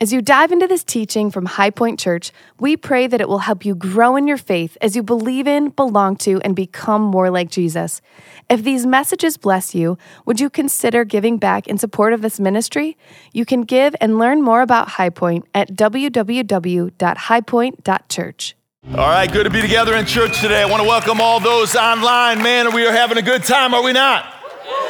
As 0.00 0.12
you 0.12 0.22
dive 0.22 0.52
into 0.52 0.68
this 0.68 0.84
teaching 0.84 1.28
from 1.28 1.44
High 1.44 1.70
Point 1.70 1.98
Church, 1.98 2.30
we 2.60 2.76
pray 2.76 3.08
that 3.08 3.20
it 3.20 3.28
will 3.28 3.40
help 3.40 3.64
you 3.64 3.74
grow 3.74 4.14
in 4.14 4.28
your 4.28 4.36
faith 4.36 4.78
as 4.80 4.94
you 4.94 5.02
believe 5.02 5.48
in, 5.48 5.70
belong 5.70 6.14
to, 6.18 6.40
and 6.42 6.54
become 6.54 7.02
more 7.02 7.30
like 7.30 7.50
Jesus. 7.50 8.00
If 8.48 8.62
these 8.62 8.86
messages 8.86 9.36
bless 9.36 9.74
you, 9.74 9.98
would 10.24 10.38
you 10.38 10.50
consider 10.50 11.04
giving 11.04 11.36
back 11.36 11.66
in 11.66 11.78
support 11.78 12.12
of 12.12 12.22
this 12.22 12.38
ministry? 12.38 12.96
You 13.32 13.44
can 13.44 13.62
give 13.62 13.96
and 14.00 14.20
learn 14.20 14.40
more 14.40 14.62
about 14.62 14.90
High 14.90 15.10
Point 15.10 15.46
at 15.52 15.72
www.highpoint.church. 15.72 18.54
All 18.90 18.96
right, 18.96 19.32
good 19.32 19.44
to 19.44 19.50
be 19.50 19.60
together 19.60 19.96
in 19.96 20.06
church 20.06 20.40
today. 20.40 20.62
I 20.62 20.66
want 20.66 20.80
to 20.80 20.88
welcome 20.88 21.20
all 21.20 21.40
those 21.40 21.74
online. 21.74 22.40
Man, 22.40 22.72
we 22.72 22.86
are 22.86 22.92
having 22.92 23.18
a 23.18 23.22
good 23.22 23.42
time, 23.42 23.74
are 23.74 23.82
we 23.82 23.92
not? 23.92 24.32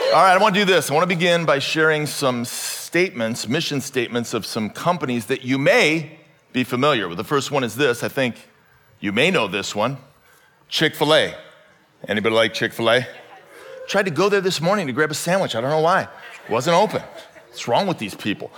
All 0.09 0.23
right, 0.23 0.35
I 0.35 0.39
want 0.39 0.55
to 0.55 0.61
do 0.61 0.67
this. 0.67 0.91
I 0.91 0.95
want 0.95 1.05
to 1.05 1.17
begin 1.17 1.47
by 1.47 1.61
sharing 1.61 2.05
some 2.05 2.45
statements, 2.89 3.47
mission 3.47 3.83
statements 3.83 4.33
of 4.33 4.47
some 4.47 4.71
companies 4.71 5.27
that 5.27 5.45
you 5.45 5.59
may 5.59 6.19
be 6.55 6.65
familiar 6.65 7.07
with. 7.07 7.19
The 7.19 7.25
first 7.25 7.51
one 7.51 7.63
is 7.63 7.77
this. 7.77 8.03
I 8.03 8.09
think 8.09 8.35
you 8.99 9.13
may 9.13 9.31
know 9.31 9.47
this 9.47 9.75
one 9.75 9.99
Chick-fil-A. 10.71 11.35
Anybody 12.09 12.35
like 12.35 12.55
Chick-fil-A? 12.55 13.07
Tried 13.89 14.07
to 14.07 14.11
go 14.11 14.31
there 14.31 14.41
this 14.41 14.63
morning 14.63 14.87
to 14.87 14.95
grab 14.95 15.11
a 15.11 15.15
sandwich. 15.15 15.55
I 15.55 15.61
don't 15.61 15.69
know 15.69 15.81
why. 15.81 16.09
Wasn't 16.49 16.75
open. 16.75 17.03
What's 17.49 17.69
wrong 17.69 17.87
with 17.87 17.99
these 17.99 18.15
people? 18.15 18.51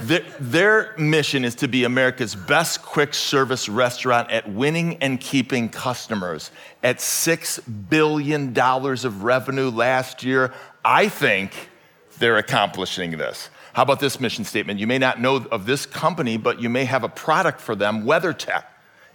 Their, 0.00 0.20
their, 0.38 0.94
mission 0.96 1.44
is 1.44 1.56
to 1.56 1.66
be 1.66 1.82
America's 1.82 2.36
best 2.36 2.80
quick 2.80 3.12
service 3.12 3.68
restaurant 3.68 4.30
at 4.30 4.48
winning 4.48 4.98
and 4.98 5.20
keeping 5.20 5.68
customers. 5.68 6.52
At 6.84 6.98
$6 6.98 7.88
billion 7.88 8.56
of 8.56 9.22
revenue 9.24 9.70
last 9.70 10.22
year, 10.22 10.52
I 10.84 11.08
think 11.08 11.70
they're 12.18 12.38
accomplishing 12.38 13.18
this. 13.18 13.50
How 13.74 13.82
about 13.82 13.98
this 13.98 14.20
mission 14.20 14.44
statement? 14.44 14.78
You 14.78 14.86
may 14.86 14.98
not 14.98 15.20
know 15.20 15.44
of 15.50 15.66
this 15.66 15.84
company, 15.84 16.36
but 16.36 16.60
you 16.60 16.68
may 16.68 16.84
have 16.84 17.02
a 17.02 17.08
product 17.08 17.60
for 17.60 17.74
them, 17.74 18.04
WeatherTech. 18.04 18.62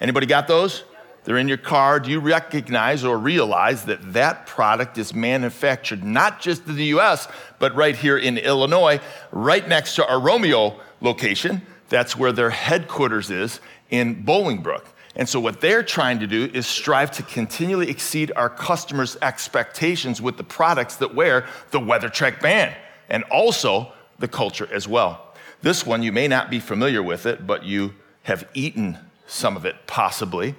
Anybody 0.01 0.25
got 0.25 0.49
those? 0.49 0.83
They're 1.23 1.37
in 1.37 1.47
your 1.47 1.57
car. 1.57 1.97
Do 2.01 2.11
you 2.11 2.19
recognize 2.19 3.05
or 3.05 3.17
realize 3.17 3.85
that 3.85 4.13
that 4.13 4.47
product 4.47 4.97
is 4.97 5.13
manufactured 5.13 6.03
not 6.03 6.41
just 6.41 6.67
in 6.67 6.75
the 6.75 6.85
US, 6.85 7.29
but 7.57 7.73
right 7.73 7.95
here 7.95 8.17
in 8.17 8.37
Illinois, 8.37 8.99
right 9.31 9.65
next 9.65 9.95
to 9.95 10.05
our 10.05 10.19
Romeo 10.19 10.77
location? 10.99 11.61
That's 11.87 12.17
where 12.17 12.33
their 12.33 12.49
headquarters 12.49 13.29
is 13.29 13.61
in 13.89 14.25
Bolingbrook. 14.25 14.83
And 15.15 15.27
so, 15.27 15.39
what 15.39 15.61
they're 15.61 15.83
trying 15.83 16.19
to 16.19 16.27
do 16.27 16.49
is 16.53 16.67
strive 16.67 17.11
to 17.11 17.23
continually 17.23 17.89
exceed 17.89 18.33
our 18.35 18.49
customers' 18.49 19.15
expectations 19.21 20.21
with 20.21 20.35
the 20.35 20.43
products 20.43 20.97
that 20.97 21.15
wear 21.15 21.47
the 21.71 21.79
WeatherTech 21.79 22.41
band. 22.41 22.75
And 23.09 23.23
also, 23.25 23.93
the 24.19 24.27
culture 24.27 24.67
as 24.71 24.87
well. 24.87 25.33
This 25.61 25.85
one, 25.85 26.03
you 26.03 26.11
may 26.11 26.27
not 26.27 26.49
be 26.49 26.59
familiar 26.59 27.03
with 27.03 27.25
it, 27.25 27.45
but 27.45 27.63
you 27.63 27.95
have 28.23 28.47
eaten 28.53 28.97
some 29.27 29.57
of 29.57 29.65
it, 29.65 29.75
possibly. 29.87 30.55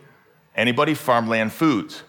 Anybody? 0.55 0.95
Farmland 0.95 1.53
Foods. 1.53 2.03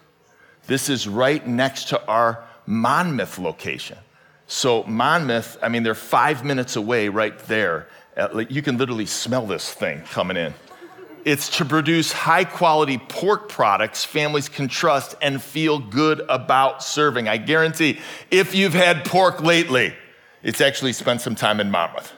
This 0.66 0.88
is 0.88 1.08
right 1.08 1.46
next 1.46 1.88
to 1.88 2.04
our 2.06 2.44
Monmouth 2.66 3.38
location. 3.38 3.98
So, 4.46 4.82
Monmouth, 4.84 5.56
I 5.62 5.68
mean, 5.68 5.82
they're 5.82 5.94
five 5.94 6.44
minutes 6.44 6.76
away 6.76 7.08
right 7.08 7.38
there. 7.40 7.88
You 8.48 8.60
can 8.60 8.76
literally 8.76 9.06
smell 9.06 9.46
this 9.46 9.72
thing 9.72 10.02
coming 10.02 10.36
in. 10.36 10.54
It's 11.24 11.56
to 11.58 11.64
produce 11.64 12.12
high 12.12 12.44
quality 12.44 12.98
pork 12.98 13.48
products 13.48 14.04
families 14.04 14.48
can 14.48 14.68
trust 14.68 15.14
and 15.22 15.40
feel 15.40 15.78
good 15.78 16.20
about 16.28 16.82
serving. 16.82 17.28
I 17.28 17.36
guarantee 17.36 18.00
if 18.30 18.54
you've 18.54 18.74
had 18.74 19.04
pork 19.04 19.40
lately, 19.40 19.94
it's 20.42 20.60
actually 20.60 20.92
spent 20.92 21.20
some 21.20 21.34
time 21.34 21.60
in 21.60 21.70
Monmouth. 21.70 22.12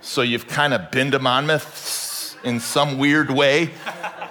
So 0.00 0.22
you've 0.22 0.46
kind 0.46 0.74
of 0.74 0.90
been 0.90 1.10
to 1.12 1.18
Monmouth 1.18 2.38
in 2.44 2.60
some 2.60 2.98
weird 2.98 3.30
way. 3.30 3.70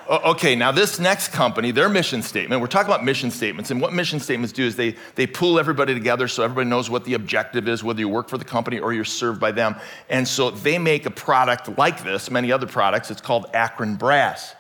okay, 0.10 0.56
now 0.56 0.72
this 0.72 1.00
next 1.00 1.30
company, 1.30 1.72
their 1.72 1.90
mission 1.90 2.22
statement, 2.22 2.62
we're 2.62 2.68
talking 2.68 2.90
about 2.90 3.04
mission 3.04 3.30
statements, 3.30 3.72
and 3.72 3.82
what 3.82 3.94
mission 3.94 4.20
statements 4.20 4.54
do 4.54 4.64
is 4.64 4.76
they, 4.76 4.96
they 5.16 5.28
pull 5.28 5.60
everybody 5.60 5.94
together 5.94 6.28
so 6.28 6.44
everybody 6.44 6.70
knows 6.70 6.90
what 6.90 7.04
the 7.04 7.14
objective 7.14 7.68
is, 7.68 7.84
whether 7.84 8.00
you 8.00 8.10
work 8.10 8.30
for 8.30 8.38
the 8.38 8.46
company 8.46 8.80
or 8.80 8.94
you're 8.94 9.04
served 9.04 9.40
by 9.40 9.52
them. 9.52 9.76
And 10.10 10.28
so 10.28 10.52
they 10.52 10.78
make 10.78 11.06
a 11.06 11.12
product 11.12 11.78
like 11.78 12.04
this, 12.04 12.32
many 12.32 12.52
other 12.52 12.68
products, 12.68 13.12
it's 13.12 13.22
called 13.22 13.48
Akron 13.54 13.96
Brass. 13.96 14.55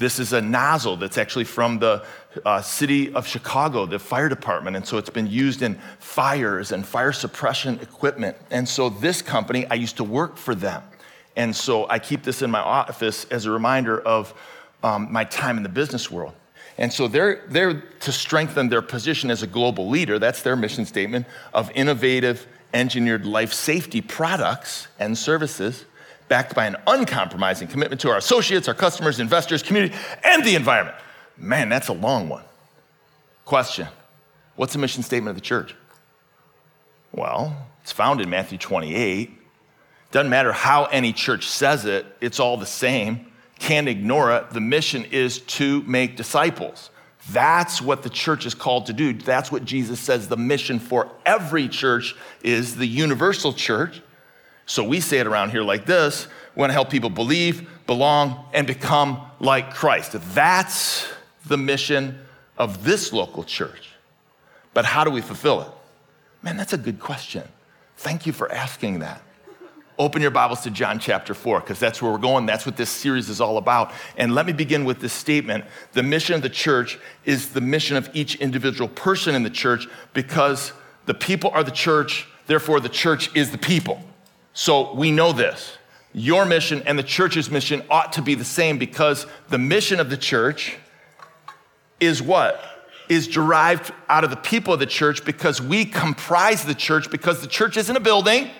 This 0.00 0.18
is 0.18 0.32
a 0.32 0.40
nozzle 0.40 0.96
that's 0.96 1.18
actually 1.18 1.44
from 1.44 1.78
the 1.78 2.02
uh, 2.46 2.62
city 2.62 3.12
of 3.12 3.26
Chicago, 3.26 3.84
the 3.84 3.98
fire 3.98 4.30
department. 4.30 4.74
And 4.74 4.86
so 4.86 4.96
it's 4.96 5.10
been 5.10 5.26
used 5.26 5.60
in 5.60 5.78
fires 5.98 6.72
and 6.72 6.86
fire 6.86 7.12
suppression 7.12 7.78
equipment. 7.80 8.34
And 8.50 8.66
so 8.66 8.88
this 8.88 9.20
company, 9.20 9.66
I 9.66 9.74
used 9.74 9.98
to 9.98 10.04
work 10.04 10.38
for 10.38 10.54
them. 10.54 10.82
And 11.36 11.54
so 11.54 11.86
I 11.90 11.98
keep 11.98 12.22
this 12.22 12.40
in 12.40 12.50
my 12.50 12.60
office 12.60 13.26
as 13.26 13.44
a 13.44 13.50
reminder 13.50 14.00
of 14.00 14.32
um, 14.82 15.12
my 15.12 15.24
time 15.24 15.58
in 15.58 15.62
the 15.62 15.68
business 15.68 16.10
world. 16.10 16.32
And 16.78 16.90
so 16.90 17.06
they're, 17.06 17.44
they're 17.48 17.82
to 17.82 18.10
strengthen 18.10 18.70
their 18.70 18.80
position 18.80 19.30
as 19.30 19.42
a 19.42 19.46
global 19.46 19.86
leader. 19.86 20.18
That's 20.18 20.40
their 20.40 20.56
mission 20.56 20.86
statement 20.86 21.26
of 21.52 21.70
innovative, 21.72 22.46
engineered 22.72 23.26
life 23.26 23.52
safety 23.52 24.00
products 24.00 24.88
and 24.98 25.18
services 25.18 25.84
backed 26.30 26.54
by 26.54 26.64
an 26.64 26.76
uncompromising 26.86 27.66
commitment 27.66 28.00
to 28.00 28.08
our 28.08 28.16
associates, 28.16 28.68
our 28.68 28.74
customers, 28.74 29.18
investors, 29.18 29.64
community, 29.64 29.94
and 30.24 30.44
the 30.44 30.54
environment. 30.54 30.96
Man, 31.36 31.68
that's 31.68 31.88
a 31.88 31.92
long 31.92 32.30
one. 32.30 32.44
Question 33.44 33.88
What's 34.54 34.72
the 34.72 34.78
mission 34.78 35.02
statement 35.02 35.30
of 35.30 35.36
the 35.36 35.46
church? 35.46 35.74
Well, 37.12 37.66
it's 37.82 37.92
found 37.92 38.20
in 38.20 38.30
Matthew 38.30 38.58
28. 38.58 39.30
Doesn't 40.12 40.30
matter 40.30 40.52
how 40.52 40.84
any 40.84 41.12
church 41.12 41.48
says 41.48 41.84
it, 41.84 42.06
it's 42.20 42.38
all 42.38 42.56
the 42.56 42.66
same. 42.66 43.26
Can't 43.58 43.88
ignore 43.88 44.34
it. 44.36 44.50
The 44.50 44.60
mission 44.60 45.06
is 45.06 45.40
to 45.40 45.82
make 45.82 46.16
disciples. 46.16 46.90
That's 47.30 47.82
what 47.82 48.02
the 48.02 48.10
church 48.10 48.46
is 48.46 48.54
called 48.54 48.86
to 48.86 48.92
do. 48.92 49.12
That's 49.12 49.50
what 49.50 49.64
Jesus 49.64 49.98
says 49.98 50.28
the 50.28 50.36
mission 50.36 50.78
for 50.78 51.10
every 51.26 51.68
church 51.68 52.14
is 52.42 52.76
the 52.76 52.86
universal 52.86 53.52
church. 53.52 54.00
So 54.66 54.84
we 54.84 55.00
say 55.00 55.18
it 55.18 55.26
around 55.26 55.50
here 55.50 55.62
like 55.62 55.86
this 55.86 56.26
we 56.54 56.60
want 56.60 56.70
to 56.70 56.74
help 56.74 56.90
people 56.90 57.10
believe, 57.10 57.68
belong, 57.86 58.44
and 58.52 58.66
become 58.66 59.20
like 59.38 59.74
Christ. 59.74 60.16
That's 60.34 61.08
the 61.46 61.56
mission 61.56 62.18
of 62.58 62.84
this 62.84 63.12
local 63.12 63.44
church. 63.44 63.90
But 64.74 64.84
how 64.84 65.04
do 65.04 65.10
we 65.10 65.20
fulfill 65.20 65.62
it? 65.62 65.68
Man, 66.42 66.56
that's 66.56 66.72
a 66.72 66.78
good 66.78 67.00
question. 67.00 67.44
Thank 67.96 68.26
you 68.26 68.32
for 68.32 68.50
asking 68.50 69.00
that. 69.00 69.22
Open 69.98 70.22
your 70.22 70.30
Bibles 70.30 70.62
to 70.62 70.70
John 70.70 70.98
chapter 70.98 71.34
4, 71.34 71.60
because 71.60 71.78
that's 71.78 72.00
where 72.00 72.10
we're 72.10 72.18
going. 72.18 72.46
That's 72.46 72.64
what 72.64 72.76
this 72.76 72.88
series 72.88 73.28
is 73.28 73.40
all 73.40 73.58
about. 73.58 73.92
And 74.16 74.34
let 74.34 74.46
me 74.46 74.54
begin 74.54 74.86
with 74.86 75.00
this 75.00 75.12
statement 75.12 75.64
The 75.92 76.02
mission 76.02 76.34
of 76.34 76.42
the 76.42 76.48
church 76.48 76.98
is 77.26 77.50
the 77.50 77.60
mission 77.60 77.98
of 77.98 78.08
each 78.14 78.36
individual 78.36 78.88
person 78.88 79.34
in 79.34 79.42
the 79.42 79.50
church, 79.50 79.86
because 80.14 80.72
the 81.04 81.12
people 81.14 81.50
are 81.50 81.62
the 81.62 81.70
church, 81.70 82.26
therefore, 82.46 82.80
the 82.80 82.88
church 82.88 83.34
is 83.36 83.50
the 83.50 83.58
people. 83.58 84.02
So 84.52 84.94
we 84.94 85.10
know 85.10 85.32
this. 85.32 85.76
Your 86.12 86.44
mission 86.44 86.82
and 86.86 86.98
the 86.98 87.04
church's 87.04 87.50
mission 87.50 87.82
ought 87.88 88.14
to 88.14 88.22
be 88.22 88.34
the 88.34 88.44
same 88.44 88.78
because 88.78 89.26
the 89.48 89.58
mission 89.58 90.00
of 90.00 90.10
the 90.10 90.16
church 90.16 90.76
is 92.00 92.20
what? 92.20 92.60
Is 93.08 93.28
derived 93.28 93.92
out 94.08 94.24
of 94.24 94.30
the 94.30 94.36
people 94.36 94.74
of 94.74 94.80
the 94.80 94.86
church 94.86 95.24
because 95.24 95.62
we 95.62 95.84
comprise 95.84 96.64
the 96.64 96.74
church 96.74 97.10
because 97.10 97.40
the 97.40 97.46
church 97.46 97.76
isn't 97.76 97.94
a 97.94 98.00
building, 98.00 98.50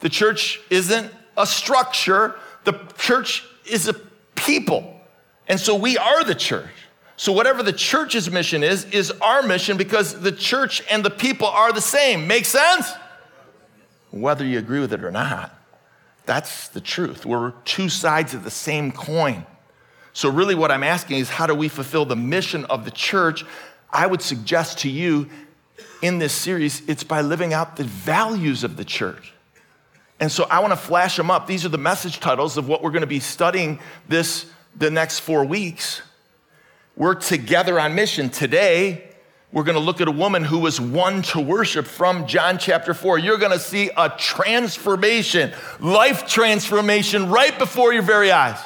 the 0.00 0.08
church 0.08 0.60
isn't 0.70 1.12
a 1.36 1.46
structure, 1.46 2.34
the 2.64 2.72
church 2.96 3.44
is 3.66 3.88
a 3.88 3.94
people. 4.34 5.00
And 5.48 5.60
so 5.60 5.74
we 5.74 5.98
are 5.98 6.24
the 6.24 6.34
church. 6.34 6.70
So, 7.18 7.32
whatever 7.32 7.62
the 7.62 7.72
church's 7.72 8.30
mission 8.30 8.62
is, 8.62 8.84
is 8.86 9.10
our 9.22 9.42
mission 9.42 9.78
because 9.78 10.20
the 10.20 10.32
church 10.32 10.82
and 10.90 11.02
the 11.02 11.10
people 11.10 11.46
are 11.46 11.72
the 11.72 11.80
same. 11.80 12.26
Make 12.26 12.44
sense? 12.44 12.92
Whether 14.20 14.44
you 14.44 14.58
agree 14.58 14.80
with 14.80 14.92
it 14.92 15.04
or 15.04 15.10
not. 15.10 15.52
That's 16.24 16.68
the 16.68 16.80
truth. 16.80 17.24
We're 17.24 17.52
two 17.64 17.88
sides 17.88 18.34
of 18.34 18.44
the 18.44 18.50
same 18.50 18.92
coin. 18.92 19.46
So, 20.12 20.28
really, 20.28 20.54
what 20.54 20.70
I'm 20.70 20.82
asking 20.82 21.18
is 21.18 21.28
how 21.28 21.46
do 21.46 21.54
we 21.54 21.68
fulfill 21.68 22.04
the 22.04 22.16
mission 22.16 22.64
of 22.66 22.84
the 22.84 22.90
church? 22.90 23.44
I 23.90 24.06
would 24.06 24.22
suggest 24.22 24.78
to 24.80 24.90
you 24.90 25.28
in 26.02 26.18
this 26.18 26.32
series, 26.32 26.82
it's 26.88 27.04
by 27.04 27.20
living 27.20 27.52
out 27.54 27.76
the 27.76 27.84
values 27.84 28.64
of 28.64 28.76
the 28.76 28.84
church. 28.84 29.32
And 30.18 30.32
so 30.32 30.44
I 30.44 30.60
want 30.60 30.72
to 30.72 30.76
flash 30.76 31.16
them 31.16 31.30
up. 31.30 31.46
These 31.46 31.64
are 31.64 31.68
the 31.68 31.78
message 31.78 32.20
titles 32.20 32.56
of 32.56 32.68
what 32.68 32.82
we're 32.82 32.90
going 32.90 33.02
to 33.02 33.06
be 33.06 33.20
studying 33.20 33.78
this 34.08 34.46
the 34.74 34.90
next 34.90 35.20
4 35.20 35.44
weeks. 35.44 36.02
We're 36.96 37.14
together 37.14 37.78
on 37.78 37.94
mission 37.94 38.30
today 38.30 39.04
we're 39.52 39.64
going 39.64 39.76
to 39.76 39.82
look 39.82 40.00
at 40.00 40.08
a 40.08 40.12
woman 40.12 40.44
who 40.44 40.58
was 40.58 40.80
won 40.80 41.22
to 41.22 41.40
worship 41.40 41.86
from 41.86 42.26
John 42.26 42.58
chapter 42.58 42.92
4. 42.92 43.18
You're 43.18 43.38
going 43.38 43.52
to 43.52 43.58
see 43.58 43.90
a 43.96 44.10
transformation, 44.10 45.52
life 45.80 46.26
transformation 46.26 47.30
right 47.30 47.56
before 47.58 47.92
your 47.92 48.02
very 48.02 48.32
eyes. 48.32 48.58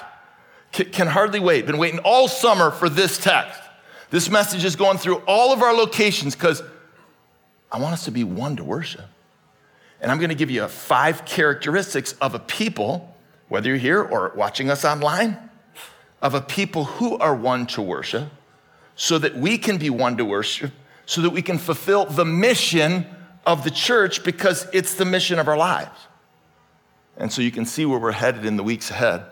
Can 0.72 1.06
hardly 1.06 1.40
wait. 1.40 1.66
Been 1.66 1.78
waiting 1.78 2.00
all 2.00 2.28
summer 2.28 2.70
for 2.70 2.88
this 2.88 3.18
text. 3.18 3.60
This 4.10 4.30
message 4.30 4.64
is 4.64 4.76
going 4.76 4.98
through 4.98 5.16
all 5.26 5.52
of 5.52 5.62
our 5.62 5.74
locations 5.74 6.34
because 6.34 6.62
I 7.70 7.78
want 7.78 7.92
us 7.92 8.04
to 8.04 8.10
be 8.10 8.24
won 8.24 8.56
to 8.56 8.64
worship. 8.64 9.04
And 10.00 10.10
I'm 10.10 10.18
going 10.18 10.30
to 10.30 10.36
give 10.36 10.50
you 10.50 10.66
five 10.68 11.24
characteristics 11.24 12.14
of 12.20 12.34
a 12.34 12.38
people 12.38 13.10
whether 13.50 13.68
you're 13.68 13.78
here 13.78 14.00
or 14.00 14.32
watching 14.36 14.70
us 14.70 14.84
online, 14.84 15.36
of 16.22 16.34
a 16.34 16.40
people 16.40 16.84
who 16.84 17.18
are 17.18 17.34
won 17.34 17.66
to 17.66 17.82
worship, 17.82 18.28
so 19.00 19.16
that 19.16 19.34
we 19.34 19.56
can 19.56 19.78
be 19.78 19.88
won 19.88 20.18
to 20.18 20.26
worship, 20.26 20.70
so 21.06 21.22
that 21.22 21.30
we 21.30 21.40
can 21.40 21.56
fulfill 21.56 22.04
the 22.04 22.24
mission 22.26 23.06
of 23.46 23.64
the 23.64 23.70
church 23.70 24.22
because 24.22 24.66
it's 24.74 24.96
the 24.96 25.06
mission 25.06 25.38
of 25.38 25.48
our 25.48 25.56
lives. 25.56 25.98
And 27.16 27.32
so 27.32 27.40
you 27.40 27.50
can 27.50 27.64
see 27.64 27.86
where 27.86 27.98
we're 27.98 28.12
headed 28.12 28.44
in 28.44 28.58
the 28.58 28.62
weeks 28.62 28.90
ahead. 28.90 29.24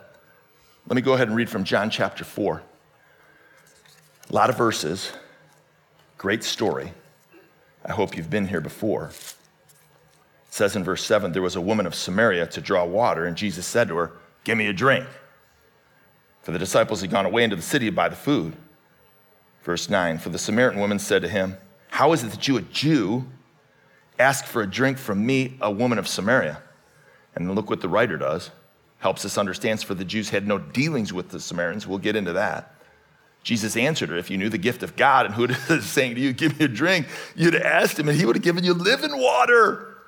Let 0.87 0.97
me 0.97 1.03
go 1.03 1.13
ahead 1.13 1.29
and 1.29 1.37
read 1.37 1.51
from 1.51 1.65
John 1.65 1.91
chapter 1.91 2.25
4. 2.25 2.63
A 4.31 4.35
lot 4.35 4.49
of 4.49 4.57
verses, 4.57 5.13
great 6.17 6.45
story. 6.45 6.95
I 7.85 7.93
hope 7.93 8.17
you've 8.17 8.31
been 8.31 8.49
here 8.49 8.63
before. 8.63 9.11
It 9.11 10.55
says 10.55 10.77
in 10.77 10.83
verse 10.83 11.05
7 11.05 11.33
there 11.33 11.43
was 11.43 11.57
a 11.57 11.61
woman 11.61 11.85
of 11.85 11.95
Samaria 11.95 12.47
to 12.47 12.63
draw 12.63 12.87
water, 12.87 13.27
and 13.27 13.37
Jesus 13.37 13.67
said 13.67 13.89
to 13.89 13.97
her, 13.97 14.13
Give 14.45 14.57
me 14.57 14.69
a 14.69 14.73
drink. 14.73 15.05
For 16.41 16.53
the 16.53 16.59
disciples 16.59 17.03
had 17.03 17.11
gone 17.11 17.27
away 17.27 17.45
into 17.45 17.57
the 17.57 17.61
city 17.61 17.85
to 17.85 17.93
buy 17.93 18.09
the 18.09 18.17
food. 18.17 18.57
Verse 19.69 19.91
9 19.91 20.17
For 20.17 20.31
the 20.31 20.39
Samaritan 20.39 20.81
woman 20.81 20.99
said 20.99 21.21
to 21.21 21.29
him, 21.29 21.59
How 21.89 22.15
is 22.15 22.25
it 22.25 22.31
that 22.31 22.49
you, 22.49 22.57
a 22.57 22.63
Jew, 22.63 23.27
ask 24.19 24.47
for 24.47 24.63
a 24.63 24.67
drink 24.67 24.97
from 24.97 25.27
me, 25.27 25.59
a 25.61 25.71
woman 25.71 25.99
of 25.99 26.09
Samaria? 26.09 26.63
And 27.35 27.55
look 27.55 27.69
what 27.69 27.83
the 27.83 27.89
writer 27.91 28.17
does. 28.17 28.51
Helps 29.01 29.27
us 29.27 29.37
understand, 29.37 29.83
for 29.83 29.93
the 29.93 30.07
Jews 30.07 30.31
had 30.31 30.49
no 30.49 30.57
dealings 30.57 31.13
with 31.13 31.29
the 31.29 31.39
Samaritans. 31.39 31.87
We'll 31.87 31.99
get 31.99 32.17
into 32.17 32.33
that. 32.33 32.77
Jesus 33.43 33.77
answered 33.77 34.09
her, 34.09 34.17
If 34.17 34.31
you 34.31 34.39
knew 34.39 34.49
the 34.49 34.57
gift 34.57 34.83
of 34.83 34.97
God 34.97 35.27
and 35.27 35.35
who 35.35 35.45
is 35.45 35.85
saying 35.91 36.15
to 36.15 36.21
you, 36.23 36.33
Give 36.33 36.59
me 36.59 36.65
a 36.65 36.69
drink, 36.69 37.07
you'd 37.37 37.53
have 37.53 37.63
asked 37.63 37.99
him, 37.99 38.09
and 38.09 38.17
he 38.17 38.25
would 38.25 38.37
have 38.37 38.43
given 38.43 38.65
you 38.65 38.73
living 38.73 39.21
water. 39.21 39.99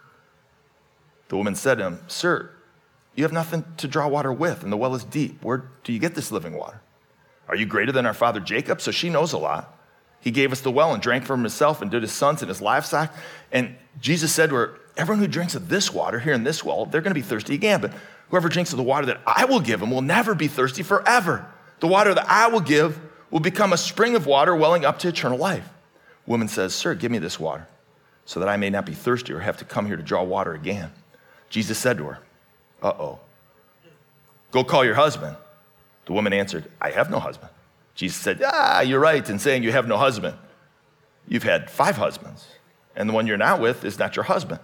The 1.28 1.36
woman 1.36 1.54
said 1.54 1.74
to 1.74 1.84
him, 1.84 2.00
Sir, 2.06 2.48
you 3.14 3.24
have 3.24 3.32
nothing 3.34 3.66
to 3.76 3.86
draw 3.86 4.08
water 4.08 4.32
with, 4.32 4.62
and 4.62 4.72
the 4.72 4.78
well 4.78 4.94
is 4.94 5.04
deep. 5.04 5.44
Where 5.44 5.70
do 5.84 5.92
you 5.92 5.98
get 5.98 6.14
this 6.14 6.32
living 6.32 6.56
water? 6.56 6.80
Are 7.50 7.56
you 7.56 7.66
greater 7.66 7.90
than 7.90 8.06
our 8.06 8.14
father 8.14 8.38
Jacob? 8.38 8.80
So 8.80 8.92
she 8.92 9.10
knows 9.10 9.32
a 9.32 9.38
lot. 9.38 9.76
He 10.20 10.30
gave 10.30 10.52
us 10.52 10.60
the 10.60 10.70
well 10.70 10.94
and 10.94 11.02
drank 11.02 11.24
from 11.24 11.40
himself 11.40 11.82
and 11.82 11.90
did 11.90 12.02
his 12.02 12.12
sons 12.12 12.42
and 12.42 12.48
his 12.48 12.62
livestock. 12.62 13.12
And 13.50 13.74
Jesus 14.00 14.32
said 14.32 14.50
to 14.50 14.54
her, 14.56 14.78
Everyone 14.96 15.18
who 15.18 15.26
drinks 15.26 15.56
of 15.56 15.68
this 15.68 15.92
water 15.92 16.20
here 16.20 16.32
in 16.32 16.44
this 16.44 16.62
well, 16.64 16.86
they're 16.86 17.00
going 17.00 17.10
to 17.10 17.20
be 17.20 17.26
thirsty 17.26 17.54
again. 17.54 17.80
But 17.80 17.92
whoever 18.28 18.48
drinks 18.48 18.72
of 18.72 18.76
the 18.76 18.84
water 18.84 19.06
that 19.06 19.20
I 19.26 19.46
will 19.46 19.58
give 19.58 19.82
him 19.82 19.90
will 19.90 20.02
never 20.02 20.34
be 20.34 20.46
thirsty 20.46 20.84
forever. 20.84 21.44
The 21.80 21.88
water 21.88 22.14
that 22.14 22.30
I 22.30 22.46
will 22.46 22.60
give 22.60 23.00
will 23.30 23.40
become 23.40 23.72
a 23.72 23.78
spring 23.78 24.14
of 24.14 24.26
water 24.26 24.54
welling 24.54 24.84
up 24.84 25.00
to 25.00 25.08
eternal 25.08 25.38
life. 25.38 25.68
Woman 26.26 26.46
says, 26.46 26.72
Sir, 26.72 26.94
give 26.94 27.10
me 27.10 27.18
this 27.18 27.40
water 27.40 27.66
so 28.26 28.38
that 28.38 28.48
I 28.48 28.58
may 28.58 28.70
not 28.70 28.86
be 28.86 28.94
thirsty 28.94 29.32
or 29.32 29.40
have 29.40 29.56
to 29.56 29.64
come 29.64 29.86
here 29.86 29.96
to 29.96 30.02
draw 30.04 30.22
water 30.22 30.54
again. 30.54 30.92
Jesus 31.48 31.78
said 31.78 31.98
to 31.98 32.04
her, 32.04 32.18
Uh 32.80 32.92
oh. 32.96 33.18
Go 34.52 34.62
call 34.62 34.84
your 34.84 34.94
husband. 34.94 35.36
The 36.10 36.14
woman 36.14 36.32
answered, 36.32 36.68
I 36.80 36.90
have 36.90 37.08
no 37.08 37.20
husband. 37.20 37.52
Jesus 37.94 38.20
said, 38.20 38.42
Ah, 38.44 38.80
you're 38.80 38.98
right 38.98 39.30
in 39.30 39.38
saying 39.38 39.62
you 39.62 39.70
have 39.70 39.86
no 39.86 39.96
husband. 39.96 40.36
You've 41.28 41.44
had 41.44 41.70
five 41.70 41.96
husbands, 41.96 42.48
and 42.96 43.08
the 43.08 43.12
one 43.12 43.28
you're 43.28 43.36
now 43.36 43.60
with 43.60 43.84
is 43.84 43.96
not 43.96 44.16
your 44.16 44.24
husband. 44.24 44.58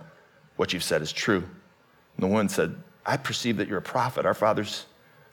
What 0.57 0.73
you've 0.73 0.83
said 0.83 1.03
is 1.03 1.13
true. 1.13 1.45
And 2.17 2.25
the 2.25 2.27
woman 2.27 2.49
said, 2.49 2.75
I 3.07 3.17
perceive 3.17 3.59
that 3.59 3.69
you're 3.69 3.79
a 3.79 3.81
prophet. 3.81 4.27
Our 4.27 4.35
fathers, 4.35 4.87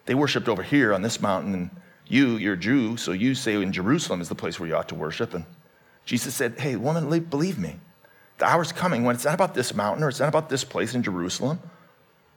they 0.06 0.13
worshiped 0.13 0.48
over 0.48 0.62
here 0.62 0.94
on 0.94 1.01
this 1.01 1.19
mountain, 1.19 1.56
and 1.56 1.71
you, 2.07 2.38
you're 2.38 2.57
Jew, 2.57 2.95
so 2.95 3.12
you 3.12 3.33
say 3.33 3.56
in 3.56 3.71
Jerusalem 3.71 4.21
is 4.21 4.30
the 4.30 4.36
place 4.36 4.60
where 4.60 4.69
you 4.69 4.75
ought 4.75 4.89
to 4.89 4.95
worship. 4.95 5.33
And 5.33 5.45
Jesus 6.06 6.36
said, 6.36 6.60
Hey, 6.60 6.75
woman, 6.75 7.10
believe 7.21 7.57
me. 7.57 7.77
The 8.38 8.45
hour's 8.45 8.71
coming 8.71 9.04
when 9.04 9.15
it's 9.15 9.25
not 9.25 9.33
about 9.33 9.56
this 9.56 9.74
mountain 9.74 10.04
or 10.04 10.10
it's 10.10 10.19
not 10.19 10.30
about 10.30 10.48
this 10.48 10.63
place 10.63 10.94
in 10.94 11.01
Jerusalem. 11.01 11.60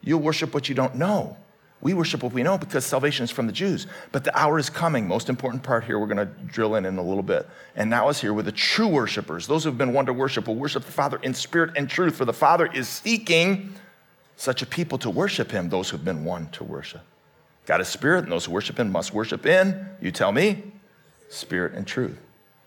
You'll 0.00 0.23
worship 0.23 0.55
what 0.55 0.70
you 0.70 0.75
don't 0.75 0.94
know. 0.94 1.37
We 1.82 1.94
worship 1.94 2.23
what 2.23 2.32
we 2.32 2.43
know 2.43 2.56
because 2.56 2.87
salvation 2.87 3.25
is 3.25 3.31
from 3.31 3.46
the 3.46 3.52
Jews. 3.52 3.87
But 4.11 4.25
the 4.25 4.37
hour 4.37 4.58
is 4.58 4.70
coming. 4.70 5.06
Most 5.06 5.28
important 5.28 5.62
part 5.62 5.84
here, 5.84 5.99
we're 5.99 6.06
going 6.06 6.17
to 6.17 6.32
drill 6.46 6.75
in 6.75 6.87
in 6.87 6.96
a 6.96 7.02
little 7.02 7.23
bit. 7.23 7.46
And 7.75 7.90
now 7.90 8.08
is 8.08 8.20
here 8.20 8.32
with 8.32 8.46
the 8.46 8.52
true 8.52 8.88
worshipers. 8.88 9.46
Those 9.46 9.64
who 9.64 9.70
have 9.70 9.78
been 9.78 9.93
won 9.93 10.06
to 10.06 10.12
worship 10.12 10.46
will 10.46 10.56
worship 10.56 10.84
the 10.84 10.93
Father 10.93 11.20
in 11.23 11.34
spirit 11.34 11.76
and 11.76 11.88
truth. 11.88 12.17
For 12.17 12.25
the 12.25 12.32
Father 12.32 12.67
is 12.67 12.88
seeking 12.88 13.75
such 14.37 14.62
a 14.62 14.67
people 14.67 14.99
to 14.99 15.11
worship 15.11 15.50
him, 15.50 15.69
those 15.69 15.90
who 15.90 15.96
have 15.96 16.05
been 16.05 16.25
won 16.25 16.49
to 16.50 16.64
worship. 16.64 17.02
God 17.67 17.81
is 17.81 17.88
spirit, 17.88 18.25
and 18.25 18.32
those 18.32 18.44
who 18.46 18.52
worship 18.52 18.78
him 18.78 18.90
must 18.93 19.12
worship 19.12 19.44
in, 19.44 19.88
you 20.00 20.12
tell 20.12 20.31
me, 20.31 20.62
spirit 21.28 21.75
and 21.75 21.87
truth. 21.87 22.19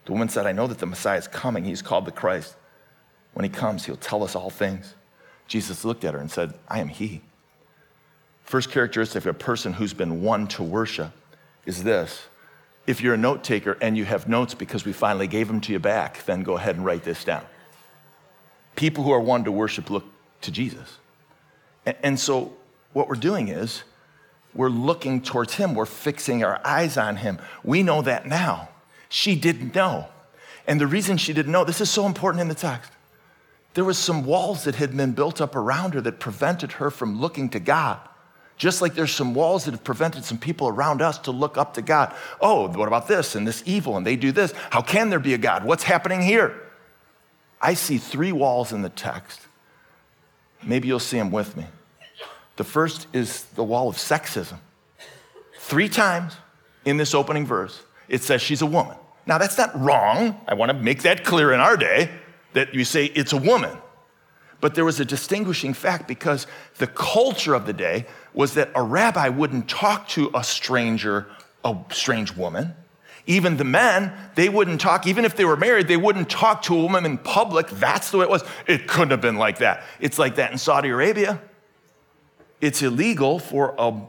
The 0.06 0.12
woman 0.12 0.30
said, 0.30 0.46
I 0.46 0.52
know 0.52 0.68
that 0.68 0.80
the 0.80 0.86
Messiah 0.86 1.18
is 1.18 1.28
coming. 1.28 1.64
He's 1.64 1.82
called 1.82 2.06
the 2.06 2.12
Christ. 2.12 2.56
When 3.34 3.44
he 3.44 3.50
comes, 3.50 3.86
he'll 3.86 3.96
tell 3.96 4.24
us 4.24 4.36
all 4.36 4.50
things. 4.50 4.96
Jesus 5.48 5.86
looked 5.86 6.04
at 6.04 6.14
her 6.14 6.20
and 6.20 6.30
said, 6.30 6.54
I 6.68 6.80
am 6.80 6.90
he. 6.90 7.22
First 8.50 8.72
characteristic 8.72 9.26
of 9.26 9.28
a 9.28 9.34
person 9.36 9.74
who's 9.74 9.94
been 9.94 10.24
won 10.24 10.48
to 10.48 10.64
worship 10.64 11.12
is 11.68 11.84
this. 11.84 12.24
If 12.88 13.00
you're 13.00 13.14
a 13.14 13.18
note 13.18 13.44
taker 13.44 13.78
and 13.80 13.96
you 13.96 14.06
have 14.06 14.28
notes 14.28 14.56
because 14.56 14.84
we 14.84 14.92
finally 14.92 15.28
gave 15.28 15.48
them 15.48 15.62
to 15.62 15.72
you 15.72 15.78
back, 15.78 16.26
then 16.26 16.42
go 16.42 16.58
ahead 16.58 16.76
and 16.76 16.84
write 16.84 17.04
this 17.04 17.24
down. 17.24 17.46
People 18.76 19.04
who 19.04 19.12
are 19.12 19.20
won 19.20 19.44
to 19.44 19.52
worship 19.52 19.92
look 19.92 20.04
to 20.42 20.50
Jesus. 20.50 20.98
And 21.86 22.20
so, 22.20 22.54
what 22.94 23.08
we're 23.08 23.18
doing 23.18 23.50
is 23.50 23.84
we're 24.56 24.70
looking 24.70 25.22
towards 25.22 25.54
Him, 25.54 25.76
we're 25.76 25.86
fixing 25.86 26.44
our 26.44 26.60
eyes 26.66 26.98
on 26.98 27.18
Him. 27.18 27.38
We 27.64 27.84
know 27.84 28.02
that 28.02 28.26
now. 28.26 28.70
She 29.10 29.36
didn't 29.36 29.76
know. 29.76 30.08
And 30.66 30.82
the 30.82 30.88
reason 30.88 31.18
she 31.18 31.34
didn't 31.34 31.52
know, 31.52 31.66
this 31.66 31.82
is 31.82 31.92
so 31.92 32.08
important 32.08 32.42
in 32.42 32.48
the 32.48 32.56
text. 32.56 32.92
There 33.76 33.86
was 33.86 34.00
some 34.00 34.26
walls 34.26 34.64
that 34.64 34.74
had 34.74 34.98
been 34.98 35.12
built 35.12 35.40
up 35.40 35.56
around 35.56 35.94
her 35.94 36.02
that 36.02 36.20
prevented 36.20 36.72
her 36.72 36.90
from 36.90 37.22
looking 37.22 37.50
to 37.50 37.60
God. 37.60 38.00
Just 38.60 38.82
like 38.82 38.94
there's 38.94 39.16
some 39.16 39.34
walls 39.34 39.66
that 39.66 39.72
have 39.72 39.86
prevented 39.86 40.26
some 40.26 40.38
people 40.38 40.68
around 40.68 41.02
us 41.02 41.18
to 41.20 41.32
look 41.32 41.58
up 41.58 41.76
to 41.76 41.82
God. 41.82 42.14
Oh, 42.42 42.68
what 42.68 42.90
about 42.90 43.08
this 43.08 43.34
and 43.34 43.48
this 43.48 43.64
evil 43.66 43.96
and 43.96 44.06
they 44.06 44.18
do 44.18 44.34
this? 44.34 44.54
How 44.70 44.82
can 44.82 45.10
there 45.10 45.20
be 45.20 45.34
a 45.34 45.38
God? 45.38 45.64
What's 45.64 45.84
happening 45.84 46.22
here? 46.22 46.62
I 47.62 47.74
see 47.74 47.98
three 47.98 48.34
walls 48.34 48.74
in 48.74 48.82
the 48.82 48.90
text. 48.90 49.40
Maybe 50.62 50.90
you'll 50.90 51.00
see 51.00 51.18
them 51.18 51.32
with 51.32 51.56
me. 51.56 51.66
The 52.58 52.66
first 52.66 53.08
is 53.14 53.44
the 53.56 53.64
wall 53.64 53.88
of 53.88 53.96
sexism. 53.96 54.58
Three 55.58 55.88
times 55.88 56.36
in 56.84 56.98
this 56.98 57.16
opening 57.16 57.46
verse, 57.46 57.82
it 58.10 58.24
says 58.24 58.42
she's 58.42 58.62
a 58.62 58.66
woman. 58.66 58.98
Now, 59.26 59.38
that's 59.38 59.58
not 59.58 59.80
wrong. 59.80 60.40
I 60.50 60.56
want 60.56 60.70
to 60.70 60.78
make 60.78 61.04
that 61.04 61.24
clear 61.24 61.54
in 61.54 61.62
our 61.62 61.78
day 61.78 62.10
that 62.52 62.74
you 62.74 62.84
say 62.84 63.06
it's 63.06 63.32
a 63.32 63.38
woman. 63.38 63.78
But 64.62 64.76
there 64.76 64.86
was 64.86 65.00
a 65.00 65.06
distinguishing 65.06 65.74
fact 65.74 66.08
because 66.08 66.46
the 66.78 66.88
culture 66.88 67.54
of 67.54 67.66
the 67.66 67.74
day 67.74 68.06
was 68.34 68.56
that 68.56 68.72
a 68.76 68.82
rabbi 68.82 69.30
wouldn't 69.30 69.70
talk 69.70 70.08
to 70.10 70.30
a 70.34 70.44
stranger, 70.44 71.28
a 71.64 71.76
strange 71.92 72.36
woman. 72.36 72.76
Even 73.26 73.58
the 73.58 73.64
men, 73.64 74.12
they 74.36 74.50
wouldn't 74.50 74.82
talk, 74.82 75.06
even 75.08 75.24
if 75.24 75.36
they 75.36 75.46
were 75.46 75.56
married, 75.56 75.88
they 75.88 75.98
wouldn't 75.98 76.30
talk 76.30 76.64
to 76.64 76.76
a 76.76 76.82
woman 76.82 77.06
in 77.06 77.18
public. 77.18 77.68
That's 77.68 78.12
the 78.12 78.18
way 78.18 78.24
it 78.24 78.30
was. 78.30 78.44
It 78.68 78.88
couldn't 78.88 79.12
have 79.12 79.22
been 79.22 79.38
like 79.38 79.60
that. 79.60 79.84
It's 80.00 80.20
like 80.20 80.36
that 80.36 80.52
in 80.52 80.58
Saudi 80.58 80.90
Arabia. 80.90 81.40
It's 82.60 82.82
illegal 82.82 83.40
for 83.40 83.76
a 83.78 84.02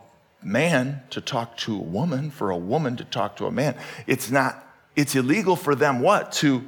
man 0.43 1.03
to 1.11 1.21
talk 1.21 1.57
to 1.59 1.77
a 1.77 1.83
woman, 1.83 2.31
for 2.31 2.51
a 2.51 2.57
woman 2.57 2.97
to 2.97 3.05
talk 3.05 3.37
to 3.37 3.47
a 3.47 3.53
man. 3.53 3.77
It's 4.07 4.31
not, 4.31 4.67
it's 4.97 5.15
illegal 5.15 5.55
for 5.55 5.75
them 5.75 6.01
what? 6.01 6.33
To 6.33 6.65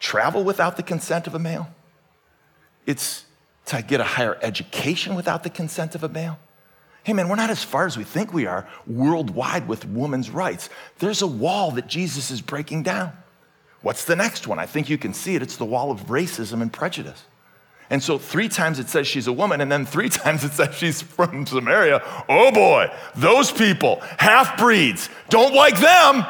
travel 0.00 0.42
without 0.42 0.76
the 0.76 0.82
consent 0.82 1.26
of 1.26 1.34
a 1.34 1.38
male 1.38 1.68
it's 2.86 3.24
to 3.66 3.82
get 3.82 4.00
a 4.00 4.04
higher 4.04 4.38
education 4.42 5.14
without 5.14 5.42
the 5.42 5.50
consent 5.50 5.94
of 5.94 6.02
a 6.02 6.08
male. 6.08 6.38
Hey 7.04 7.12
man, 7.12 7.28
we're 7.28 7.36
not 7.36 7.50
as 7.50 7.64
far 7.64 7.86
as 7.86 7.96
we 7.96 8.04
think 8.04 8.32
we 8.32 8.46
are 8.46 8.68
worldwide 8.86 9.66
with 9.66 9.84
women's 9.84 10.30
rights. 10.30 10.68
There's 10.98 11.22
a 11.22 11.26
wall 11.26 11.72
that 11.72 11.88
Jesus 11.88 12.30
is 12.30 12.40
breaking 12.40 12.84
down. 12.84 13.12
What's 13.80 14.04
the 14.04 14.14
next 14.14 14.46
one? 14.46 14.60
I 14.60 14.66
think 14.66 14.88
you 14.88 14.98
can 14.98 15.12
see 15.12 15.34
it. 15.34 15.42
It's 15.42 15.56
the 15.56 15.64
wall 15.64 15.90
of 15.90 16.06
racism 16.06 16.62
and 16.62 16.72
prejudice. 16.72 17.24
And 17.90 18.02
so, 18.02 18.16
three 18.16 18.48
times 18.48 18.78
it 18.78 18.88
says 18.88 19.06
she's 19.06 19.26
a 19.26 19.32
woman, 19.32 19.60
and 19.60 19.70
then 19.70 19.84
three 19.84 20.08
times 20.22 20.44
it 20.44 20.52
says 20.52 20.74
she's 20.74 21.02
from 21.02 21.44
Samaria. 21.44 22.02
Oh 22.28 22.52
boy, 22.52 22.90
those 23.16 23.50
people, 23.50 24.00
half 24.18 24.56
breeds, 24.56 25.10
don't 25.28 25.54
like 25.54 25.78
them. 25.78 26.24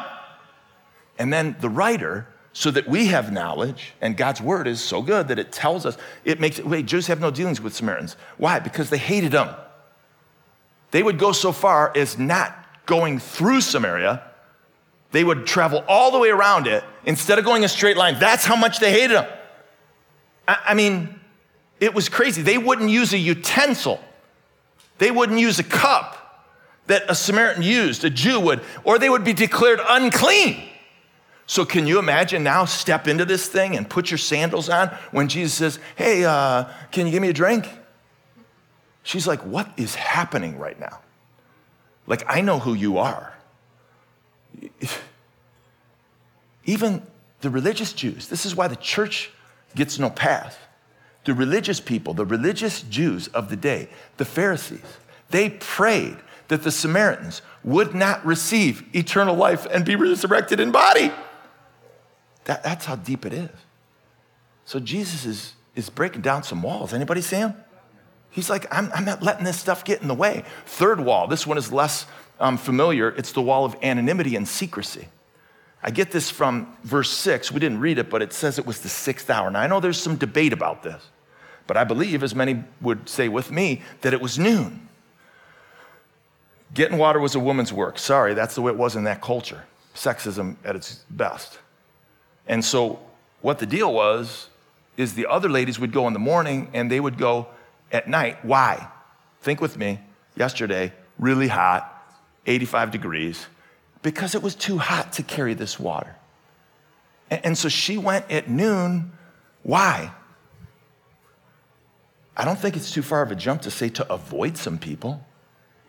And 1.19 1.31
then 1.31 1.55
the 1.61 1.69
writer 1.69 2.27
so 2.53 2.69
that 2.69 2.87
we 2.87 3.07
have 3.07 3.31
knowledge, 3.31 3.93
and 3.99 4.15
God's 4.15 4.39
word 4.39 4.67
is 4.67 4.79
so 4.79 5.01
good 5.01 5.27
that 5.29 5.39
it 5.39 5.51
tells 5.51 5.87
us, 5.87 5.97
it 6.23 6.39
makes 6.39 6.59
it, 6.59 6.67
wait, 6.67 6.85
Jews 6.85 7.07
have 7.07 7.19
no 7.19 7.31
dealings 7.31 7.59
with 7.59 7.73
Samaritans. 7.73 8.15
Why? 8.37 8.59
Because 8.59 8.91
they 8.91 8.99
hated 8.99 9.31
them. 9.31 9.49
They 10.91 11.01
would 11.01 11.17
go 11.17 11.31
so 11.31 11.51
far 11.51 11.91
as 11.95 12.19
not 12.19 12.55
going 12.85 13.17
through 13.17 13.61
Samaria, 13.61 14.21
they 15.11 15.23
would 15.23 15.47
travel 15.47 15.83
all 15.87 16.11
the 16.11 16.19
way 16.19 16.29
around 16.29 16.67
it 16.67 16.83
instead 17.05 17.39
of 17.39 17.45
going 17.45 17.63
a 17.63 17.67
straight 17.67 17.97
line. 17.97 18.19
That's 18.19 18.45
how 18.45 18.55
much 18.55 18.79
they 18.79 18.91
hated 18.91 19.17
them. 19.17 19.27
I, 20.47 20.57
I 20.67 20.73
mean, 20.75 21.19
it 21.79 21.93
was 21.93 22.09
crazy. 22.09 22.41
They 22.41 22.57
wouldn't 22.57 22.89
use 22.89 23.13
a 23.13 23.17
utensil, 23.17 23.99
they 24.99 25.09
wouldn't 25.09 25.39
use 25.39 25.57
a 25.57 25.63
cup 25.63 26.19
that 26.85 27.03
a 27.07 27.15
Samaritan 27.15 27.63
used, 27.63 28.03
a 28.03 28.09
Jew 28.09 28.39
would, 28.41 28.61
or 28.83 28.99
they 28.99 29.09
would 29.09 29.23
be 29.23 29.33
declared 29.33 29.79
unclean. 29.87 30.69
So, 31.45 31.65
can 31.65 31.87
you 31.87 31.99
imagine 31.99 32.43
now 32.43 32.65
step 32.65 33.07
into 33.07 33.25
this 33.25 33.47
thing 33.47 33.75
and 33.75 33.89
put 33.89 34.09
your 34.09 34.17
sandals 34.17 34.69
on 34.69 34.87
when 35.11 35.27
Jesus 35.27 35.53
says, 35.53 35.79
Hey, 35.95 36.23
uh, 36.23 36.65
can 36.91 37.05
you 37.05 37.11
give 37.11 37.21
me 37.21 37.29
a 37.29 37.33
drink? 37.33 37.67
She's 39.03 39.27
like, 39.27 39.41
What 39.41 39.69
is 39.75 39.95
happening 39.95 40.57
right 40.57 40.79
now? 40.79 40.99
Like, 42.07 42.23
I 42.27 42.41
know 42.41 42.59
who 42.59 42.73
you 42.73 42.97
are. 42.97 43.33
Even 46.65 47.05
the 47.41 47.49
religious 47.49 47.93
Jews, 47.93 48.27
this 48.27 48.45
is 48.45 48.55
why 48.55 48.67
the 48.67 48.75
church 48.77 49.31
gets 49.75 49.99
no 49.99 50.09
pass. 50.09 50.57
The 51.25 51.33
religious 51.33 51.79
people, 51.79 52.13
the 52.13 52.25
religious 52.25 52.81
Jews 52.83 53.27
of 53.29 53.49
the 53.49 53.55
day, 53.55 53.89
the 54.17 54.25
Pharisees, 54.25 54.81
they 55.29 55.49
prayed 55.49 56.17
that 56.49 56.63
the 56.63 56.71
Samaritans 56.71 57.41
would 57.63 57.95
not 57.95 58.25
receive 58.25 58.83
eternal 58.93 59.35
life 59.35 59.65
and 59.71 59.85
be 59.85 59.95
resurrected 59.95 60.59
in 60.59 60.71
body. 60.71 61.11
That, 62.45 62.63
that's 62.63 62.85
how 62.85 62.95
deep 62.95 63.25
it 63.25 63.33
is. 63.33 63.49
So 64.65 64.79
Jesus 64.79 65.25
is, 65.25 65.53
is 65.75 65.89
breaking 65.89 66.21
down 66.21 66.43
some 66.43 66.61
walls. 66.61 66.93
Anybody 66.93 67.21
see 67.21 67.37
him? 67.37 67.53
He's 68.29 68.49
like, 68.49 68.65
I'm, 68.73 68.91
I'm 68.93 69.05
not 69.05 69.21
letting 69.21 69.43
this 69.43 69.59
stuff 69.59 69.85
get 69.85 70.01
in 70.01 70.07
the 70.07 70.15
way. 70.15 70.43
Third 70.65 70.99
wall, 70.99 71.27
this 71.27 71.45
one 71.45 71.57
is 71.57 71.71
less 71.71 72.05
um, 72.39 72.57
familiar. 72.57 73.09
It's 73.09 73.31
the 73.31 73.41
wall 73.41 73.63
of 73.63 73.75
anonymity 73.83 74.35
and 74.35 74.47
secrecy. 74.47 75.07
I 75.83 75.91
get 75.91 76.11
this 76.11 76.29
from 76.29 76.75
verse 76.83 77.09
six. 77.09 77.51
We 77.51 77.59
didn't 77.59 77.79
read 77.79 77.97
it, 77.97 78.09
but 78.09 78.21
it 78.21 78.33
says 78.33 78.57
it 78.57 78.65
was 78.65 78.79
the 78.79 78.89
sixth 78.89 79.29
hour. 79.29 79.51
Now, 79.51 79.59
I 79.59 79.67
know 79.67 79.79
there's 79.79 80.01
some 80.01 80.15
debate 80.15 80.53
about 80.53 80.81
this, 80.81 81.03
but 81.67 81.77
I 81.77 81.83
believe, 81.83 82.23
as 82.23 82.33
many 82.33 82.63
would 82.81 83.07
say 83.07 83.27
with 83.27 83.51
me, 83.51 83.81
that 84.01 84.13
it 84.13 84.21
was 84.21 84.39
noon. 84.39 84.87
Getting 86.73 86.97
water 86.97 87.19
was 87.19 87.35
a 87.35 87.39
woman's 87.39 87.71
work. 87.71 87.99
Sorry, 87.99 88.33
that's 88.33 88.55
the 88.55 88.61
way 88.61 88.71
it 88.71 88.77
was 88.77 88.95
in 88.95 89.03
that 89.03 89.21
culture. 89.21 89.63
Sexism 89.93 90.55
at 90.63 90.75
its 90.75 91.03
best. 91.09 91.59
And 92.47 92.63
so, 92.63 92.99
what 93.41 93.59
the 93.59 93.65
deal 93.65 93.93
was 93.93 94.49
is 94.97 95.13
the 95.13 95.27
other 95.27 95.49
ladies 95.49 95.79
would 95.79 95.91
go 95.91 96.07
in 96.07 96.13
the 96.13 96.19
morning 96.19 96.69
and 96.73 96.89
they 96.89 96.99
would 96.99 97.17
go 97.17 97.47
at 97.91 98.07
night. 98.07 98.43
Why? 98.43 98.87
Think 99.41 99.61
with 99.61 99.77
me. 99.77 99.99
Yesterday, 100.35 100.93
really 101.19 101.47
hot, 101.47 101.89
85 102.45 102.91
degrees, 102.91 103.47
because 104.01 104.35
it 104.35 104.41
was 104.41 104.55
too 104.55 104.77
hot 104.77 105.13
to 105.13 105.23
carry 105.23 105.53
this 105.53 105.79
water. 105.79 106.15
And 107.29 107.57
so 107.57 107.69
she 107.69 107.97
went 107.97 108.29
at 108.31 108.49
noon. 108.49 109.11
Why? 109.63 110.11
I 112.35 112.45
don't 112.45 112.59
think 112.59 112.75
it's 112.75 112.91
too 112.91 113.01
far 113.01 113.21
of 113.21 113.31
a 113.31 113.35
jump 113.35 113.61
to 113.63 113.71
say 113.71 113.89
to 113.89 114.11
avoid 114.11 114.57
some 114.57 114.77
people 114.77 115.25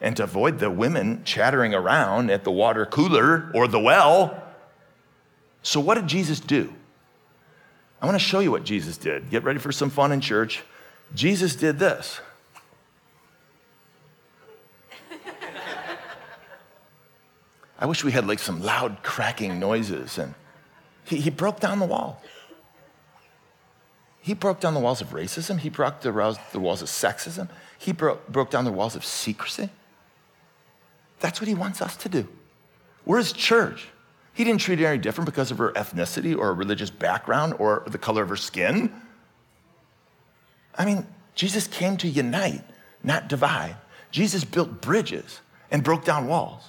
and 0.01 0.17
to 0.17 0.25
avoid 0.25 0.59
the 0.59 0.71
women 0.71 1.23
chattering 1.25 1.75
around 1.75 2.31
at 2.31 2.45
the 2.45 2.51
water 2.51 2.85
cooler 2.87 3.51
or 3.55 3.67
the 3.67 3.81
well. 3.81 4.44
So, 5.65 5.81
what 5.81 5.95
did 5.95 6.07
Jesus 6.07 6.39
do? 6.39 6.73
I 8.01 8.07
want 8.07 8.17
to 8.17 8.25
show 8.25 8.41
you 8.41 8.51
what 8.51 8.65
Jesus 8.65 8.99
did. 8.99 9.31
Get 9.31 9.45
ready 9.45 9.59
for 9.59 9.73
some 9.73 9.89
fun 9.89 10.13
in 10.13 10.21
church. 10.21 10.63
Jesus 11.15 11.57
did 11.57 11.79
this. 11.79 12.21
I 17.79 17.87
wish 17.87 18.05
we 18.05 18.13
had 18.13 18.29
like 18.29 18.41
some 18.41 18.63
loud 18.63 19.03
cracking 19.03 19.59
noises. 19.59 20.19
And 20.19 20.35
he, 21.05 21.17
he 21.17 21.31
broke 21.31 21.61
down 21.61 21.79
the 21.79 21.87
wall. 21.87 22.23
He 24.21 24.35
broke 24.35 24.61
down 24.61 24.75
the 24.75 24.81
walls 24.81 25.01
of 25.01 25.13
racism. 25.13 25.59
He 25.59 25.71
broke 25.71 26.03
the, 26.03 26.39
the 26.53 26.61
walls 26.61 26.83
of 26.83 26.89
sexism. 26.89 27.49
He 27.79 27.93
broke, 27.93 28.29
broke 28.29 28.51
down 28.51 28.67
the 28.67 28.73
walls 28.73 28.97
of 28.97 29.05
secrecy. 29.05 29.71
That's 31.21 31.41
what 31.41 31.49
he 31.49 31.55
wants 31.55 31.81
us 31.81 31.97
to 31.97 32.11
do. 32.11 32.29
We're 33.07 33.17
his 33.17 33.33
church. 33.33 33.89
He 34.35 34.43
didn't 34.43 34.61
treat 34.61 34.81
her 34.81 34.87
any 34.89 34.99
different 34.99 35.27
because 35.27 35.51
of 35.51 35.59
her 35.59 35.73
ethnicity 35.73 36.37
or 36.37 36.47
her 36.47 36.55
religious 36.55 36.91
background 36.91 37.55
or 37.59 37.85
the 37.87 37.99
color 37.99 38.23
of 38.23 38.29
her 38.29 38.37
skin. 38.37 38.93
I 40.77 40.85
mean, 40.85 41.07
Jesus 41.37 41.69
came 41.69 41.97
to 41.99 42.09
unite, 42.09 42.65
not 43.03 43.29
divide. 43.29 43.77
Jesus 44.11 44.45
built 44.45 44.81
bridges 44.81 45.41
and 45.71 45.85
broke 45.85 46.05
down 46.05 46.27
walls. 46.27 46.65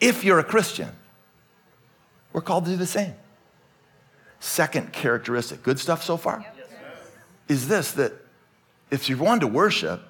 If 0.00 0.24
you're 0.24 0.40
a 0.40 0.44
Christian, 0.44 0.90
we're 2.32 2.40
called 2.40 2.64
to 2.64 2.72
do 2.72 2.76
the 2.76 2.86
same. 2.86 3.14
Second 4.40 4.92
characteristic, 4.92 5.62
good 5.62 5.78
stuff 5.78 6.02
so 6.02 6.16
far, 6.16 6.44
is 7.48 7.68
this 7.68 7.92
that 7.92 8.12
if 8.90 9.08
you 9.08 9.16
want 9.16 9.40
to 9.42 9.46
worship, 9.46 10.02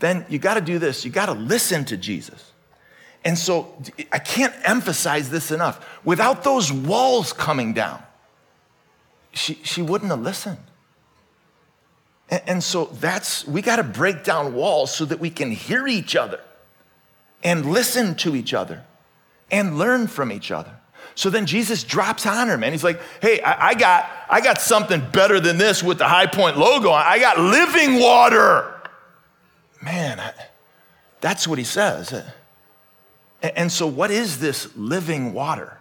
then 0.00 0.26
you 0.28 0.40
got 0.40 0.54
to 0.54 0.60
do 0.60 0.80
this. 0.80 1.04
You 1.04 1.12
got 1.12 1.26
to 1.26 1.32
listen 1.32 1.84
to 1.86 1.96
Jesus. 1.96 2.52
And 3.24 3.36
so 3.36 3.74
I 4.12 4.18
can't 4.18 4.54
emphasize 4.64 5.30
this 5.30 5.50
enough. 5.50 5.86
Without 6.04 6.44
those 6.44 6.72
walls 6.72 7.32
coming 7.32 7.72
down, 7.72 8.02
she, 9.32 9.54
she 9.62 9.82
wouldn't 9.82 10.10
have 10.10 10.20
listened. 10.20 10.58
And, 12.30 12.42
and 12.46 12.64
so 12.64 12.86
that's, 12.86 13.46
we 13.46 13.62
got 13.62 13.76
to 13.76 13.82
break 13.82 14.24
down 14.24 14.54
walls 14.54 14.94
so 14.94 15.04
that 15.04 15.20
we 15.20 15.30
can 15.30 15.50
hear 15.50 15.86
each 15.86 16.16
other 16.16 16.40
and 17.42 17.66
listen 17.66 18.14
to 18.16 18.34
each 18.34 18.54
other 18.54 18.84
and 19.50 19.78
learn 19.78 20.06
from 20.06 20.32
each 20.32 20.50
other. 20.50 20.72
So 21.14 21.30
then 21.30 21.46
Jesus 21.46 21.82
drops 21.82 22.26
on 22.26 22.48
her, 22.48 22.56
man. 22.56 22.72
He's 22.72 22.84
like, 22.84 23.00
hey, 23.20 23.40
I, 23.40 23.70
I, 23.70 23.74
got, 23.74 24.08
I 24.30 24.40
got 24.40 24.60
something 24.60 25.02
better 25.12 25.40
than 25.40 25.58
this 25.58 25.82
with 25.82 25.98
the 25.98 26.06
High 26.06 26.26
Point 26.26 26.56
logo. 26.56 26.92
I 26.92 27.18
got 27.18 27.38
living 27.38 28.00
water. 28.00 28.74
Man, 29.82 30.20
I, 30.20 30.32
that's 31.20 31.48
what 31.48 31.58
he 31.58 31.64
says. 31.64 32.22
And 33.42 33.70
so, 33.70 33.86
what 33.86 34.10
is 34.10 34.40
this 34.40 34.76
living 34.76 35.32
water? 35.32 35.78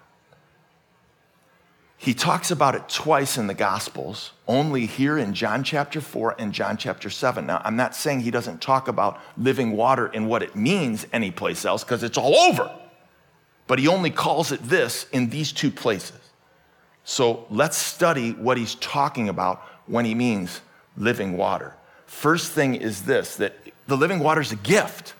He 1.99 2.13
talks 2.13 2.51
about 2.51 2.75
it 2.75 2.87
twice 2.87 3.37
in 3.37 3.47
the 3.47 3.55
Gospels, 3.55 4.31
only 4.47 4.85
here 4.85 5.17
in 5.17 5.33
John 5.33 5.63
chapter 5.63 5.99
4 5.99 6.35
and 6.37 6.53
John 6.53 6.77
chapter 6.77 7.09
7. 7.09 7.47
Now, 7.47 7.59
I'm 7.65 7.75
not 7.75 7.95
saying 7.95 8.19
he 8.19 8.29
doesn't 8.29 8.61
talk 8.61 8.87
about 8.87 9.19
living 9.35 9.75
water 9.75 10.05
and 10.13 10.29
what 10.29 10.43
it 10.43 10.55
means 10.55 11.07
anyplace 11.11 11.65
else, 11.65 11.83
because 11.83 12.03
it's 12.03 12.17
all 12.17 12.35
over. 12.35 12.71
But 13.65 13.79
he 13.79 13.87
only 13.87 14.11
calls 14.11 14.51
it 14.51 14.61
this 14.63 15.07
in 15.11 15.29
these 15.29 15.51
two 15.51 15.71
places. 15.71 16.19
So 17.03 17.47
let's 17.49 17.77
study 17.77 18.31
what 18.33 18.57
he's 18.57 18.75
talking 18.75 19.27
about 19.27 19.61
when 19.87 20.05
he 20.05 20.13
means 20.13 20.61
living 20.97 21.35
water. 21.35 21.73
First 22.05 22.51
thing 22.51 22.75
is 22.75 23.03
this 23.03 23.37
that 23.37 23.55
the 23.87 23.97
living 23.97 24.19
water 24.19 24.41
is 24.41 24.51
a 24.51 24.57
gift. 24.57 25.15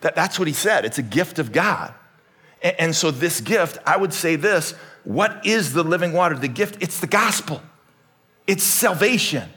That, 0.00 0.14
that's 0.14 0.38
what 0.38 0.48
he 0.48 0.54
said. 0.54 0.84
It's 0.84 0.98
a 0.98 1.02
gift 1.02 1.38
of 1.38 1.52
God. 1.52 1.94
And, 2.62 2.76
and 2.78 2.96
so, 2.96 3.10
this 3.10 3.40
gift, 3.40 3.78
I 3.86 3.96
would 3.96 4.12
say 4.12 4.36
this 4.36 4.72
what 5.04 5.46
is 5.46 5.72
the 5.72 5.82
living 5.82 6.12
water? 6.12 6.36
The 6.36 6.48
gift, 6.48 6.82
it's 6.82 7.00
the 7.00 7.06
gospel, 7.06 7.62
it's 8.46 8.62
salvation. 8.62 9.48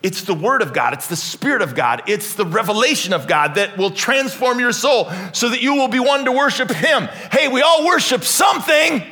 It's 0.00 0.22
the 0.22 0.34
Word 0.34 0.62
of 0.62 0.72
God. 0.72 0.92
It's 0.92 1.08
the 1.08 1.16
Spirit 1.16 1.60
of 1.60 1.74
God. 1.74 2.04
It's 2.06 2.34
the 2.34 2.44
revelation 2.44 3.12
of 3.12 3.26
God 3.26 3.56
that 3.56 3.76
will 3.76 3.90
transform 3.90 4.60
your 4.60 4.72
soul 4.72 5.10
so 5.32 5.48
that 5.48 5.60
you 5.60 5.74
will 5.74 5.88
be 5.88 5.98
won 5.98 6.24
to 6.26 6.30
worship 6.30 6.70
Him. 6.70 7.08
Hey, 7.32 7.48
we 7.48 7.62
all 7.62 7.84
worship 7.84 8.22
something. 8.22 9.02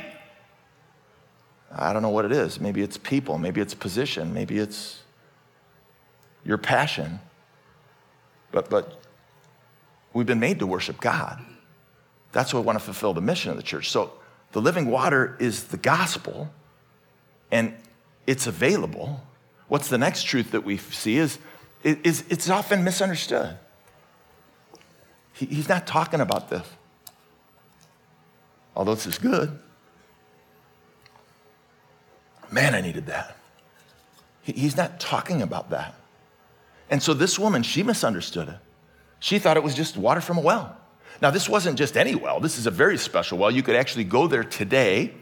I 1.72 1.92
don't 1.92 2.02
know 2.02 2.10
what 2.10 2.24
it 2.24 2.30
is. 2.30 2.60
Maybe 2.60 2.82
it's 2.82 2.96
people. 2.96 3.36
Maybe 3.36 3.60
it's 3.60 3.74
position. 3.74 4.32
Maybe 4.32 4.58
it's 4.58 5.00
your 6.44 6.56
passion. 6.56 7.18
But, 8.52 8.70
but 8.70 9.02
We've 10.16 10.24
been 10.26 10.40
made 10.40 10.60
to 10.60 10.66
worship 10.66 10.98
God. 10.98 11.44
That's 12.32 12.54
what 12.54 12.60
we 12.60 12.66
want 12.66 12.78
to 12.78 12.84
fulfill 12.84 13.12
the 13.12 13.20
mission 13.20 13.50
of 13.50 13.58
the 13.58 13.62
church. 13.62 13.90
So 13.90 14.12
the 14.52 14.62
living 14.62 14.90
water 14.90 15.36
is 15.38 15.64
the 15.64 15.76
gospel, 15.76 16.50
and 17.52 17.74
it's 18.26 18.46
available. 18.46 19.22
What's 19.68 19.88
the 19.88 19.98
next 19.98 20.22
truth 20.22 20.52
that 20.52 20.64
we 20.64 20.78
see 20.78 21.18
is, 21.18 21.38
is 21.84 22.24
it's 22.30 22.48
often 22.48 22.82
misunderstood. 22.82 23.58
He, 25.34 25.44
he's 25.44 25.68
not 25.68 25.86
talking 25.86 26.22
about 26.22 26.48
this, 26.48 26.66
although 28.74 28.94
this 28.94 29.06
is 29.06 29.18
good. 29.18 29.58
Man, 32.50 32.74
I 32.74 32.80
needed 32.80 33.04
that. 33.08 33.36
He, 34.40 34.52
he's 34.52 34.78
not 34.78 34.98
talking 34.98 35.42
about 35.42 35.68
that. 35.70 35.94
And 36.88 37.02
so 37.02 37.12
this 37.12 37.38
woman, 37.38 37.62
she 37.62 37.82
misunderstood 37.82 38.48
it. 38.48 38.58
She 39.20 39.38
thought 39.38 39.56
it 39.56 39.62
was 39.62 39.74
just 39.74 39.96
water 39.96 40.20
from 40.20 40.38
a 40.38 40.40
well. 40.40 40.76
Now, 41.22 41.30
this 41.30 41.48
wasn't 41.48 41.78
just 41.78 41.96
any 41.96 42.14
well, 42.14 42.40
this 42.40 42.58
is 42.58 42.66
a 42.66 42.70
very 42.70 42.98
special 42.98 43.38
well. 43.38 43.50
You 43.50 43.62
could 43.62 43.76
actually 43.76 44.04
go 44.04 44.26
there 44.26 44.44
today 44.44 45.14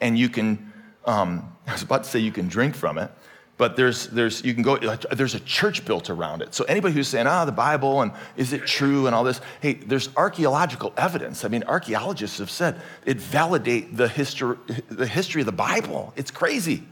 and 0.00 0.18
you 0.18 0.28
can, 0.28 0.72
um, 1.04 1.56
I 1.66 1.72
was 1.72 1.82
about 1.82 2.04
to 2.04 2.10
say 2.10 2.18
you 2.20 2.32
can 2.32 2.48
drink 2.48 2.74
from 2.74 2.98
it, 2.98 3.10
but 3.56 3.76
there's, 3.76 4.06
there's, 4.08 4.42
you 4.42 4.54
can 4.54 4.62
go, 4.62 4.78
there's 4.78 5.34
a 5.34 5.40
church 5.40 5.84
built 5.84 6.08
around 6.08 6.40
it. 6.40 6.54
So 6.54 6.64
anybody 6.64 6.94
who's 6.94 7.08
saying, 7.08 7.26
ah, 7.26 7.44
the 7.44 7.52
Bible 7.52 8.00
and 8.00 8.12
is 8.36 8.52
it 8.52 8.66
true 8.66 9.06
and 9.06 9.14
all 9.14 9.24
this, 9.24 9.40
hey, 9.60 9.74
there's 9.74 10.08
archaeological 10.16 10.94
evidence. 10.96 11.44
I 11.44 11.48
mean, 11.48 11.64
archaeologists 11.64 12.38
have 12.38 12.50
said 12.50 12.80
it 13.04 13.18
validate 13.18 13.96
the 13.96 14.08
history, 14.08 14.56
the 14.88 15.06
history 15.06 15.42
of 15.42 15.46
the 15.46 15.52
Bible. 15.52 16.14
It's 16.16 16.30
crazy. 16.30 16.84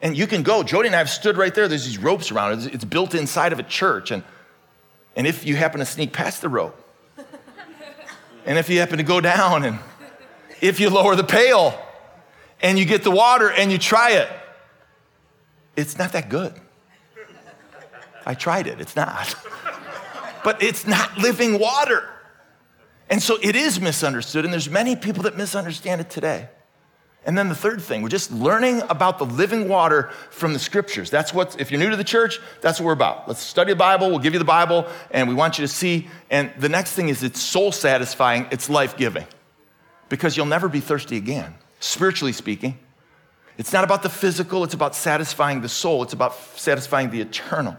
And 0.00 0.16
you 0.16 0.26
can 0.26 0.42
go, 0.42 0.64
Jody 0.64 0.88
and 0.88 0.96
I 0.96 0.98
have 0.98 1.10
stood 1.10 1.36
right 1.36 1.54
there. 1.54 1.68
There's 1.68 1.84
these 1.84 1.98
ropes 1.98 2.32
around 2.32 2.58
it. 2.58 2.74
It's 2.74 2.84
built 2.84 3.14
inside 3.14 3.52
of 3.52 3.60
a 3.60 3.62
church. 3.62 4.10
And 4.10 4.24
and 5.16 5.26
if 5.26 5.44
you 5.44 5.56
happen 5.56 5.80
to 5.80 5.86
sneak 5.86 6.12
past 6.12 6.40
the 6.40 6.48
rope, 6.48 6.78
and 8.44 8.58
if 8.58 8.68
you 8.68 8.80
happen 8.80 8.98
to 8.98 9.04
go 9.04 9.20
down, 9.20 9.64
and 9.64 9.78
if 10.60 10.80
you 10.80 10.90
lower 10.90 11.14
the 11.14 11.24
pail, 11.24 11.78
and 12.60 12.78
you 12.78 12.84
get 12.84 13.02
the 13.02 13.10
water 13.10 13.50
and 13.50 13.70
you 13.70 13.78
try 13.78 14.12
it, 14.12 14.28
it's 15.76 15.98
not 15.98 16.12
that 16.12 16.28
good. 16.28 16.54
I 18.24 18.34
tried 18.34 18.66
it, 18.66 18.80
it's 18.80 18.94
not. 18.94 19.34
but 20.44 20.62
it's 20.62 20.86
not 20.86 21.18
living 21.18 21.58
water. 21.58 22.08
And 23.10 23.22
so 23.22 23.38
it 23.42 23.56
is 23.56 23.80
misunderstood, 23.80 24.44
and 24.44 24.52
there's 24.52 24.70
many 24.70 24.96
people 24.96 25.24
that 25.24 25.36
misunderstand 25.36 26.00
it 26.00 26.08
today. 26.08 26.48
And 27.24 27.38
then 27.38 27.48
the 27.48 27.54
third 27.54 27.80
thing, 27.80 28.02
we're 28.02 28.08
just 28.08 28.32
learning 28.32 28.82
about 28.88 29.18
the 29.18 29.24
living 29.24 29.68
water 29.68 30.10
from 30.30 30.52
the 30.52 30.58
scriptures. 30.58 31.08
That's 31.08 31.32
what, 31.32 31.60
if 31.60 31.70
you're 31.70 31.78
new 31.78 31.90
to 31.90 31.96
the 31.96 32.02
church, 32.02 32.40
that's 32.60 32.80
what 32.80 32.86
we're 32.86 32.92
about. 32.94 33.28
Let's 33.28 33.40
study 33.40 33.72
the 33.72 33.76
Bible, 33.76 34.10
we'll 34.10 34.18
give 34.18 34.32
you 34.32 34.40
the 34.40 34.44
Bible, 34.44 34.88
and 35.12 35.28
we 35.28 35.34
want 35.34 35.56
you 35.56 35.62
to 35.62 35.72
see. 35.72 36.08
And 36.30 36.52
the 36.58 36.68
next 36.68 36.94
thing 36.94 37.08
is 37.08 37.22
it's 37.22 37.40
soul 37.40 37.70
satisfying, 37.70 38.48
it's 38.50 38.68
life 38.68 38.96
giving, 38.96 39.26
because 40.08 40.36
you'll 40.36 40.46
never 40.46 40.68
be 40.68 40.80
thirsty 40.80 41.16
again, 41.16 41.54
spiritually 41.78 42.32
speaking. 42.32 42.76
It's 43.56 43.72
not 43.72 43.84
about 43.84 44.02
the 44.02 44.08
physical, 44.08 44.64
it's 44.64 44.74
about 44.74 44.96
satisfying 44.96 45.60
the 45.60 45.68
soul, 45.68 46.02
it's 46.02 46.14
about 46.14 46.34
satisfying 46.56 47.10
the 47.10 47.20
eternal. 47.20 47.76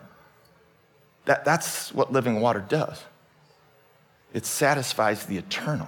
That, 1.26 1.44
that's 1.44 1.94
what 1.94 2.14
living 2.14 2.40
water 2.40 2.64
does. 2.66 3.04
It 4.34 4.46
satisfies 4.46 5.26
the 5.26 5.38
eternal. 5.38 5.88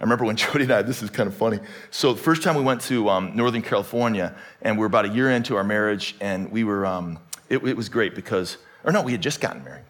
I 0.00 0.02
remember 0.02 0.24
when 0.24 0.36
Jody 0.36 0.64
and 0.64 0.72
I, 0.72 0.82
this 0.82 1.02
is 1.02 1.10
kind 1.10 1.26
of 1.26 1.34
funny. 1.34 1.60
So, 1.90 2.14
the 2.14 2.22
first 2.22 2.42
time 2.42 2.56
we 2.56 2.62
went 2.62 2.80
to 2.82 3.08
um, 3.10 3.36
Northern 3.36 3.62
California, 3.62 4.34
and 4.62 4.76
we 4.76 4.80
were 4.80 4.86
about 4.86 5.04
a 5.04 5.10
year 5.10 5.30
into 5.30 5.56
our 5.56 5.64
marriage, 5.64 6.16
and 6.20 6.50
we 6.50 6.64
were, 6.64 6.86
um, 6.86 7.18
it, 7.48 7.58
it, 7.58 7.76
was 7.76 7.88
great 7.88 8.14
because, 8.14 8.56
or 8.84 8.92
no, 8.92 9.02
we 9.02 9.12
had 9.12 9.20
just 9.20 9.40
gotten 9.40 9.62
married. 9.62 9.84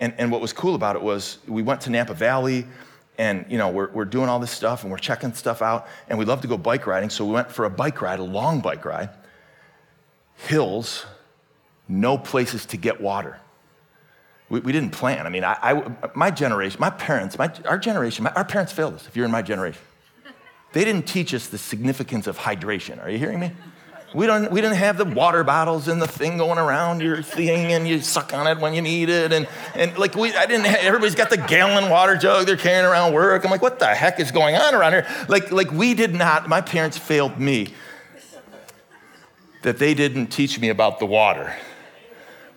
And, 0.00 0.14
and 0.16 0.30
what 0.30 0.40
was 0.40 0.52
cool 0.52 0.76
about 0.76 0.94
it 0.94 1.02
was 1.02 1.38
we 1.48 1.62
went 1.62 1.80
to 1.82 1.90
Napa 1.90 2.14
Valley, 2.14 2.66
and 3.18 3.44
you 3.48 3.58
know, 3.58 3.68
we're, 3.68 3.90
we're 3.90 4.04
doing 4.04 4.28
all 4.28 4.38
this 4.38 4.52
stuff, 4.52 4.84
and 4.84 4.92
we're 4.92 4.98
checking 4.98 5.32
stuff 5.34 5.60
out, 5.60 5.88
and 6.08 6.18
we 6.18 6.24
love 6.24 6.40
to 6.42 6.48
go 6.48 6.56
bike 6.56 6.86
riding, 6.86 7.10
so 7.10 7.24
we 7.26 7.32
went 7.32 7.50
for 7.50 7.64
a 7.64 7.70
bike 7.70 8.00
ride, 8.00 8.20
a 8.20 8.24
long 8.24 8.60
bike 8.60 8.84
ride. 8.84 9.10
Hills, 10.36 11.04
no 11.88 12.16
places 12.16 12.64
to 12.66 12.76
get 12.76 13.00
water. 13.00 13.40
We, 14.48 14.60
we 14.60 14.72
didn't 14.72 14.90
plan. 14.90 15.26
I 15.26 15.30
mean, 15.30 15.44
I, 15.44 15.56
I, 15.62 16.10
my 16.14 16.30
generation, 16.30 16.80
my 16.80 16.90
parents, 16.90 17.38
my, 17.38 17.52
our 17.66 17.78
generation, 17.78 18.24
my, 18.24 18.30
our 18.30 18.44
parents 18.44 18.72
failed 18.72 18.94
us, 18.94 19.06
if 19.06 19.16
you're 19.16 19.26
in 19.26 19.30
my 19.30 19.42
generation. 19.42 19.82
They 20.72 20.84
didn't 20.84 21.06
teach 21.06 21.32
us 21.34 21.48
the 21.48 21.58
significance 21.58 22.26
of 22.26 22.38
hydration. 22.38 23.02
Are 23.02 23.10
you 23.10 23.18
hearing 23.18 23.40
me? 23.40 23.52
We, 24.14 24.26
don't, 24.26 24.50
we 24.50 24.62
didn't 24.62 24.76
have 24.76 24.96
the 24.96 25.04
water 25.04 25.44
bottles 25.44 25.86
and 25.86 26.00
the 26.00 26.08
thing 26.08 26.38
going 26.38 26.58
around 26.58 27.02
your 27.02 27.22
thing 27.22 27.72
and 27.72 27.86
you 27.86 28.00
suck 28.00 28.32
on 28.32 28.46
it 28.46 28.58
when 28.58 28.72
you 28.72 28.80
need 28.80 29.10
it. 29.10 29.32
And, 29.32 29.46
and 29.74 29.96
like, 29.98 30.14
we, 30.14 30.34
I 30.34 30.46
didn't 30.46 30.64
have, 30.64 30.80
everybody's 30.80 31.14
got 31.14 31.28
the 31.28 31.36
gallon 31.36 31.90
water 31.90 32.16
jug 32.16 32.46
they're 32.46 32.56
carrying 32.56 32.86
around 32.86 33.12
work. 33.12 33.44
I'm 33.44 33.50
like, 33.50 33.60
what 33.60 33.78
the 33.78 33.86
heck 33.86 34.18
is 34.18 34.30
going 34.30 34.56
on 34.56 34.74
around 34.74 34.92
here? 34.92 35.06
Like, 35.28 35.52
like 35.52 35.70
we 35.72 35.92
did 35.92 36.14
not, 36.14 36.48
my 36.48 36.62
parents 36.62 36.96
failed 36.96 37.38
me 37.38 37.74
that 39.62 39.78
they 39.78 39.92
didn't 39.92 40.28
teach 40.28 40.58
me 40.58 40.70
about 40.70 41.00
the 41.00 41.06
water. 41.06 41.54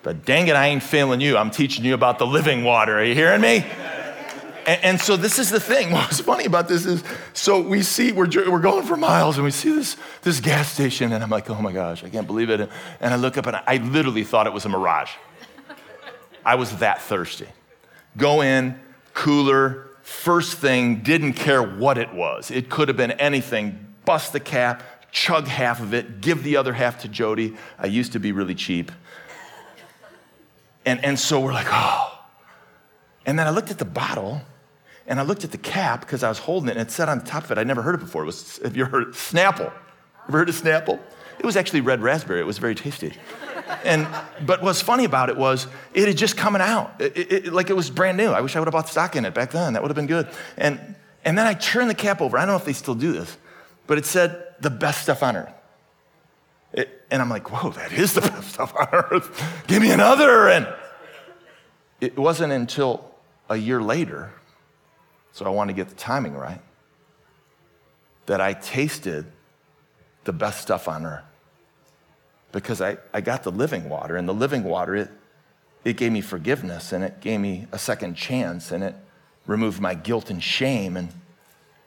But 0.02 0.24
dang 0.24 0.48
it, 0.48 0.56
I 0.56 0.68
ain't 0.68 0.82
failing 0.82 1.20
you. 1.20 1.36
I'm 1.36 1.50
teaching 1.50 1.84
you 1.84 1.94
about 1.94 2.18
the 2.18 2.26
living 2.26 2.64
water. 2.64 2.98
Are 2.98 3.04
you 3.04 3.14
hearing 3.14 3.40
me? 3.40 3.64
And, 4.66 4.84
and, 4.84 5.00
so 5.00 5.16
this 5.16 5.38
is 5.38 5.50
the 5.50 5.58
thing. 5.58 5.90
What's 5.92 6.20
funny 6.20 6.44
about 6.44 6.68
this 6.68 6.86
is, 6.86 7.02
so 7.32 7.60
we 7.60 7.82
see, 7.82 8.12
we're, 8.12 8.28
we're 8.48 8.60
going 8.60 8.84
for 8.84 8.96
miles 8.96 9.36
and 9.36 9.44
we 9.44 9.50
see 9.50 9.74
this, 9.74 9.96
this 10.22 10.40
gas 10.40 10.70
station 10.72 11.12
and 11.12 11.22
I'm 11.22 11.30
like, 11.30 11.50
oh 11.50 11.60
my 11.60 11.72
gosh, 11.72 12.04
I 12.04 12.08
can't 12.08 12.26
believe 12.26 12.50
it. 12.50 12.68
And, 13.00 13.12
I 13.12 13.16
look 13.16 13.36
up 13.36 13.46
and 13.46 13.56
I, 13.56 13.62
I 13.66 13.76
literally 13.78 14.24
thought 14.24 14.46
it 14.46 14.52
was 14.52 14.64
a 14.64 14.68
mirage. 14.68 15.10
I 16.44 16.56
was 16.56 16.76
that 16.78 17.02
thirsty. 17.02 17.48
Go 18.16 18.40
in, 18.40 18.78
cooler, 19.14 19.88
first 20.02 20.58
thing, 20.58 21.02
didn't 21.02 21.34
care 21.34 21.62
what 21.62 21.98
it 21.98 22.12
was. 22.12 22.50
It 22.50 22.68
could 22.68 22.88
have 22.88 22.96
been 22.96 23.12
anything. 23.12 23.94
Bust 24.04 24.32
the 24.32 24.40
cap, 24.40 24.82
chug 25.12 25.46
half 25.46 25.80
of 25.80 25.94
it, 25.94 26.20
give 26.20 26.42
the 26.42 26.56
other 26.56 26.72
half 26.72 27.02
to 27.02 27.08
Jody. 27.08 27.56
I 27.78 27.86
used 27.86 28.12
to 28.12 28.20
be 28.20 28.32
really 28.32 28.54
cheap. 28.54 28.90
And, 30.84 31.04
and 31.04 31.18
so 31.18 31.40
we're 31.40 31.52
like, 31.52 31.68
oh. 31.70 32.18
And 33.24 33.38
then 33.38 33.46
I 33.46 33.50
looked 33.50 33.70
at 33.70 33.78
the 33.78 33.84
bottle 33.84 34.42
and 35.06 35.20
I 35.20 35.22
looked 35.22 35.44
at 35.44 35.52
the 35.52 35.58
cap 35.58 36.00
because 36.00 36.22
I 36.22 36.28
was 36.28 36.38
holding 36.38 36.68
it 36.68 36.76
and 36.76 36.88
it 36.88 36.90
said 36.90 37.08
on 37.08 37.18
the 37.18 37.24
top 37.24 37.44
of 37.44 37.52
it, 37.52 37.58
I'd 37.58 37.66
never 37.66 37.82
heard 37.82 37.94
it 37.94 38.00
before. 38.00 38.22
It 38.22 38.26
was, 38.26 38.58
have 38.58 38.76
you 38.76 38.84
heard 38.84 39.08
Snapple? 39.08 39.72
Ever 40.28 40.38
heard 40.38 40.48
of 40.48 40.54
Snapple? 40.54 41.00
It 41.38 41.46
was 41.46 41.56
actually 41.56 41.80
red 41.80 42.02
raspberry. 42.02 42.40
It 42.40 42.46
was 42.46 42.58
very 42.58 42.74
tasty. 42.74 43.12
And, 43.84 44.06
but 44.44 44.62
what's 44.62 44.80
funny 44.80 45.04
about 45.04 45.28
it 45.28 45.36
was 45.36 45.66
it 45.94 46.06
had 46.06 46.16
just 46.16 46.36
coming 46.36 46.62
out. 46.62 47.00
It, 47.00 47.16
it, 47.16 47.32
it, 47.32 47.52
like 47.52 47.70
it 47.70 47.74
was 47.74 47.90
brand 47.90 48.16
new. 48.16 48.30
I 48.30 48.40
wish 48.40 48.54
I 48.54 48.60
would 48.60 48.66
have 48.66 48.72
bought 48.72 48.88
stock 48.88 49.16
in 49.16 49.24
it 49.24 49.34
back 49.34 49.50
then. 49.50 49.72
That 49.72 49.82
would 49.82 49.88
have 49.88 49.96
been 49.96 50.06
good. 50.06 50.28
And, 50.56 50.94
and 51.24 51.36
then 51.36 51.46
I 51.46 51.54
turned 51.54 51.90
the 51.90 51.94
cap 51.94 52.20
over. 52.20 52.36
I 52.36 52.42
don't 52.42 52.52
know 52.52 52.56
if 52.56 52.64
they 52.64 52.72
still 52.72 52.94
do 52.94 53.12
this, 53.12 53.36
but 53.86 53.98
it 53.98 54.06
said 54.06 54.54
the 54.60 54.70
best 54.70 55.02
stuff 55.02 55.22
on 55.22 55.36
earth. 55.36 55.52
And 57.10 57.20
I'm 57.20 57.28
like, 57.28 57.50
whoa, 57.52 57.70
that 57.72 57.92
is 57.92 58.14
the 58.14 58.20
best 58.22 58.54
stuff 58.54 58.74
on 58.74 58.88
earth. 58.92 59.64
Give 59.66 59.82
me 59.82 59.90
another. 59.90 60.48
And 60.48 60.66
it 62.02 62.18
wasn't 62.18 62.52
until 62.52 63.08
a 63.48 63.56
year 63.56 63.80
later, 63.80 64.32
so 65.30 65.46
I 65.46 65.50
want 65.50 65.68
to 65.68 65.74
get 65.74 65.88
the 65.88 65.94
timing 65.94 66.34
right, 66.34 66.60
that 68.26 68.40
I 68.40 68.54
tasted 68.54 69.24
the 70.24 70.32
best 70.32 70.60
stuff 70.60 70.88
on 70.88 71.06
earth. 71.06 71.22
Because 72.50 72.80
I, 72.80 72.98
I 73.14 73.20
got 73.20 73.44
the 73.44 73.52
living 73.52 73.88
water, 73.88 74.16
and 74.16 74.28
the 74.28 74.34
living 74.34 74.64
water, 74.64 74.96
it, 74.96 75.10
it 75.84 75.96
gave 75.96 76.10
me 76.10 76.20
forgiveness 76.20 76.92
and 76.92 77.04
it 77.04 77.20
gave 77.20 77.40
me 77.40 77.66
a 77.72 77.78
second 77.78 78.16
chance 78.16 78.72
and 78.72 78.84
it 78.84 78.94
removed 79.46 79.80
my 79.80 79.94
guilt 79.94 80.28
and 80.28 80.42
shame. 80.42 80.96
And, 80.96 81.08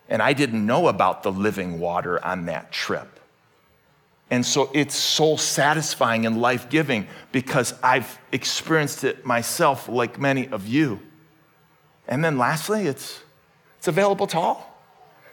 and 0.10 0.22
I 0.22 0.34
didn't 0.34 0.66
know 0.66 0.88
about 0.88 1.24
the 1.24 1.32
living 1.32 1.80
water 1.80 2.24
on 2.24 2.46
that 2.46 2.72
trip. 2.72 3.20
And 4.30 4.46
so 4.46 4.72
it's 4.74 4.96
soul 4.96 5.38
satisfying 5.38 6.26
and 6.26 6.42
life 6.42 6.70
giving 6.70 7.08
because 7.32 7.74
I've 7.84 8.20
experienced 8.32 9.04
it 9.04 9.26
myself, 9.26 9.88
like 9.88 10.20
many 10.20 10.48
of 10.48 10.68
you. 10.68 11.00
And 12.08 12.24
then 12.24 12.38
lastly, 12.38 12.88
it's, 12.88 13.22
it's 13.78 13.88
available 13.88 14.28
to 14.28 14.38
all. 14.40 14.82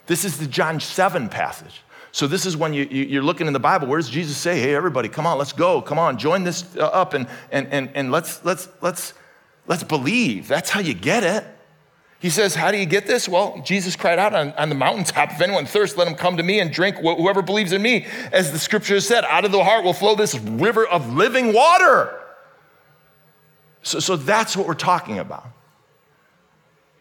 This 0.05 0.25
is 0.25 0.37
the 0.37 0.47
John 0.47 0.79
7 0.79 1.29
passage. 1.29 1.81
So 2.11 2.27
this 2.27 2.45
is 2.45 2.55
when 2.55 2.73
you, 2.73 2.83
you, 2.83 3.19
are 3.19 3.23
looking 3.23 3.47
in 3.47 3.53
the 3.53 3.59
Bible. 3.59 3.87
Where 3.87 3.97
does 3.97 4.09
Jesus 4.09 4.37
say, 4.37 4.59
hey, 4.59 4.75
everybody, 4.75 5.09
come 5.09 5.25
on, 5.25 5.39
let's 5.39 5.53
go. 5.53 5.81
Come 5.81 5.97
on, 5.97 6.19
join 6.19 6.43
this 6.43 6.63
uh, 6.77 6.85
up 6.85 7.15
and, 7.15 7.27
and, 7.51 7.67
and, 7.69 7.89
and 7.95 8.11
let's, 8.11 8.45
let's, 8.45 8.69
let's, 8.81 9.15
let's 9.65 9.83
believe. 9.83 10.47
That's 10.47 10.69
how 10.69 10.79
you 10.79 10.93
get 10.93 11.23
it. 11.23 11.43
He 12.23 12.29
says, 12.29 12.55
How 12.55 12.71
do 12.71 12.77
you 12.77 12.85
get 12.85 13.05
this? 13.05 13.27
Well, 13.27 13.61
Jesus 13.65 13.97
cried 13.97 14.17
out 14.17 14.33
on, 14.33 14.53
on 14.53 14.69
the 14.69 14.75
mountaintop, 14.75 15.33
If 15.33 15.41
anyone 15.41 15.65
thirsts, 15.65 15.97
let 15.97 16.07
him 16.07 16.15
come 16.15 16.37
to 16.37 16.43
me 16.43 16.61
and 16.61 16.71
drink. 16.71 16.95
Whoever 16.95 17.41
believes 17.41 17.73
in 17.73 17.81
me, 17.81 18.07
as 18.31 18.53
the 18.53 18.59
scripture 18.59 18.93
has 18.93 19.05
said, 19.05 19.25
out 19.25 19.43
of 19.43 19.51
the 19.51 19.61
heart 19.61 19.83
will 19.83 19.91
flow 19.91 20.15
this 20.15 20.33
river 20.33 20.87
of 20.87 21.13
living 21.13 21.51
water. 21.51 22.17
So, 23.81 23.99
so 23.99 24.15
that's 24.15 24.55
what 24.55 24.67
we're 24.67 24.73
talking 24.73 25.19
about. 25.19 25.45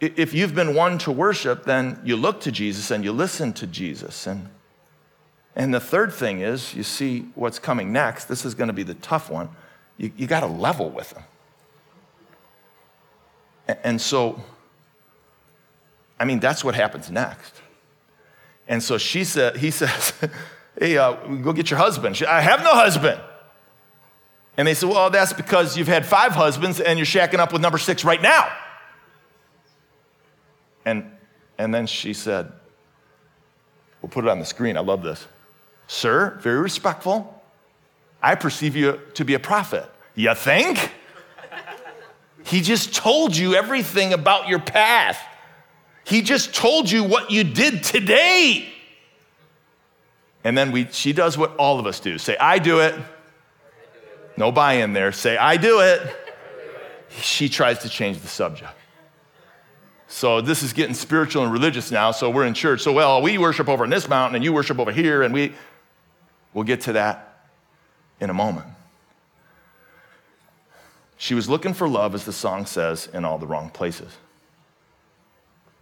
If 0.00 0.34
you've 0.34 0.56
been 0.56 0.74
won 0.74 0.98
to 0.98 1.12
worship, 1.12 1.66
then 1.66 2.00
you 2.02 2.16
look 2.16 2.40
to 2.40 2.50
Jesus 2.50 2.90
and 2.90 3.04
you 3.04 3.12
listen 3.12 3.52
to 3.52 3.66
Jesus. 3.68 4.26
And, 4.26 4.48
and 5.54 5.72
the 5.72 5.78
third 5.78 6.12
thing 6.12 6.40
is, 6.40 6.74
you 6.74 6.82
see 6.82 7.28
what's 7.36 7.60
coming 7.60 7.92
next. 7.92 8.24
This 8.24 8.44
is 8.44 8.54
going 8.54 8.66
to 8.66 8.74
be 8.74 8.82
the 8.82 8.94
tough 8.94 9.30
one. 9.30 9.50
You, 9.98 10.10
you 10.16 10.26
got 10.26 10.40
to 10.40 10.46
level 10.46 10.90
with 10.90 11.12
him. 11.12 11.22
And 13.84 14.00
so, 14.00 14.42
I 16.22 16.24
mean, 16.24 16.38
that's 16.38 16.62
what 16.62 16.76
happens 16.76 17.10
next. 17.10 17.52
And 18.68 18.80
so 18.80 18.96
she 18.96 19.24
said, 19.24 19.56
he 19.56 19.70
says, 19.80 20.12
hey, 20.78 20.96
uh, 20.96 21.14
go 21.14 21.52
get 21.52 21.68
your 21.68 21.80
husband. 21.80 22.16
She, 22.16 22.24
I 22.24 22.40
have 22.40 22.62
no 22.62 22.70
husband. 22.70 23.20
And 24.56 24.68
they 24.68 24.74
said, 24.74 24.88
well, 24.88 25.10
that's 25.10 25.32
because 25.32 25.76
you've 25.76 25.88
had 25.88 26.06
five 26.06 26.30
husbands 26.30 26.78
and 26.78 26.96
you're 26.96 27.06
shacking 27.06 27.40
up 27.40 27.52
with 27.52 27.60
number 27.60 27.76
six 27.76 28.04
right 28.04 28.22
now. 28.22 28.56
And, 30.84 31.10
and 31.58 31.74
then 31.74 31.88
she 31.88 32.12
said, 32.12 32.52
we'll 34.00 34.10
put 34.10 34.24
it 34.24 34.30
on 34.30 34.38
the 34.38 34.44
screen. 34.44 34.76
I 34.76 34.80
love 34.80 35.02
this. 35.02 35.26
Sir, 35.88 36.38
very 36.40 36.60
respectful. 36.60 37.42
I 38.22 38.36
perceive 38.36 38.76
you 38.76 39.00
to 39.14 39.24
be 39.24 39.34
a 39.34 39.40
prophet. 39.40 39.90
You 40.14 40.32
think? 40.36 40.92
he 42.44 42.60
just 42.60 42.94
told 42.94 43.36
you 43.36 43.56
everything 43.56 44.12
about 44.12 44.46
your 44.46 44.60
past. 44.60 45.20
He 46.04 46.22
just 46.22 46.54
told 46.54 46.90
you 46.90 47.04
what 47.04 47.30
you 47.30 47.44
did 47.44 47.82
today. 47.84 48.68
And 50.44 50.58
then 50.58 50.72
we, 50.72 50.86
she 50.90 51.12
does 51.12 51.38
what 51.38 51.54
all 51.56 51.78
of 51.78 51.86
us 51.86 52.00
do 52.00 52.18
say, 52.18 52.36
I 52.36 52.58
do 52.58 52.80
it. 52.80 52.94
No 54.36 54.50
buy 54.50 54.74
in 54.74 54.92
there. 54.92 55.12
Say, 55.12 55.36
I 55.36 55.56
do 55.56 55.80
it. 55.80 56.02
She 57.10 57.48
tries 57.48 57.80
to 57.80 57.88
change 57.88 58.18
the 58.20 58.28
subject. 58.28 58.72
So 60.08 60.40
this 60.40 60.62
is 60.62 60.72
getting 60.72 60.94
spiritual 60.94 61.42
and 61.44 61.52
religious 61.52 61.90
now. 61.90 62.10
So 62.10 62.30
we're 62.30 62.46
in 62.46 62.54
church. 62.54 62.80
So, 62.80 62.92
well, 62.92 63.22
we 63.22 63.38
worship 63.38 63.68
over 63.68 63.84
in 63.84 63.90
this 63.90 64.08
mountain 64.08 64.34
and 64.34 64.44
you 64.44 64.52
worship 64.52 64.78
over 64.78 64.90
here. 64.90 65.22
And 65.22 65.32
we, 65.32 65.54
we'll 66.54 66.64
get 66.64 66.82
to 66.82 66.94
that 66.94 67.48
in 68.20 68.30
a 68.30 68.34
moment. 68.34 68.66
She 71.18 71.34
was 71.34 71.48
looking 71.48 71.72
for 71.72 71.88
love, 71.88 72.14
as 72.14 72.24
the 72.24 72.32
song 72.32 72.66
says, 72.66 73.08
in 73.12 73.24
all 73.24 73.38
the 73.38 73.46
wrong 73.46 73.70
places. 73.70 74.10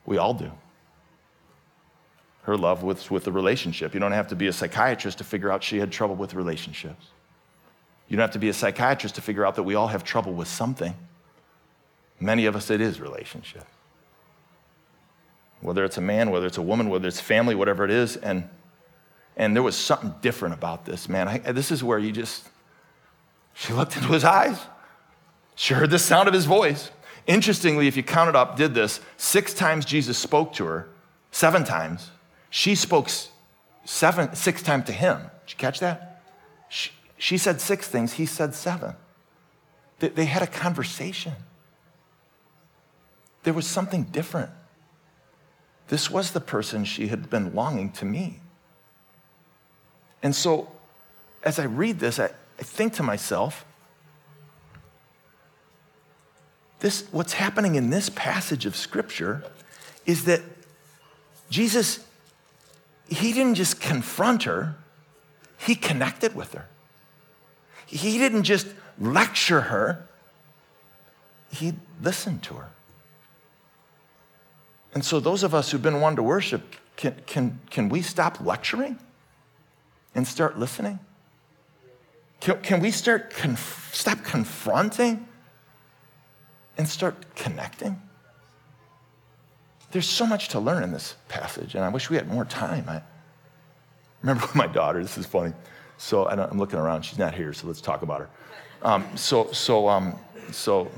We 0.07 0.19
all 0.19 0.35
do. 0.35 0.51
Her 2.43 2.57
love 2.57 2.83
was 2.83 3.11
with 3.11 3.25
the 3.25 3.33
relationship. 3.33 3.95
You 3.95 4.01
don't 4.01 4.13
have 4.13 4.29
to 4.29 4.37
be 4.37 4.47
a 4.47 4.53
psychiatrist 4.53 5.19
to 5.19 5.25
figure 5.25 5.53
out 5.53 5.63
she 5.63 5.79
had 5.79 5.93
trouble 5.93 6.17
with 6.17 6.35
relationships. 6.35 7.07
You 8.09 8.17
don't 8.17 8.25
have 8.25 8.33
to 8.33 8.39
be 8.39 8.49
a 8.49 8.55
psychiatrist 8.55 9.15
to 9.17 9.21
figure 9.21 9.47
out 9.47 9.55
that 9.55 9.63
we 9.63 9.75
all 9.75 9.89
have 9.89 10.03
trouble 10.03 10.33
with 10.33 10.49
something. 10.49 10.95
Many 12.19 12.47
of 12.47 12.57
us, 12.57 12.71
it 12.71 12.81
is 12.81 13.01
relationship. 13.01 13.65
Whether 15.61 15.85
it's 15.85 15.97
a 15.97 16.01
man, 16.01 16.31
whether 16.31 16.47
it's 16.47 16.59
a 16.59 16.63
woman, 16.63 16.89
whether 16.89 17.07
it's 17.07 17.21
family, 17.21 17.55
whatever 17.55 17.85
it 17.85 17.91
is. 17.91 18.17
And, 18.17 18.49
and 19.37 19.55
there 19.55 19.63
was 19.63 19.77
something 19.77 20.15
different 20.23 20.55
about 20.55 20.87
this, 20.87 21.09
man. 21.09 21.29
I, 21.29 21.39
this 21.39 21.71
is 21.71 21.85
where 21.85 21.99
you 21.99 22.11
just, 22.11 22.49
she 23.55 23.73
looked 23.73 23.97
into 23.97 24.09
his 24.09 24.25
eyes. 24.25 24.59
She 25.55 25.75
heard 25.75 25.91
the 25.91 25.99
sound 25.99 26.27
of 26.27 26.35
his 26.35 26.47
voice. 26.47 26.91
Interestingly, 27.27 27.87
if 27.87 27.97
you 27.97 28.03
counted 28.03 28.37
up, 28.37 28.57
did 28.57 28.75
this, 28.75 29.01
six 29.17 29.55
times 29.55 29.85
Jesus 29.85 30.19
spoke 30.19 30.53
to 30.55 30.65
her, 30.65 30.89
seven 31.31 31.65
times. 31.65 32.11
She 32.51 32.75
spoke 32.75 33.09
seven, 33.85 34.35
six 34.35 34.63
times 34.63 34.87
to 34.87 34.93
him. 34.93 35.19
Did 35.47 35.53
you 35.53 35.57
catch 35.59 35.81
that? 35.81 36.23
She, 36.69 36.91
she 37.19 37.39
said 37.39 37.61
six 37.61 37.89
things, 37.89 38.15
he 38.15 38.27
said 38.27 38.55
seven. 38.55 38.95
They, 39.99 40.09
they 40.09 40.25
had 40.25 40.43
a 40.43 40.47
conversation. 40.47 41.35
There 43.43 43.55
was 43.55 43.67
something 43.67 44.05
different. 44.05 44.51
This 45.89 46.11
was 46.11 46.33
the 46.33 46.41
person 46.41 46.85
she 46.85 47.09
had 47.09 47.31
been 47.31 47.55
longing 47.55 47.91
to 47.93 48.05
meet. 48.05 48.41
And 50.23 50.35
so, 50.35 50.71
as 51.43 51.59
I 51.59 51.65
read 51.65 51.99
this, 51.99 52.19
I, 52.19 52.27
I 52.27 52.63
think 52.63 52.93
to 52.95 53.03
myself, 53.03 53.65
this, 56.81 57.05
what's 57.13 57.35
happening 57.35 57.75
in 57.75 57.91
this 57.91 58.09
passage 58.11 58.67
of 58.67 58.75
Scripture 58.75 59.45
is 60.07 60.25
that 60.25 60.41
Jesus, 61.51 62.05
he 63.09 63.33
didn't 63.33 63.55
just 63.55 63.81
confront 63.81 64.45
her, 64.45 64.77
he 65.59 65.75
connected 65.75 66.35
with 66.35 66.55
her. 66.55 66.67
He 67.87 68.19
didn't 68.19 68.45
just 68.45 68.67
lecture 68.99 69.63
her, 69.63 70.09
he 71.53 71.75
listened 72.03 72.43
to 72.45 72.55
her. 72.55 72.71
And 74.95 75.05
so, 75.05 75.21
those 75.21 75.43
of 75.43 75.55
us 75.55 75.71
who've 75.71 75.83
been 75.83 76.01
wanting 76.01 76.17
to 76.17 76.23
worship, 76.23 76.77
can, 76.97 77.17
can, 77.27 77.61
can 77.71 77.89
we 77.89 78.03
stop 78.03 78.41
lecturing 78.41 78.99
and 80.15 80.27
start 80.27 80.59
listening? 80.59 80.99
Can, 82.41 82.61
can 82.63 82.81
we 82.81 82.91
start 82.91 83.31
conf- 83.31 83.91
stop 83.93 84.25
confronting 84.25 85.29
and 86.81 86.89
start 86.89 87.37
connecting? 87.37 88.01
There's 89.93 90.09
so 90.09 90.27
much 90.27 90.49
to 90.49 90.61
learn 90.61 90.83
in 90.83 90.93
this 90.93 91.15
passage, 91.29 91.75
and 91.75 91.85
I 91.85 91.89
wish 91.89 92.09
we 92.09 92.17
had 92.17 92.27
more 92.27 92.45
time. 92.45 92.89
I 92.89 93.03
remember 94.23 94.49
my 94.55 94.67
daughter, 94.67 95.03
this 95.03 95.19
is 95.19 95.27
funny. 95.27 95.53
So 95.99 96.25
I 96.25 96.33
am 96.33 96.59
looking 96.59 96.79
around, 96.79 97.03
she's 97.03 97.19
not 97.19 97.35
here, 97.35 97.53
so 97.53 97.67
let's 97.67 97.83
talk 97.83 98.01
about 98.01 98.21
her. 98.21 98.31
Um, 98.83 99.05
so, 99.15 99.53
so, 99.53 99.89
um, 99.89 100.19
so, 100.53 100.91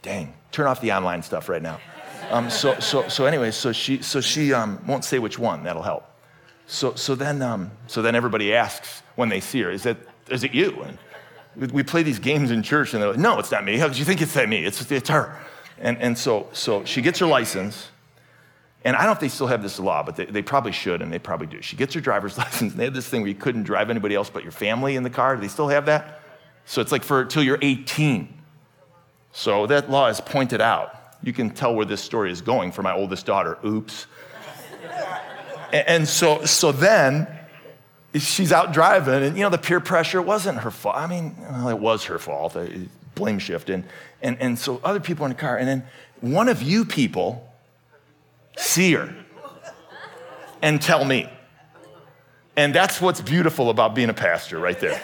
dang, 0.00 0.32
turn 0.50 0.66
off 0.66 0.80
the 0.80 0.92
online 0.92 1.22
stuff 1.22 1.50
right 1.50 1.60
now. 1.60 1.78
Um, 2.30 2.48
so, 2.48 2.78
so, 2.80 3.06
so 3.08 3.26
anyway, 3.26 3.50
so 3.50 3.72
she, 3.72 4.00
so 4.00 4.22
she 4.22 4.54
um, 4.54 4.82
won't 4.86 5.04
say 5.04 5.18
which 5.18 5.38
one, 5.38 5.64
that'll 5.64 5.82
help. 5.82 6.04
So, 6.66 6.94
so, 6.94 7.14
then, 7.14 7.42
um, 7.42 7.70
so 7.86 8.00
then 8.00 8.14
everybody 8.14 8.54
asks 8.54 9.02
when 9.16 9.28
they 9.28 9.40
see 9.40 9.60
her, 9.60 9.70
is, 9.70 9.82
that, 9.82 9.98
is 10.30 10.42
it 10.44 10.54
you? 10.54 10.82
And 10.82 10.98
we 11.66 11.82
play 11.82 12.02
these 12.02 12.18
games 12.18 12.50
in 12.50 12.62
church, 12.62 12.94
and 12.94 13.02
they're 13.02 13.10
like, 13.10 13.18
no, 13.18 13.38
it's 13.38 13.50
not 13.50 13.64
me. 13.64 13.76
How 13.76 13.88
could 13.88 13.98
you 13.98 14.04
think 14.04 14.22
it's 14.22 14.34
that 14.34 14.48
me? 14.48 14.64
It's, 14.64 14.90
it's 14.90 15.08
her. 15.08 15.36
And, 15.78 15.98
and 15.98 16.16
so, 16.16 16.48
so 16.52 16.84
she 16.84 17.02
gets 17.02 17.18
her 17.18 17.26
license, 17.26 17.88
and 18.84 18.96
I 18.96 19.00
don't 19.00 19.08
know 19.08 19.12
if 19.12 19.20
they 19.20 19.28
still 19.28 19.48
have 19.48 19.62
this 19.62 19.78
law, 19.78 20.02
but 20.02 20.16
they, 20.16 20.24
they 20.26 20.42
probably 20.42 20.72
should, 20.72 21.02
and 21.02 21.12
they 21.12 21.18
probably 21.18 21.46
do. 21.46 21.60
She 21.60 21.76
gets 21.76 21.94
her 21.94 22.00
driver's 22.00 22.38
license, 22.38 22.72
and 22.72 22.80
they 22.80 22.84
have 22.84 22.94
this 22.94 23.08
thing 23.08 23.22
where 23.22 23.28
you 23.28 23.34
couldn't 23.34 23.64
drive 23.64 23.90
anybody 23.90 24.14
else 24.14 24.30
but 24.30 24.42
your 24.42 24.52
family 24.52 24.96
in 24.96 25.02
the 25.02 25.10
car. 25.10 25.34
Do 25.36 25.42
they 25.42 25.48
still 25.48 25.68
have 25.68 25.86
that? 25.86 26.20
So 26.64 26.80
it's 26.80 26.92
like 26.92 27.02
for 27.02 27.24
till 27.24 27.42
you're 27.42 27.58
18. 27.60 28.34
So 29.32 29.66
that 29.66 29.90
law 29.90 30.08
is 30.08 30.20
pointed 30.20 30.60
out. 30.60 30.94
You 31.22 31.32
can 31.32 31.50
tell 31.50 31.74
where 31.74 31.86
this 31.86 32.00
story 32.00 32.30
is 32.30 32.40
going 32.40 32.72
for 32.72 32.82
my 32.82 32.92
oldest 32.92 33.26
daughter. 33.26 33.58
Oops. 33.64 34.06
and 35.72 36.06
so, 36.06 36.44
so 36.44 36.72
then 36.72 37.26
she's 38.14 38.52
out 38.52 38.72
driving, 38.72 39.22
and 39.22 39.36
you 39.36 39.42
know, 39.42 39.50
the 39.50 39.58
peer 39.58 39.80
pressure 39.80 40.22
wasn't 40.22 40.58
her 40.60 40.70
fault. 40.70 40.96
I 40.96 41.06
mean, 41.06 41.34
well, 41.38 41.68
it 41.68 41.78
was 41.78 42.04
her 42.04 42.18
fault, 42.18 42.56
uh, 42.56 42.66
blame 43.14 43.38
shift. 43.38 43.70
And, 43.70 43.84
and, 44.22 44.38
and 44.40 44.58
so 44.58 44.80
other 44.82 45.00
people 45.00 45.26
in 45.26 45.30
the 45.30 45.38
car, 45.38 45.56
and 45.56 45.68
then 45.68 45.84
one 46.20 46.48
of 46.48 46.62
you 46.62 46.84
people 46.84 47.52
see 48.56 48.92
her 48.92 49.14
and 50.62 50.80
tell 50.80 51.04
me. 51.04 51.30
And 52.56 52.74
that's 52.74 53.00
what's 53.00 53.20
beautiful 53.20 53.70
about 53.70 53.94
being 53.94 54.10
a 54.10 54.14
pastor 54.14 54.58
right 54.58 54.78
there 54.80 55.00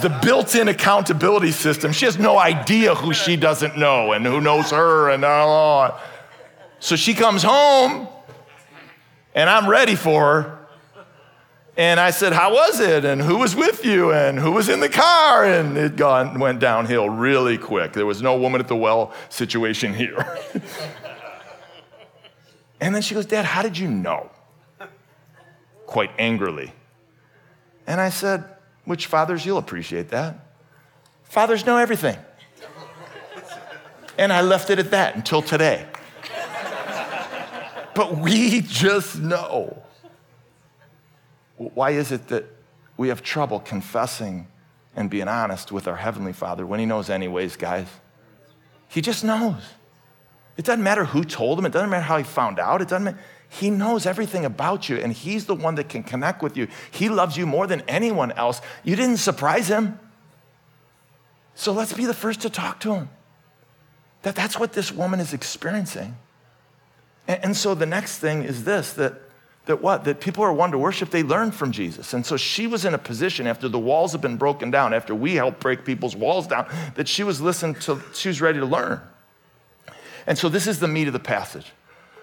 the 0.00 0.08
built 0.22 0.54
in 0.54 0.68
accountability 0.68 1.52
system. 1.52 1.92
She 1.92 2.06
has 2.06 2.18
no 2.18 2.38
idea 2.38 2.94
who 2.94 3.12
she 3.12 3.36
doesn't 3.36 3.76
know 3.76 4.12
and 4.12 4.24
who 4.24 4.40
knows 4.40 4.70
her 4.70 5.10
and 5.10 5.24
all. 5.24 5.98
So 6.80 6.96
she 6.96 7.14
comes 7.14 7.42
home 7.42 8.08
and 9.34 9.50
I'm 9.50 9.68
ready 9.68 9.94
for 9.94 10.42
her. 10.42 10.58
And 11.76 11.98
I 11.98 12.10
said, 12.10 12.32
How 12.32 12.52
was 12.52 12.80
it? 12.80 13.04
And 13.04 13.22
who 13.22 13.38
was 13.38 13.56
with 13.56 13.84
you? 13.84 14.12
And 14.12 14.38
who 14.38 14.52
was 14.52 14.68
in 14.68 14.80
the 14.80 14.88
car? 14.88 15.44
And 15.44 15.76
it 15.76 15.96
gone, 15.96 16.38
went 16.38 16.60
downhill 16.60 17.08
really 17.08 17.56
quick. 17.56 17.94
There 17.94 18.06
was 18.06 18.20
no 18.20 18.36
woman 18.36 18.60
at 18.60 18.68
the 18.68 18.76
well 18.76 19.12
situation 19.30 19.94
here. 19.94 20.38
and 22.80 22.94
then 22.94 23.00
she 23.00 23.14
goes, 23.14 23.26
Dad, 23.26 23.44
how 23.44 23.62
did 23.62 23.78
you 23.78 23.88
know? 23.88 24.30
Quite 25.86 26.10
angrily. 26.18 26.72
And 27.86 28.00
I 28.00 28.10
said, 28.10 28.44
which 28.84 29.06
fathers, 29.06 29.46
you'll 29.46 29.58
appreciate 29.58 30.08
that. 30.08 30.46
Fathers 31.24 31.64
know 31.64 31.78
everything. 31.78 32.16
And 34.18 34.32
I 34.32 34.42
left 34.42 34.70
it 34.70 34.78
at 34.78 34.90
that 34.90 35.16
until 35.16 35.40
today. 35.40 35.86
But 37.94 38.18
we 38.18 38.60
just 38.60 39.18
know. 39.18 39.82
Why 41.74 41.90
is 41.90 42.12
it 42.12 42.28
that 42.28 42.44
we 42.96 43.08
have 43.08 43.22
trouble 43.22 43.60
confessing 43.60 44.46
and 44.94 45.08
being 45.08 45.28
honest 45.28 45.72
with 45.72 45.88
our 45.88 45.96
Heavenly 45.96 46.32
Father 46.32 46.66
when 46.66 46.80
He 46.80 46.86
knows, 46.86 47.10
anyways, 47.10 47.56
guys? 47.56 47.88
He 48.88 49.00
just 49.00 49.24
knows. 49.24 49.62
It 50.56 50.64
doesn't 50.64 50.82
matter 50.82 51.04
who 51.04 51.24
told 51.24 51.58
him, 51.58 51.66
it 51.66 51.72
doesn't 51.72 51.88
matter 51.88 52.02
how 52.02 52.18
he 52.18 52.24
found 52.24 52.58
out, 52.58 52.82
it 52.82 52.88
doesn't 52.88 53.04
matter. 53.04 53.18
He 53.48 53.68
knows 53.68 54.06
everything 54.06 54.46
about 54.46 54.88
you, 54.88 54.96
and 54.96 55.12
He's 55.12 55.44
the 55.44 55.54
one 55.54 55.74
that 55.74 55.90
can 55.90 56.02
connect 56.02 56.42
with 56.42 56.56
you. 56.56 56.68
He 56.90 57.10
loves 57.10 57.36
you 57.36 57.46
more 57.46 57.66
than 57.66 57.82
anyone 57.86 58.32
else. 58.32 58.62
You 58.82 58.96
didn't 58.96 59.18
surprise 59.18 59.68
Him. 59.68 60.00
So 61.54 61.72
let's 61.72 61.92
be 61.92 62.06
the 62.06 62.14
first 62.14 62.40
to 62.40 62.50
talk 62.50 62.80
to 62.80 62.94
Him. 62.94 63.10
That 64.22 64.34
that's 64.34 64.58
what 64.58 64.72
this 64.72 64.90
woman 64.90 65.20
is 65.20 65.34
experiencing. 65.34 66.16
And, 67.28 67.44
and 67.44 67.56
so 67.56 67.74
the 67.74 67.84
next 67.84 68.20
thing 68.20 68.42
is 68.42 68.64
this 68.64 68.94
that, 68.94 69.20
that 69.66 69.80
what? 69.80 70.04
That 70.04 70.20
people 70.20 70.42
are 70.44 70.52
won 70.52 70.72
to 70.72 70.78
worship, 70.78 71.10
they 71.10 71.22
learn 71.22 71.52
from 71.52 71.70
Jesus. 71.72 72.14
And 72.14 72.26
so 72.26 72.36
she 72.36 72.66
was 72.66 72.84
in 72.84 72.94
a 72.94 72.98
position 72.98 73.46
after 73.46 73.68
the 73.68 73.78
walls 73.78 74.12
have 74.12 74.20
been 74.20 74.36
broken 74.36 74.70
down, 74.70 74.92
after 74.92 75.14
we 75.14 75.34
helped 75.34 75.60
break 75.60 75.84
people's 75.84 76.16
walls 76.16 76.46
down, 76.46 76.66
that 76.96 77.06
she 77.08 77.22
was 77.22 77.40
listening 77.40 77.76
to, 77.76 78.00
she 78.14 78.28
was 78.28 78.40
ready 78.40 78.58
to 78.58 78.66
learn. 78.66 79.00
And 80.26 80.36
so 80.36 80.48
this 80.48 80.66
is 80.66 80.80
the 80.80 80.88
meat 80.88 81.06
of 81.06 81.12
the 81.12 81.20
passage. 81.20 81.72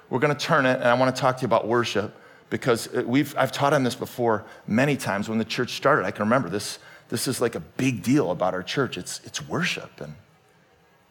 We're 0.09 0.19
going 0.19 0.35
to 0.35 0.39
turn 0.39 0.65
it, 0.65 0.75
and 0.75 0.85
I 0.85 0.93
want 0.95 1.15
to 1.15 1.21
talk 1.21 1.37
to 1.37 1.41
you 1.41 1.45
about 1.45 1.67
worship 1.67 2.15
because 2.49 2.89
we've, 2.91 3.35
I've 3.37 3.51
taught 3.51 3.73
on 3.73 3.83
this 3.83 3.95
before 3.95 4.45
many 4.67 4.97
times 4.97 5.29
when 5.29 5.37
the 5.37 5.45
church 5.45 5.73
started. 5.73 6.05
I 6.05 6.11
can 6.11 6.23
remember 6.23 6.49
this, 6.49 6.79
this 7.09 7.27
is 7.27 7.39
like 7.39 7.55
a 7.55 7.59
big 7.59 8.01
deal 8.01 8.31
about 8.31 8.53
our 8.53 8.63
church. 8.63 8.97
It's, 8.97 9.21
it's 9.23 9.47
worship. 9.47 10.01
And, 10.01 10.15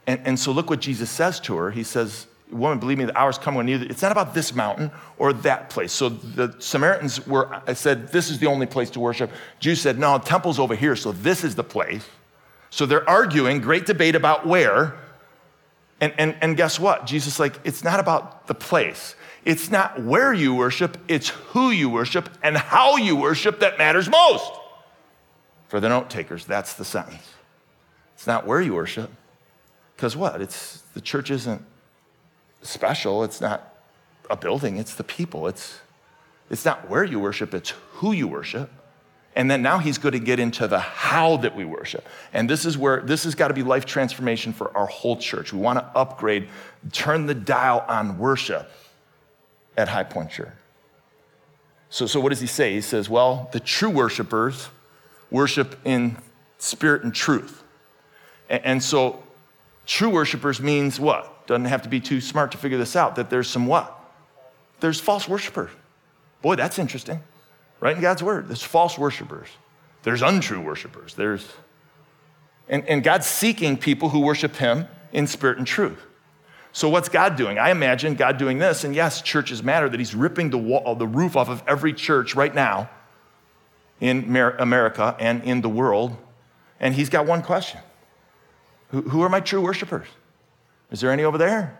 and, 0.06 0.20
and 0.24 0.38
so 0.38 0.52
look 0.52 0.68
what 0.68 0.80
Jesus 0.80 1.10
says 1.10 1.38
to 1.40 1.56
her. 1.56 1.70
He 1.70 1.84
says, 1.84 2.26
Woman, 2.50 2.78
believe 2.78 2.98
me, 2.98 3.04
the 3.04 3.18
hour's 3.18 3.36
coming 3.36 3.58
when 3.58 3.66
neither. 3.66 3.84
It's 3.86 4.00
not 4.00 4.12
about 4.12 4.32
this 4.32 4.54
mountain 4.54 4.90
or 5.18 5.32
that 5.32 5.68
place. 5.68 5.92
So 5.92 6.08
the 6.08 6.54
Samaritans 6.58 7.26
were, 7.26 7.60
I 7.66 7.74
said, 7.74 8.08
this 8.08 8.30
is 8.30 8.38
the 8.38 8.46
only 8.46 8.66
place 8.66 8.90
to 8.90 9.00
worship. 9.00 9.30
Jews 9.60 9.80
said, 9.80 9.98
no, 9.98 10.18
temple's 10.18 10.58
over 10.58 10.74
here, 10.74 10.96
so 10.96 11.12
this 11.12 11.44
is 11.44 11.54
the 11.54 11.64
place. 11.64 12.06
So 12.70 12.86
they're 12.86 13.08
arguing, 13.08 13.60
great 13.60 13.86
debate 13.86 14.14
about 14.14 14.46
where. 14.46 14.94
And, 16.00 16.14
and, 16.16 16.36
and 16.40 16.56
guess 16.56 16.78
what? 16.78 17.06
Jesus 17.06 17.38
like, 17.38 17.58
it's 17.64 17.84
not 17.84 18.00
about 18.00 18.46
the 18.46 18.54
place. 18.54 19.14
It's 19.44 19.70
not 19.70 20.02
where 20.02 20.32
you 20.32 20.54
worship, 20.54 20.96
it's 21.08 21.28
who 21.28 21.70
you 21.70 21.88
worship 21.88 22.28
and 22.42 22.56
how 22.56 22.96
you 22.96 23.16
worship 23.16 23.60
that 23.60 23.78
matters 23.78 24.08
most. 24.08 24.52
For 25.68 25.80
the 25.80 25.88
note 25.88 26.08
takers, 26.08 26.44
that's 26.44 26.74
the 26.74 26.84
sentence. 26.84 27.34
It's 28.14 28.26
not 28.26 28.46
where 28.46 28.60
you 28.60 28.74
worship. 28.74 29.10
Because 29.96 30.16
what? 30.16 30.40
It's 30.40 30.80
the 30.94 31.00
church 31.00 31.30
isn't 31.30 31.62
special. 32.62 33.24
It's 33.24 33.40
not 33.40 33.74
a 34.30 34.36
building, 34.36 34.76
it's 34.76 34.94
the 34.94 35.04
people. 35.04 35.46
It's, 35.46 35.80
it's 36.50 36.64
not 36.64 36.88
where 36.88 37.04
you 37.04 37.18
worship, 37.20 37.54
it's 37.54 37.70
who 37.94 38.12
you 38.12 38.28
worship. 38.28 38.70
And 39.36 39.48
then 39.48 39.62
now 39.62 39.78
he's 39.78 39.98
going 39.98 40.12
to 40.12 40.18
get 40.18 40.40
into 40.40 40.66
the 40.66 40.80
how 40.80 41.36
that 41.38 41.54
we 41.54 41.64
worship. 41.64 42.04
And 42.32 42.50
this 42.50 42.64
is 42.64 42.76
where 42.76 43.00
this 43.02 43.22
has 43.24 43.36
got 43.36 43.48
to 43.48 43.54
be 43.54 43.62
life 43.62 43.84
transformation 43.84 44.52
for 44.52 44.76
our 44.76 44.86
whole 44.86 45.16
church. 45.16 45.52
We 45.52 45.60
want 45.60 45.78
to 45.78 45.84
upgrade, 45.96 46.48
turn 46.90 47.26
the 47.26 47.34
dial 47.34 47.84
on 47.86 48.18
worship 48.18 48.68
at 49.76 49.88
High 49.88 50.04
Point 50.04 50.30
Church. 50.30 50.52
So, 51.88 52.06
so 52.06 52.18
what 52.20 52.30
does 52.30 52.40
he 52.40 52.48
say? 52.48 52.74
He 52.74 52.80
says, 52.80 53.08
well, 53.08 53.48
the 53.52 53.60
true 53.60 53.90
worshipers 53.90 54.70
worship 55.30 55.78
in 55.84 56.16
spirit 56.58 57.04
and 57.04 57.14
truth. 57.14 57.62
And, 58.50 58.64
and 58.64 58.82
so 58.82 59.22
True 59.88 60.10
worshipers 60.10 60.60
means 60.60 61.00
what? 61.00 61.34
Doesn't 61.48 61.64
have 61.64 61.82
to 61.82 61.88
be 61.88 61.98
too 61.98 62.20
smart 62.20 62.52
to 62.52 62.58
figure 62.58 62.78
this 62.78 62.94
out, 62.94 63.16
that 63.16 63.30
there's 63.30 63.48
some 63.48 63.66
what? 63.66 63.98
There's 64.80 65.00
false 65.00 65.26
worshipers. 65.28 65.70
Boy, 66.42 66.54
that's 66.54 66.78
interesting. 66.78 67.20
Right 67.80 67.96
in 67.96 68.02
God's 68.02 68.22
word, 68.22 68.48
there's 68.48 68.62
false 68.62 68.96
worshipers. 68.96 69.48
There's 70.02 70.22
untrue 70.22 70.60
worshipers. 70.60 71.14
There's 71.14 71.48
and, 72.68 72.86
and 72.86 73.02
God's 73.02 73.26
seeking 73.26 73.78
people 73.78 74.10
who 74.10 74.20
worship 74.20 74.56
him 74.56 74.86
in 75.12 75.26
spirit 75.26 75.56
and 75.56 75.66
truth. 75.66 75.98
So, 76.72 76.90
what's 76.90 77.08
God 77.08 77.36
doing? 77.36 77.58
I 77.58 77.70
imagine 77.70 78.14
God 78.14 78.36
doing 78.36 78.58
this, 78.58 78.84
and 78.84 78.94
yes, 78.94 79.22
churches 79.22 79.62
matter, 79.62 79.88
that 79.88 79.98
He's 79.98 80.14
ripping 80.14 80.50
the, 80.50 80.58
wall, 80.58 80.94
the 80.94 81.06
roof 81.06 81.34
off 81.34 81.48
of 81.48 81.62
every 81.66 81.94
church 81.94 82.34
right 82.34 82.54
now 82.54 82.90
in 84.00 84.36
America 84.36 85.16
and 85.18 85.42
in 85.44 85.62
the 85.62 85.68
world. 85.68 86.14
And 86.78 86.94
He's 86.94 87.08
got 87.08 87.24
one 87.24 87.40
question 87.40 87.80
Who, 88.90 89.00
who 89.00 89.22
are 89.22 89.30
my 89.30 89.40
true 89.40 89.62
worshipers? 89.62 90.06
Is 90.90 91.00
there 91.00 91.10
any 91.10 91.24
over 91.24 91.38
there? 91.38 91.78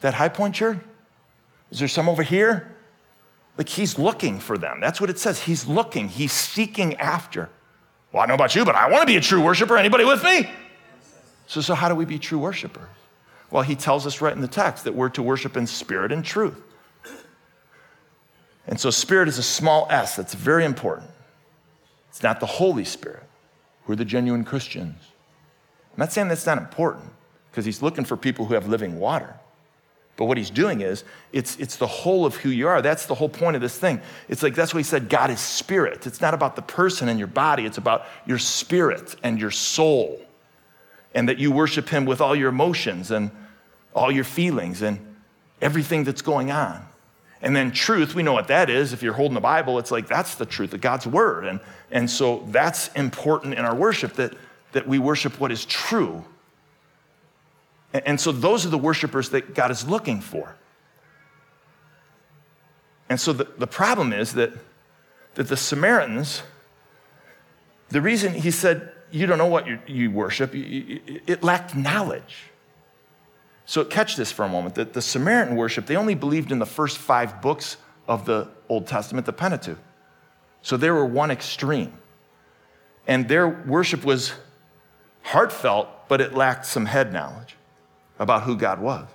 That 0.00 0.14
High 0.14 0.28
Point 0.28 0.54
Church? 0.54 0.78
Is 1.70 1.78
there 1.78 1.88
some 1.88 2.08
over 2.08 2.22
here? 2.22 2.76
Like 3.58 3.68
He's 3.68 3.98
looking 3.98 4.38
for 4.38 4.58
them. 4.58 4.80
That's 4.80 5.00
what 5.00 5.10
it 5.10 5.18
says. 5.18 5.42
He's 5.42 5.66
looking, 5.66 6.08
He's 6.08 6.32
seeking 6.32 6.94
after. 6.96 7.50
Well, 8.12 8.22
I 8.22 8.26
don't 8.26 8.36
know 8.36 8.44
about 8.44 8.54
you, 8.54 8.64
but 8.64 8.76
I 8.76 8.88
want 8.88 9.02
to 9.02 9.06
be 9.06 9.16
a 9.16 9.20
true 9.20 9.42
worshiper. 9.42 9.76
Anybody 9.76 10.04
with 10.04 10.22
me? 10.22 10.48
So, 11.46 11.60
so 11.60 11.74
how 11.74 11.88
do 11.88 11.94
we 11.94 12.04
be 12.04 12.18
true 12.18 12.38
worshipers? 12.38 12.88
Well, 13.50 13.62
he 13.62 13.74
tells 13.74 14.06
us 14.06 14.20
right 14.20 14.32
in 14.32 14.40
the 14.40 14.48
text 14.48 14.84
that 14.84 14.94
we're 14.94 15.08
to 15.10 15.22
worship 15.22 15.56
in 15.56 15.66
spirit 15.66 16.12
and 16.12 16.24
truth. 16.24 16.60
And 18.66 18.80
so, 18.80 18.90
spirit 18.90 19.28
is 19.28 19.36
a 19.38 19.42
small 19.42 19.86
s, 19.90 20.16
that's 20.16 20.34
very 20.34 20.64
important. 20.64 21.10
It's 22.08 22.22
not 22.22 22.40
the 22.40 22.46
Holy 22.46 22.84
Spirit. 22.84 23.24
We're 23.86 23.96
the 23.96 24.04
genuine 24.04 24.44
Christians. 24.44 24.96
I'm 25.92 25.98
not 25.98 26.12
saying 26.12 26.28
that's 26.28 26.46
not 26.46 26.58
important, 26.58 27.10
because 27.54 27.64
he's 27.64 27.82
looking 27.82 28.04
for 28.04 28.16
people 28.16 28.46
who 28.46 28.54
have 28.54 28.66
living 28.66 28.98
water. 28.98 29.32
But 30.16 30.24
what 30.24 30.36
he's 30.36 30.50
doing 30.50 30.80
is, 30.80 31.04
it's, 31.32 31.56
it's 31.60 31.76
the 31.76 31.86
whole 31.86 32.26
of 32.26 32.34
who 32.34 32.48
you 32.48 32.66
are. 32.66 32.82
That's 32.82 33.06
the 33.06 33.14
whole 33.14 33.28
point 33.28 33.54
of 33.54 33.62
this 33.62 33.78
thing. 33.78 34.00
It's 34.28 34.42
like, 34.42 34.56
that's 34.56 34.74
why 34.74 34.80
he 34.80 34.84
said 34.84 35.08
God 35.08 35.30
is 35.30 35.38
spirit. 35.38 36.04
It's 36.04 36.20
not 36.20 36.34
about 36.34 36.56
the 36.56 36.62
person 36.62 37.08
and 37.08 37.16
your 37.16 37.28
body, 37.28 37.64
it's 37.64 37.78
about 37.78 38.06
your 38.26 38.38
spirit 38.38 39.14
and 39.22 39.38
your 39.38 39.52
soul 39.52 40.20
and 41.14 41.28
that 41.28 41.38
you 41.38 41.52
worship 41.52 41.88
Him 41.88 42.06
with 42.06 42.20
all 42.20 42.34
your 42.34 42.48
emotions 42.48 43.12
and 43.12 43.30
all 43.94 44.10
your 44.10 44.24
feelings 44.24 44.82
and 44.82 44.98
everything 45.62 46.02
that's 46.02 46.22
going 46.22 46.50
on. 46.50 46.84
And 47.40 47.54
then 47.54 47.70
truth, 47.70 48.16
we 48.16 48.24
know 48.24 48.32
what 48.32 48.48
that 48.48 48.68
is. 48.68 48.92
If 48.92 49.00
you're 49.00 49.12
holding 49.12 49.34
the 49.34 49.40
Bible, 49.40 49.78
it's 49.78 49.92
like 49.92 50.08
that's 50.08 50.34
the 50.34 50.46
truth 50.46 50.74
of 50.74 50.80
God's 50.80 51.06
word. 51.06 51.44
And, 51.44 51.60
and 51.92 52.10
so 52.10 52.44
that's 52.48 52.88
important 52.88 53.54
in 53.54 53.64
our 53.64 53.76
worship 53.76 54.14
that, 54.14 54.34
that 54.72 54.88
we 54.88 54.98
worship 54.98 55.38
what 55.38 55.52
is 55.52 55.64
true. 55.66 56.24
And, 57.94 58.20
so 58.20 58.32
those 58.32 58.66
are 58.66 58.70
the 58.70 58.78
worshipers 58.78 59.28
that 59.30 59.54
God 59.54 59.70
is 59.70 59.88
looking 59.88 60.20
for. 60.20 60.56
And 63.08 63.20
so 63.20 63.32
the, 63.32 63.46
the 63.56 63.68
problem 63.68 64.12
is 64.12 64.34
that, 64.34 64.52
that 65.34 65.46
the 65.46 65.56
Samaritans, 65.56 66.42
the 67.90 68.00
reason 68.00 68.34
he 68.34 68.50
said, 68.50 68.90
you 69.12 69.26
don't 69.26 69.38
know 69.38 69.46
what 69.46 69.68
you, 69.68 69.78
you 69.86 70.10
worship. 70.10 70.50
It 70.52 71.44
lacked 71.44 71.76
knowledge. 71.76 72.50
So 73.64 73.84
catch 73.84 74.16
this 74.16 74.32
for 74.32 74.44
a 74.44 74.48
moment. 74.48 74.74
That 74.74 74.92
the 74.92 75.02
Samaritan 75.02 75.54
worship, 75.54 75.86
they 75.86 75.94
only 75.94 76.16
believed 76.16 76.50
in 76.50 76.58
the 76.58 76.66
first 76.66 76.98
five 76.98 77.40
books 77.40 77.76
of 78.08 78.24
the 78.24 78.48
Old 78.68 78.88
Testament, 78.88 79.24
the 79.24 79.32
Pentateuch. 79.32 79.78
So 80.62 80.76
they 80.76 80.90
were 80.90 81.06
one 81.06 81.30
extreme. 81.30 81.96
And 83.06 83.28
their 83.28 83.48
worship 83.48 84.04
was 84.04 84.32
heartfelt, 85.22 86.08
but 86.08 86.20
it 86.20 86.34
lacked 86.34 86.66
some 86.66 86.86
head 86.86 87.12
knowledge 87.12 87.54
about 88.18 88.42
who 88.42 88.56
God 88.56 88.80
was. 88.80 89.08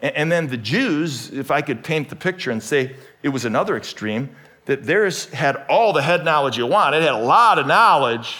And 0.00 0.30
then 0.30 0.48
the 0.48 0.56
Jews, 0.56 1.30
if 1.30 1.50
I 1.50 1.62
could 1.62 1.82
paint 1.82 2.10
the 2.10 2.16
picture 2.16 2.50
and 2.50 2.62
say 2.62 2.94
it 3.22 3.30
was 3.30 3.44
another 3.44 3.76
extreme, 3.76 4.36
that 4.66 4.84
theirs 4.84 5.26
had 5.26 5.56
all 5.68 5.92
the 5.92 6.02
head 6.02 6.24
knowledge 6.24 6.58
you 6.58 6.66
want. 6.66 6.94
It 6.94 7.02
had 7.02 7.14
a 7.14 7.24
lot 7.24 7.58
of 7.58 7.66
knowledge, 7.66 8.36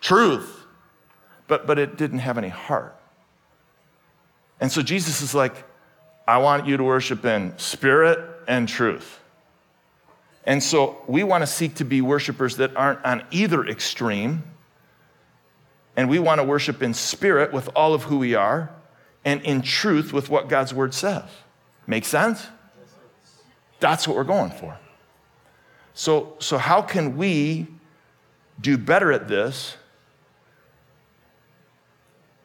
truth, 0.00 0.66
but, 1.46 1.66
but 1.66 1.78
it 1.78 1.96
didn't 1.96 2.18
have 2.18 2.38
any 2.38 2.48
heart. 2.48 2.94
And 4.60 4.70
so 4.70 4.82
Jesus 4.82 5.22
is 5.22 5.34
like, 5.34 5.54
I 6.26 6.38
want 6.38 6.66
you 6.66 6.76
to 6.76 6.84
worship 6.84 7.24
in 7.24 7.56
spirit 7.58 8.18
and 8.46 8.68
truth. 8.68 9.20
And 10.44 10.62
so 10.62 10.98
we 11.06 11.24
want 11.24 11.42
to 11.42 11.46
seek 11.46 11.76
to 11.76 11.84
be 11.84 12.00
worshipers 12.00 12.56
that 12.56 12.76
aren't 12.76 13.04
on 13.04 13.22
either 13.30 13.66
extreme. 13.66 14.42
And 15.98 16.08
we 16.08 16.20
want 16.20 16.38
to 16.38 16.44
worship 16.44 16.80
in 16.80 16.94
spirit 16.94 17.52
with 17.52 17.68
all 17.74 17.92
of 17.92 18.04
who 18.04 18.18
we 18.18 18.36
are 18.36 18.70
and 19.24 19.42
in 19.42 19.62
truth 19.62 20.12
with 20.12 20.30
what 20.30 20.48
God's 20.48 20.72
word 20.72 20.94
says. 20.94 21.24
Make 21.88 22.04
sense? 22.04 22.46
That's 23.80 24.06
what 24.06 24.16
we're 24.16 24.22
going 24.22 24.52
for. 24.52 24.78
So, 25.94 26.36
so 26.38 26.56
how 26.56 26.82
can 26.82 27.16
we 27.16 27.66
do 28.60 28.78
better 28.78 29.10
at 29.10 29.26
this 29.26 29.76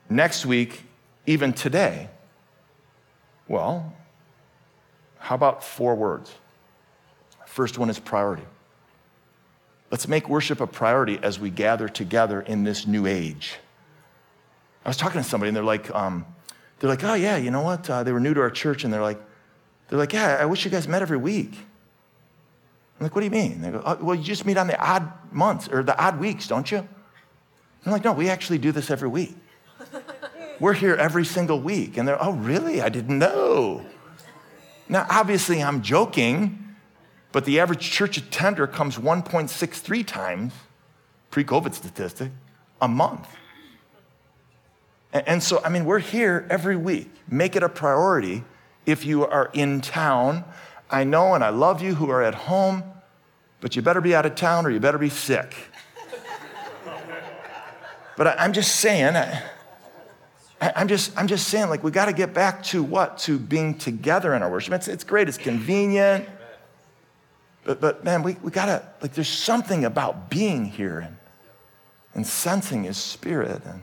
next 0.10 0.48
week, 0.48 0.82
even 1.28 1.54
today? 1.54 2.10
Well, 3.48 3.94
how 5.20 5.36
about 5.36 5.64
four 5.64 5.94
words? 5.94 6.34
First 7.46 7.78
one 7.78 7.92
is 7.92 8.00
priority. 8.00 8.46
Let's 9.94 10.08
make 10.08 10.28
worship 10.28 10.60
a 10.60 10.66
priority 10.66 11.20
as 11.22 11.40
we 11.40 11.52
gather 11.52 11.88
together 11.88 12.42
in 12.42 12.64
this 12.64 12.88
new 12.88 13.06
age. 13.06 13.58
I 14.84 14.90
was 14.90 14.98
talking 14.98 15.22
to 15.22 15.24
somebody 15.24 15.50
and 15.50 15.56
they're 15.56 15.64
like, 15.64 15.94
um, 15.94 16.26
they're 16.80 16.90
like, 16.90 17.04
oh 17.04 17.14
yeah, 17.14 17.38
you 17.38 17.52
know 17.52 17.62
what? 17.62 17.88
Uh, 17.88 18.02
they 18.02 18.12
were 18.12 18.20
new 18.20 18.34
to 18.34 18.42
our 18.42 18.50
church 18.50 18.84
and 18.84 18.92
they're 18.92 19.04
like, 19.04 19.22
they're 19.88 20.00
like, 20.00 20.12
yeah, 20.12 20.38
I 20.40 20.46
wish 20.46 20.66
you 20.66 20.72
guys 20.72 20.88
met 20.88 21.04
every 21.04 21.18
week. 21.18 21.52
I'm 21.54 23.04
like, 23.04 23.14
what 23.14 23.22
do 23.22 23.26
you 23.26 23.32
mean? 23.32 23.62
They 23.62 23.70
go, 23.70 23.84
oh, 23.86 24.00
well, 24.02 24.16
you 24.16 24.24
just 24.24 24.48
meet 24.48 24.58
on 24.58 24.66
the 24.66 24.84
odd 24.84 25.14
months 25.32 25.68
or 25.68 25.84
the 25.84 25.96
odd 26.04 26.20
weeks, 26.20 26.48
don't 26.48 26.72
you? 26.72 26.80
I'm 27.86 27.92
like, 27.92 28.04
no, 28.04 28.14
we 28.14 28.30
actually 28.30 28.58
do 28.58 28.72
this 28.72 28.90
every 28.90 29.10
week. 29.10 29.36
We're 30.60 30.74
here 30.74 30.96
every 30.96 31.24
single 31.24 31.60
week. 31.60 31.98
And 31.98 32.08
they're, 32.08 32.18
oh, 32.20 32.32
really? 32.32 32.82
I 32.82 32.90
didn't 32.90 33.20
know. 33.20 33.86
Now, 34.90 35.06
obviously, 35.08 35.62
I'm 35.62 35.84
joking, 35.84 36.63
but 37.34 37.46
the 37.46 37.60
average 37.60 37.92
church 37.92 38.16
attender 38.16 38.68
comes 38.68 38.96
1.63 38.96 40.06
times, 40.06 40.54
pre 41.32 41.44
COVID 41.44 41.74
statistic, 41.74 42.32
a 42.80 42.88
month. 42.88 43.28
And 45.12 45.44
so, 45.44 45.62
I 45.64 45.70
mean, 45.70 45.86
we're 45.86 46.00
here 46.00 46.48
every 46.50 46.76
week. 46.76 47.12
Make 47.28 47.56
it 47.56 47.64
a 47.64 47.70
priority 47.70 48.44
if 48.86 49.04
you 49.04 49.26
are 49.26 49.50
in 49.54 49.82
town. 49.82 50.46
I 50.90 51.04
know 51.04 51.34
and 51.34 51.44
I 51.44 51.50
love 51.50 51.82
you 51.82 51.96
who 51.96 52.10
are 52.10 52.22
at 52.22 52.36
home, 52.36 52.84
but 53.62 53.76
you 53.76 53.82
better 53.82 54.02
be 54.02 54.16
out 54.16 54.26
of 54.26 54.36
town 54.36 54.66
or 54.66 54.70
you 54.70 54.80
better 54.80 54.98
be 55.00 55.10
sick. 55.10 55.56
but 58.18 58.40
I'm 58.40 58.54
just 58.54 58.76
saying, 58.76 59.16
I'm 60.62 60.88
just, 60.88 61.18
I'm 61.18 61.28
just 61.28 61.48
saying, 61.48 61.70
like, 61.70 61.84
we 61.84 61.90
got 61.90 62.06
to 62.06 62.14
get 62.14 62.34
back 62.34 62.62
to 62.66 62.84
what? 62.84 63.18
To 63.20 63.40
being 63.40 63.76
together 63.78 64.36
in 64.36 64.44
our 64.44 64.52
worship. 64.52 64.74
It's, 64.74 64.88
it's 64.88 65.04
great, 65.04 65.28
it's 65.28 65.38
convenient. 65.40 66.28
But, 67.64 67.80
but 67.80 68.04
man, 68.04 68.24
we, 68.24 68.34
we 68.42 68.52
got 68.52 68.66
to, 68.66 68.84
like, 69.02 69.14
there's 69.14 69.30
something 69.30 69.86
about 69.86 70.30
being 70.30 70.66
here 70.66 71.00
and, 71.00 71.18
and 72.14 72.28
sensing 72.28 72.84
his 72.84 72.98
spirit. 72.98 73.62
And 73.66 73.82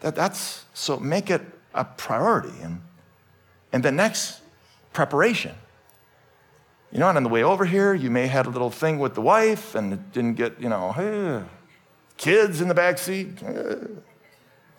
that, 0.00 0.14
that's, 0.14 0.64
so 0.74 0.98
make 0.98 1.30
it 1.30 1.42
a 1.74 1.84
priority. 1.84 2.54
And, 2.62 2.80
and 3.72 3.82
the 3.82 3.92
next, 3.92 4.40
preparation. 4.96 5.54
You 6.90 6.98
know, 6.98 7.08
and 7.08 7.18
on 7.18 7.22
the 7.22 7.28
way 7.28 7.44
over 7.44 7.66
here, 7.66 7.92
you 7.92 8.10
may 8.10 8.22
have 8.22 8.30
had 8.30 8.46
a 8.46 8.50
little 8.50 8.70
thing 8.70 8.98
with 8.98 9.14
the 9.14 9.20
wife 9.20 9.74
and 9.74 9.92
it 9.92 10.12
didn't 10.12 10.34
get, 10.34 10.58
you 10.58 10.70
know, 10.70 10.92
hey, 10.92 11.42
kids 12.16 12.62
in 12.62 12.68
the 12.68 12.74
back 12.74 12.96
seat. 12.96 13.42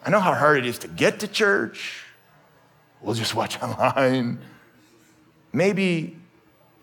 I 0.04 0.10
know 0.10 0.20
how 0.20 0.34
hard 0.34 0.58
it 0.58 0.66
is 0.66 0.80
to 0.80 0.88
get 0.88 1.20
to 1.20 1.28
church. 1.28 2.04
We'll 3.02 3.14
just 3.14 3.36
watch 3.36 3.62
online. 3.62 4.40
Maybe 5.54 6.17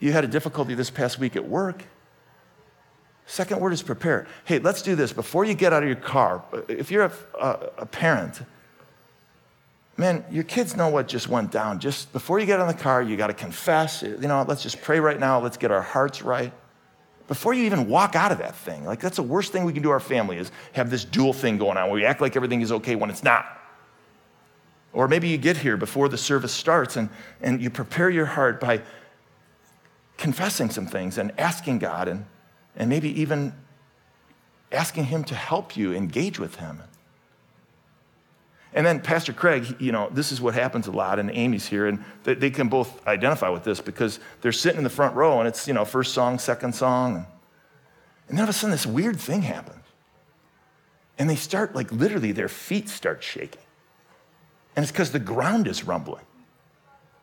you 0.00 0.12
had 0.12 0.24
a 0.24 0.28
difficulty 0.28 0.74
this 0.74 0.90
past 0.90 1.18
week 1.18 1.36
at 1.36 1.48
work. 1.48 1.84
Second 3.26 3.60
word 3.60 3.72
is 3.72 3.82
prepare. 3.82 4.26
Hey, 4.44 4.58
let's 4.58 4.82
do 4.82 4.94
this. 4.94 5.12
Before 5.12 5.44
you 5.44 5.54
get 5.54 5.72
out 5.72 5.82
of 5.82 5.88
your 5.88 5.96
car, 5.96 6.44
if 6.68 6.90
you're 6.90 7.04
a, 7.04 7.12
a, 7.40 7.70
a 7.78 7.86
parent, 7.86 8.42
man, 9.96 10.24
your 10.30 10.44
kids 10.44 10.76
know 10.76 10.88
what 10.88 11.08
just 11.08 11.28
went 11.28 11.50
down. 11.50 11.80
Just 11.80 12.12
before 12.12 12.38
you 12.38 12.46
get 12.46 12.60
in 12.60 12.66
the 12.66 12.74
car, 12.74 13.02
you 13.02 13.16
got 13.16 13.28
to 13.28 13.34
confess. 13.34 14.02
You 14.02 14.18
know, 14.18 14.44
let's 14.46 14.62
just 14.62 14.82
pray 14.82 15.00
right 15.00 15.18
now. 15.18 15.40
Let's 15.40 15.56
get 15.56 15.70
our 15.70 15.82
hearts 15.82 16.22
right 16.22 16.52
before 17.26 17.54
you 17.54 17.64
even 17.64 17.88
walk 17.88 18.14
out 18.14 18.32
of 18.32 18.38
that 18.38 18.54
thing. 18.54 18.84
Like, 18.84 19.00
that's 19.00 19.16
the 19.16 19.22
worst 19.22 19.52
thing 19.52 19.64
we 19.64 19.72
can 19.72 19.82
do 19.82 19.90
our 19.90 20.00
family 20.00 20.36
is 20.36 20.50
have 20.72 20.90
this 20.90 21.04
dual 21.04 21.32
thing 21.32 21.56
going 21.58 21.76
on 21.76 21.86
where 21.86 21.94
we 21.94 22.04
act 22.04 22.20
like 22.20 22.36
everything 22.36 22.60
is 22.60 22.70
okay 22.70 22.96
when 22.96 23.10
it's 23.10 23.22
not. 23.22 23.46
Or 24.92 25.08
maybe 25.08 25.28
you 25.28 25.38
get 25.38 25.56
here 25.56 25.76
before 25.76 26.08
the 26.08 26.18
service 26.18 26.52
starts 26.52 26.96
and, 26.96 27.08
and 27.40 27.60
you 27.60 27.70
prepare 27.70 28.10
your 28.10 28.26
heart 28.26 28.60
by 28.60 28.82
confessing 30.16 30.70
some 30.70 30.86
things 30.86 31.18
and 31.18 31.32
asking 31.38 31.78
God 31.78 32.08
and, 32.08 32.26
and 32.76 32.88
maybe 32.88 33.20
even 33.20 33.52
asking 34.72 35.04
Him 35.04 35.24
to 35.24 35.34
help 35.34 35.76
you 35.76 35.92
engage 35.92 36.38
with 36.38 36.56
Him. 36.56 36.82
And 38.74 38.84
then 38.84 39.00
Pastor 39.00 39.32
Craig, 39.32 39.76
you 39.78 39.92
know, 39.92 40.08
this 40.10 40.32
is 40.32 40.40
what 40.40 40.54
happens 40.54 40.88
a 40.88 40.90
lot, 40.90 41.20
and 41.20 41.30
Amy's 41.30 41.66
here, 41.66 41.86
and 41.86 42.04
they, 42.24 42.34
they, 42.34 42.50
can 42.50 42.68
both 42.68 43.06
identify 43.06 43.48
with 43.48 43.62
this 43.62 43.80
because 43.80 44.18
they're 44.40 44.50
sitting 44.50 44.78
in 44.78 44.84
the 44.84 44.90
front 44.90 45.14
row, 45.14 45.38
and 45.38 45.46
it's, 45.46 45.68
you 45.68 45.74
know, 45.74 45.84
first 45.84 46.12
song, 46.12 46.40
second 46.40 46.74
song. 46.74 47.24
And 48.28 48.36
then 48.36 48.44
all 48.44 48.48
of 48.48 48.48
a 48.48 48.52
sudden, 48.52 48.72
this 48.72 48.84
weird 48.84 49.20
thing 49.20 49.42
happens. 49.42 49.84
And 51.18 51.30
they 51.30 51.36
start, 51.36 51.76
like, 51.76 51.92
literally, 51.92 52.32
their 52.32 52.48
feet 52.48 52.88
start 52.88 53.22
shaking. 53.22 53.62
And 54.74 54.82
it's 54.82 54.90
because 54.90 55.12
the 55.12 55.20
ground 55.20 55.68
is 55.68 55.84
rumbling. 55.84 56.24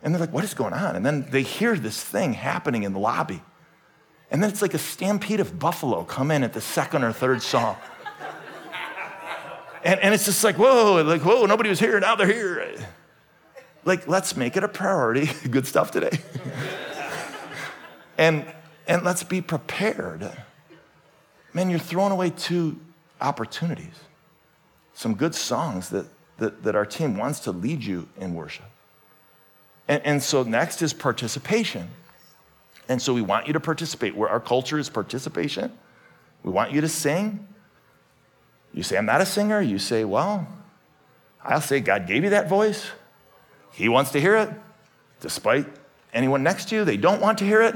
And 0.04 0.14
they're 0.14 0.20
like, 0.20 0.34
what 0.34 0.44
is 0.44 0.54
going 0.54 0.74
on? 0.74 0.96
And 0.96 1.06
then 1.06 1.28
they 1.30 1.44
hear 1.44 1.76
this 1.76 2.04
thing 2.04 2.34
happening 2.34 2.84
in 2.84 2.94
the 2.94 3.00
lobby. 3.00 3.42
And 4.32 4.42
then 4.42 4.50
it's 4.50 4.62
like 4.62 4.74
a 4.74 4.80
stampede 4.80 5.40
of 5.40 5.60
buffalo 5.60 6.04
come 6.04 6.32
in 6.32 6.44
at 6.44 6.54
the 6.54 6.62
second 6.62 7.04
or 7.04 7.12
third 7.12 7.42
song. 7.42 7.78
And, 9.84 10.00
and 10.02 10.14
it's 10.14 10.26
just 10.26 10.44
like, 10.44 10.58
whoa, 10.58 11.02
like, 11.02 11.24
whoa, 11.24 11.48
nobody 11.48 11.68
was 11.68 11.80
here, 11.80 12.00
now 12.00 12.16
they're 12.16 12.28
here. 12.28 12.76
Like, 13.84 14.08
let's 14.08 14.36
make 14.36 14.56
it 14.56 14.64
a 14.64 14.68
priority. 14.68 15.32
Good 15.50 15.66
stuff 15.66 15.90
today. 15.90 16.20
and, 18.20 18.46
and 18.88 19.04
let's 19.04 19.24
be 19.24 19.42
prepared. 19.42 20.32
Man, 21.54 21.72
you're 21.72 21.80
throwing 21.80 22.12
away 22.12 22.30
two 22.30 22.80
opportunities. 23.20 23.96
Some 24.94 25.16
good 25.16 25.34
songs 25.34 25.90
that, 25.90 26.06
that, 26.38 26.62
that 26.64 26.76
our 26.76 26.86
team 26.86 27.18
wants 27.18 27.40
to 27.42 27.52
lead 27.52 27.84
you 27.84 28.08
in 28.18 28.36
worship. 28.36 28.66
And, 29.92 30.06
and 30.06 30.24
so 30.24 30.44
next 30.44 30.82
is 30.82 30.94
participation. 30.94 31.90
And 32.88 33.02
so 33.02 33.14
we 33.14 33.22
want 33.22 33.48
you 33.48 33.54
to 33.54 33.60
participate. 33.60 34.16
Where 34.16 34.30
our 34.30 34.40
culture 34.40 34.80
is 34.80 34.90
participation. 34.90 35.70
We 36.44 36.52
want 36.52 36.72
you 36.72 36.80
to 36.80 36.88
sing. 36.88 37.46
You 38.74 38.84
say, 38.84 38.98
I'm 38.98 39.06
not 39.06 39.20
a 39.20 39.26
singer. 39.26 39.60
You 39.60 39.78
say, 39.78 40.06
well, 40.06 40.48
I'll 41.44 41.60
say, 41.60 41.82
God 41.82 42.08
gave 42.08 42.24
you 42.24 42.30
that 42.30 42.48
voice. 42.48 42.90
He 43.74 43.90
wants 43.90 44.12
to 44.12 44.22
hear 44.22 44.38
it. 44.38 44.50
Despite 45.20 45.68
anyone 46.14 46.42
next 46.42 46.70
to 46.70 46.76
you, 46.76 46.86
they 46.86 46.96
don't 46.96 47.20
want 47.20 47.40
to 47.40 47.46
hear 47.46 47.62
it. 47.62 47.76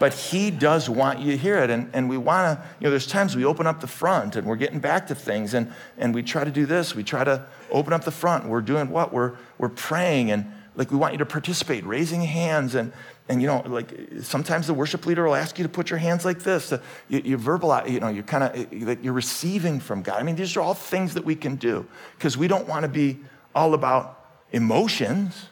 But 0.00 0.14
He 0.14 0.50
does 0.50 0.90
want 0.90 1.20
you 1.20 1.30
to 1.30 1.38
hear 1.38 1.58
it. 1.58 1.70
And, 1.70 1.88
and 1.92 2.08
we 2.08 2.16
want 2.16 2.58
to, 2.58 2.64
you 2.80 2.84
know, 2.86 2.90
there's 2.90 3.06
times 3.06 3.36
we 3.36 3.44
open 3.44 3.68
up 3.68 3.80
the 3.80 3.86
front 3.86 4.34
and 4.34 4.44
we're 4.44 4.56
getting 4.56 4.80
back 4.80 5.06
to 5.06 5.14
things 5.14 5.54
and, 5.54 5.72
and 5.98 6.16
we 6.16 6.24
try 6.24 6.42
to 6.42 6.50
do 6.50 6.66
this. 6.66 6.96
We 6.96 7.04
try 7.04 7.22
to 7.22 7.46
open 7.70 7.92
up 7.92 8.02
the 8.02 8.10
front. 8.10 8.46
We're 8.46 8.60
doing 8.60 8.90
what? 8.90 9.12
We're, 9.12 9.36
we're 9.58 9.68
praying 9.68 10.32
and 10.32 10.52
like 10.74 10.90
we 10.90 10.96
want 10.96 11.12
you 11.12 11.18
to 11.18 11.26
participate, 11.26 11.84
raising 11.84 12.22
hands 12.22 12.74
and, 12.74 12.92
and 13.28 13.40
you 13.40 13.46
know, 13.46 13.62
like 13.66 13.92
sometimes 14.22 14.66
the 14.66 14.74
worship 14.74 15.04
leader 15.06 15.24
will 15.24 15.34
ask 15.34 15.58
you 15.58 15.62
to 15.62 15.68
put 15.68 15.90
your 15.90 15.98
hands 15.98 16.24
like 16.24 16.40
this. 16.40 16.72
You, 17.08 17.20
you 17.24 17.38
verbalize, 17.38 17.90
you 17.90 18.00
know, 18.00 18.08
you're 18.08 18.22
kind 18.24 18.44
of, 18.44 18.72
you're 19.04 19.12
receiving 19.12 19.80
from 19.80 20.02
God. 20.02 20.18
I 20.18 20.22
mean, 20.22 20.36
these 20.36 20.56
are 20.56 20.60
all 20.60 20.74
things 20.74 21.14
that 21.14 21.24
we 21.24 21.34
can 21.36 21.56
do 21.56 21.86
because 22.16 22.36
we 22.36 22.48
don't 22.48 22.66
want 22.66 22.84
to 22.84 22.88
be 22.88 23.20
all 23.54 23.74
about 23.74 24.26
emotions 24.52 25.46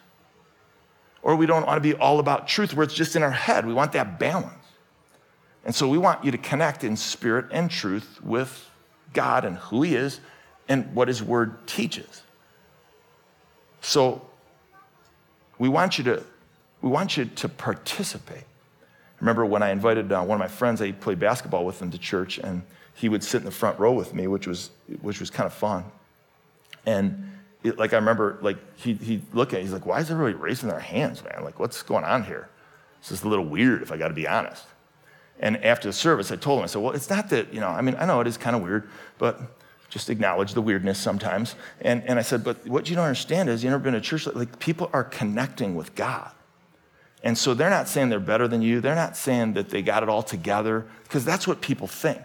or 1.21 1.35
we 1.35 1.45
don't 1.45 1.65
want 1.65 1.77
to 1.77 1.81
be 1.81 1.93
all 1.93 2.19
about 2.19 2.47
truth 2.47 2.73
where 2.73 2.83
it's 2.83 2.93
just 2.93 3.15
in 3.15 3.23
our 3.23 3.31
head. 3.31 3.65
We 3.65 3.73
want 3.73 3.91
that 3.91 4.19
balance. 4.19 4.53
And 5.63 5.75
so 5.75 5.87
we 5.87 5.99
want 5.99 6.25
you 6.25 6.31
to 6.31 6.37
connect 6.37 6.83
in 6.83 6.97
spirit 6.97 7.45
and 7.51 7.69
truth 7.69 8.19
with 8.23 8.69
God 9.13 9.45
and 9.45 9.57
who 9.57 9.83
He 9.83 9.95
is 9.95 10.19
and 10.67 10.95
what 10.95 11.07
His 11.07 11.21
Word 11.21 11.67
teaches. 11.67 12.23
So 13.81 14.27
we 15.61 15.69
want 15.69 15.99
you 15.99 16.03
to 16.03 16.23
we 16.81 16.89
want 16.89 17.17
you 17.17 17.25
to 17.25 17.47
participate. 17.47 18.45
remember 19.19 19.45
when 19.45 19.61
I 19.61 19.69
invited 19.69 20.11
uh, 20.11 20.23
one 20.23 20.35
of 20.35 20.39
my 20.39 20.47
friends, 20.47 20.81
I 20.81 20.91
played 20.91 21.19
basketball 21.19 21.63
with 21.63 21.79
him 21.79 21.91
to 21.91 21.99
church, 21.99 22.39
and 22.39 22.63
he 22.95 23.07
would 23.07 23.23
sit 23.23 23.37
in 23.41 23.45
the 23.45 23.51
front 23.51 23.79
row 23.79 23.93
with 23.93 24.15
me, 24.15 24.25
which 24.25 24.47
was, 24.47 24.71
which 25.01 25.19
was 25.19 25.29
kind 25.29 25.45
of 25.45 25.53
fun. 25.53 25.83
And 26.87 27.31
it, 27.63 27.77
like 27.77 27.93
I 27.93 27.97
remember, 27.97 28.39
like 28.41 28.57
he 28.75 28.95
he 28.95 29.21
look 29.33 29.53
at, 29.53 29.61
he's 29.61 29.71
like, 29.71 29.85
"Why 29.85 29.99
is 29.99 30.09
everybody 30.09 30.33
raising 30.33 30.67
their 30.67 30.79
hands, 30.79 31.23
man? 31.23 31.43
Like, 31.43 31.59
what's 31.59 31.83
going 31.83 32.05
on 32.05 32.23
here? 32.23 32.49
This 32.99 33.11
is 33.11 33.23
a 33.23 33.27
little 33.27 33.45
weird, 33.45 33.83
if 33.83 33.91
I 33.91 33.97
got 33.97 34.07
to 34.07 34.15
be 34.15 34.27
honest." 34.27 34.65
And 35.39 35.63
after 35.63 35.89
the 35.89 35.93
service, 35.93 36.31
I 36.31 36.37
told 36.37 36.57
him, 36.57 36.63
I 36.63 36.67
said, 36.67 36.81
"Well, 36.81 36.93
it's 36.93 37.11
not 37.11 37.29
that 37.29 37.53
you 37.53 37.59
know. 37.59 37.69
I 37.69 37.81
mean, 37.81 37.95
I 37.99 38.07
know 38.07 38.19
it 38.19 38.25
is 38.25 38.35
kind 38.35 38.55
of 38.55 38.63
weird, 38.63 38.89
but 39.19 39.39
just 39.91 40.09
acknowledge 40.09 40.55
the 40.55 40.61
weirdness 40.61 40.97
sometimes." 40.97 41.55
And 41.81 42.03
and 42.07 42.17
I 42.17 42.23
said, 42.23 42.43
"But 42.43 42.65
what 42.65 42.89
you 42.89 42.95
don't 42.95 43.05
understand 43.05 43.47
is, 43.49 43.63
you 43.63 43.69
never 43.69 43.83
been 43.83 43.93
to 43.93 44.01
church. 44.01 44.25
Like, 44.25 44.57
people 44.57 44.89
are 44.93 45.03
connecting 45.03 45.75
with 45.75 45.93
God." 45.93 46.31
And 47.23 47.37
so 47.37 47.53
they're 47.53 47.69
not 47.69 47.87
saying 47.87 48.09
they're 48.09 48.19
better 48.19 48.47
than 48.47 48.63
you. 48.63 48.81
They're 48.81 48.95
not 48.95 49.15
saying 49.15 49.53
that 49.53 49.69
they 49.69 49.83
got 49.83 50.01
it 50.01 50.09
all 50.09 50.23
together, 50.23 50.87
because 51.03 51.23
that's 51.23 51.47
what 51.47 51.61
people 51.61 51.85
think. 51.85 52.19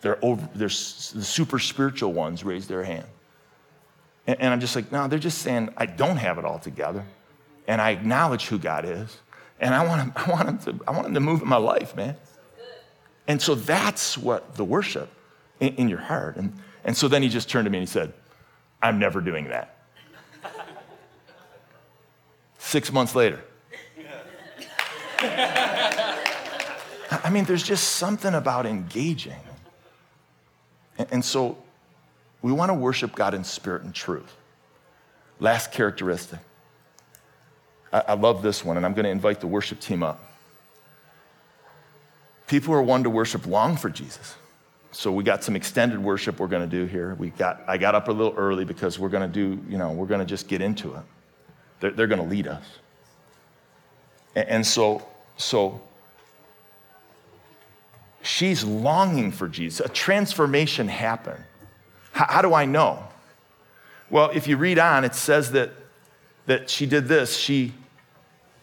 They're, 0.00 0.18
over, 0.20 0.48
they're 0.56 0.66
the 0.66 1.22
super 1.22 1.60
spiritual 1.60 2.12
ones 2.12 2.42
raise 2.42 2.66
their 2.66 2.82
hand. 2.82 3.06
And, 4.26 4.40
and 4.40 4.52
I'm 4.52 4.58
just 4.58 4.74
like, 4.74 4.90
no, 4.90 5.06
they're 5.06 5.20
just 5.20 5.38
saying, 5.38 5.72
I 5.76 5.86
don't 5.86 6.16
have 6.16 6.38
it 6.38 6.44
all 6.44 6.58
together. 6.58 7.04
And 7.68 7.80
I 7.80 7.90
acknowledge 7.90 8.46
who 8.46 8.58
God 8.58 8.84
is. 8.84 9.16
And 9.60 9.72
I 9.72 9.86
want 9.86 10.02
him, 10.02 10.12
I 10.16 10.28
want 10.28 10.48
him, 10.48 10.58
to, 10.58 10.84
I 10.88 10.90
want 10.90 11.06
him 11.06 11.14
to 11.14 11.20
move 11.20 11.42
in 11.42 11.48
my 11.48 11.56
life, 11.56 11.94
man. 11.94 12.16
And 13.28 13.40
so 13.40 13.54
that's 13.54 14.18
what 14.18 14.56
the 14.56 14.64
worship 14.64 15.08
in, 15.60 15.76
in 15.76 15.88
your 15.88 16.00
heart. 16.00 16.36
And, 16.36 16.52
and 16.84 16.96
so 16.96 17.08
then 17.08 17.22
he 17.22 17.28
just 17.28 17.48
turned 17.48 17.66
to 17.66 17.70
me 17.70 17.78
and 17.78 17.86
he 17.86 17.92
said, 17.92 18.12
I'm 18.80 18.98
never 18.98 19.20
doing 19.20 19.48
that. 19.48 19.76
Six 22.58 22.92
months 22.92 23.14
later, 23.14 23.40
I 27.24 27.30
mean, 27.30 27.44
there's 27.44 27.62
just 27.62 27.90
something 27.90 28.34
about 28.34 28.66
engaging. 28.66 29.38
And, 31.10 31.24
so 31.24 31.58
we 32.40 32.52
want 32.52 32.70
to 32.70 32.74
worship 32.74 33.14
God 33.14 33.34
in 33.34 33.44
spirit 33.44 33.82
and 33.82 33.94
truth. 33.94 34.36
Last 35.40 35.72
characteristic. 35.72 36.38
I, 37.92 38.14
love 38.14 38.42
this 38.42 38.64
one, 38.64 38.78
and 38.78 38.86
I'm 38.86 38.94
going 38.94 39.04
to 39.04 39.10
invite 39.10 39.40
the 39.40 39.46
worship 39.46 39.80
team 39.80 40.02
up. 40.02 40.24
People 42.46 42.72
who 42.72 42.80
are 42.80 42.82
won 42.82 43.02
to 43.02 43.10
worship 43.10 43.46
long 43.46 43.76
for 43.76 43.90
Jesus. 43.90 44.36
So 44.92 45.10
we 45.10 45.24
got 45.24 45.42
some 45.42 45.56
extended 45.56 45.98
worship 45.98 46.38
we're 46.38 46.46
going 46.48 46.68
to 46.68 46.76
do 46.76 46.84
here. 46.84 47.14
We 47.14 47.30
got, 47.30 47.62
I 47.66 47.78
got 47.78 47.94
up 47.94 48.08
a 48.08 48.12
little 48.12 48.34
early 48.36 48.64
because 48.64 48.98
we're 48.98 49.08
going 49.08 49.28
to 49.30 49.32
do, 49.32 49.60
you 49.68 49.78
know, 49.78 49.92
we're 49.92 50.06
going 50.06 50.20
to 50.20 50.26
just 50.26 50.48
get 50.48 50.60
into 50.60 50.94
it. 50.94 51.02
They're, 51.80 51.90
they're 51.92 52.06
going 52.06 52.22
to 52.22 52.28
lead 52.28 52.46
us. 52.46 52.64
And, 54.36 54.48
and 54.48 54.66
so 54.66 55.06
so 55.36 55.80
she's 58.22 58.64
longing 58.64 59.32
for 59.32 59.48
Jesus. 59.48 59.84
A 59.84 59.88
transformation 59.88 60.88
happened. 60.88 61.42
How, 62.12 62.26
how, 62.28 62.42
do 62.42 62.54
I 62.54 62.64
know? 62.64 63.02
Well, 64.10 64.30
if 64.34 64.46
you 64.46 64.56
read 64.56 64.78
on, 64.78 65.04
it 65.04 65.14
says 65.14 65.52
that, 65.52 65.72
that 66.46 66.68
she 66.68 66.86
did 66.86 67.08
this. 67.08 67.36
She, 67.36 67.72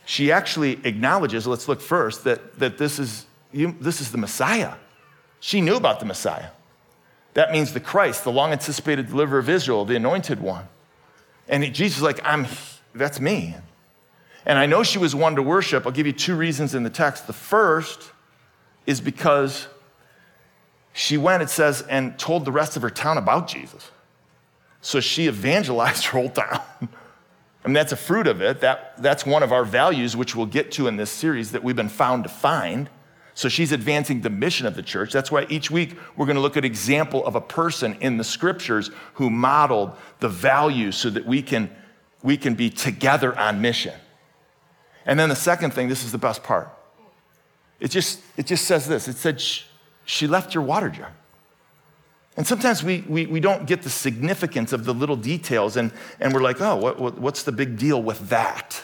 she 0.06 0.32
actually 0.32 0.80
acknowledges, 0.86 1.48
let's 1.48 1.68
look 1.68 1.82
first, 1.82 2.24
that, 2.26 2.60
that 2.60 2.78
this, 2.78 3.00
is, 3.00 3.26
you, 3.52 3.76
this 3.80 4.02
is 4.02 4.12
the 4.12 4.18
Messiah. 4.18 4.76
She 5.40 5.62
knew 5.62 5.76
about 5.76 6.00
the 6.00 6.06
Messiah. 6.06 6.50
That 7.34 7.52
means 7.52 7.74
the 7.74 7.80
Christ, 7.80 8.24
the 8.24 8.32
long 8.32 8.52
anticipated 8.52 9.08
deliverer 9.08 9.40
of 9.40 9.50
Israel, 9.50 9.86
the 9.86 9.96
anointed 9.96 10.42
one. 10.42 10.68
And 11.48 11.64
Jesus 11.74 11.98
is 11.98 12.04
like, 12.04 12.20
I'm, 12.24 12.48
that's 12.94 13.20
me. 13.20 13.56
And 14.46 14.58
I 14.58 14.66
know 14.66 14.84
she 14.84 14.98
was 14.98 15.16
won 15.16 15.36
to 15.36 15.44
worship. 15.44 15.86
I'll 15.86 15.92
give 15.92 16.08
you 16.08 16.14
two 16.14 16.36
reasons 16.36 16.76
in 16.76 16.84
the 16.84 16.90
text. 16.90 17.28
The 17.28 17.34
first 17.34 18.12
is 18.86 19.02
because 19.02 19.68
she 20.94 21.18
went, 21.18 21.44
it 21.44 21.50
says, 21.50 21.82
and 21.84 22.18
told 22.18 22.46
the 22.46 22.52
rest 22.52 22.76
of 22.76 22.82
her 22.82 22.90
town 22.90 23.18
about 23.18 23.48
Jesus. 23.48 23.92
So 24.82 25.00
she 25.00 25.28
evangelized 25.28 26.06
her 26.06 26.20
whole 26.20 26.30
town. 26.30 26.62
I 27.64 27.68
mean, 27.68 27.74
that's 27.74 27.92
a 27.92 27.98
fruit 27.98 28.28
of 28.28 28.42
it. 28.42 28.62
That, 28.62 29.02
that's 29.02 29.26
one 29.26 29.44
of 29.44 29.52
our 29.52 29.66
values, 29.66 30.16
which 30.16 30.36
we'll 30.36 30.46
get 30.46 30.72
to 30.74 30.88
in 30.88 30.96
this 30.96 31.12
series 31.12 31.52
that 31.52 31.64
we've 31.64 31.76
been 31.76 31.90
found 31.90 32.24
to 32.24 32.30
find. 32.30 32.90
So 33.40 33.48
she's 33.48 33.72
advancing 33.72 34.20
the 34.20 34.30
mission 34.30 34.68
of 34.68 34.76
the 34.76 34.84
church. 34.84 35.14
That's 35.14 35.32
why 35.32 35.46
each 35.48 35.72
week 35.72 35.96
we're 36.18 36.26
going 36.26 36.36
to 36.36 36.42
look 36.42 36.58
at 36.58 36.66
example 36.66 37.26
of 37.26 37.36
a 37.36 37.42
person 37.42 37.96
in 38.02 38.18
the 38.18 38.24
scriptures 38.26 38.92
who 39.14 39.30
modeled 39.30 39.94
the 40.20 40.28
values 40.28 40.98
so 40.98 41.10
that 41.10 41.26
we 41.26 41.42
can, 41.42 41.74
we 42.22 42.36
can 42.36 42.54
be 42.54 42.70
together 42.70 43.34
on 43.40 43.62
mission. 43.62 43.94
And 45.06 45.18
then 45.18 45.30
the 45.30 45.38
second 45.38 45.72
thing, 45.72 45.88
this 45.88 46.04
is 46.04 46.12
the 46.12 46.18
best 46.18 46.44
part. 46.44 46.68
It 47.80 47.92
just, 47.92 48.20
it 48.36 48.46
just 48.46 48.66
says 48.66 48.90
this 48.90 49.08
it 49.08 49.16
said, 49.16 49.42
she 50.04 50.28
left 50.28 50.54
your 50.54 50.64
water 50.64 50.90
jar. 50.90 51.14
And 52.36 52.46
sometimes 52.46 52.84
we, 52.84 53.06
we, 53.08 53.26
we 53.26 53.40
don't 53.40 53.66
get 53.66 53.84
the 53.84 53.90
significance 53.90 54.74
of 54.74 54.84
the 54.84 54.94
little 54.94 55.16
details, 55.16 55.78
and, 55.78 55.94
and 56.20 56.34
we're 56.34 56.42
like, 56.42 56.60
oh, 56.60 56.76
what, 56.76 57.00
what, 57.00 57.18
what's 57.18 57.44
the 57.44 57.54
big 57.54 57.78
deal 57.78 58.04
with 58.04 58.28
that? 58.28 58.84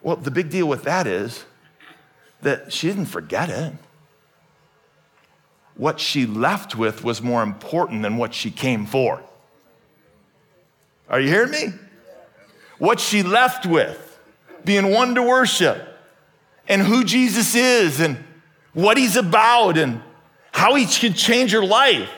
Well, 0.00 0.14
the 0.14 0.30
big 0.30 0.48
deal 0.48 0.68
with 0.68 0.84
that 0.84 1.08
is 1.08 1.44
that 2.42 2.72
she 2.72 2.88
didn't 2.88 3.06
forget 3.06 3.50
it. 3.50 3.72
What 5.76 6.00
she 6.00 6.26
left 6.26 6.76
with 6.76 7.04
was 7.04 7.22
more 7.22 7.42
important 7.42 8.02
than 8.02 8.16
what 8.16 8.34
she 8.34 8.50
came 8.50 8.86
for. 8.86 9.22
Are 11.08 11.20
you 11.20 11.28
hearing 11.28 11.50
me? 11.50 11.72
What 12.78 13.00
she 13.00 13.22
left 13.22 13.66
with 13.66 14.18
being 14.64 14.90
won 14.90 15.14
to 15.14 15.22
worship 15.22 15.86
and 16.68 16.82
who 16.82 17.04
Jesus 17.04 17.54
is 17.54 18.00
and 18.00 18.22
what 18.72 18.96
he's 18.96 19.16
about 19.16 19.76
and 19.76 20.02
how 20.52 20.74
he 20.74 20.86
could 20.86 21.16
change 21.16 21.52
your 21.52 21.64
life. 21.64 22.10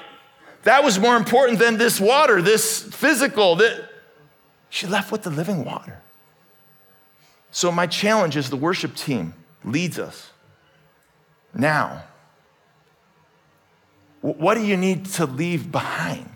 That 0.65 0.85
was 0.85 0.99
more 0.99 1.17
important 1.17 1.59
than 1.59 1.79
this 1.79 2.01
water, 2.01 2.43
this 2.43 2.83
physical. 2.83 3.57
That 3.57 3.89
she 4.69 4.87
left 4.87 5.11
with 5.11 5.23
the 5.23 5.31
living 5.31 5.65
water. 5.65 6.01
So, 7.51 7.73
my 7.73 7.87
challenge 7.87 8.37
is 8.37 8.49
the 8.51 8.57
worship 8.57 8.95
team 8.95 9.35
leads 9.65 9.99
us 9.99 10.31
now. 11.55 12.05
What 14.21 14.55
do 14.55 14.65
you 14.65 14.77
need 14.77 15.07
to 15.07 15.27
leave 15.27 15.73
behind 15.73 16.31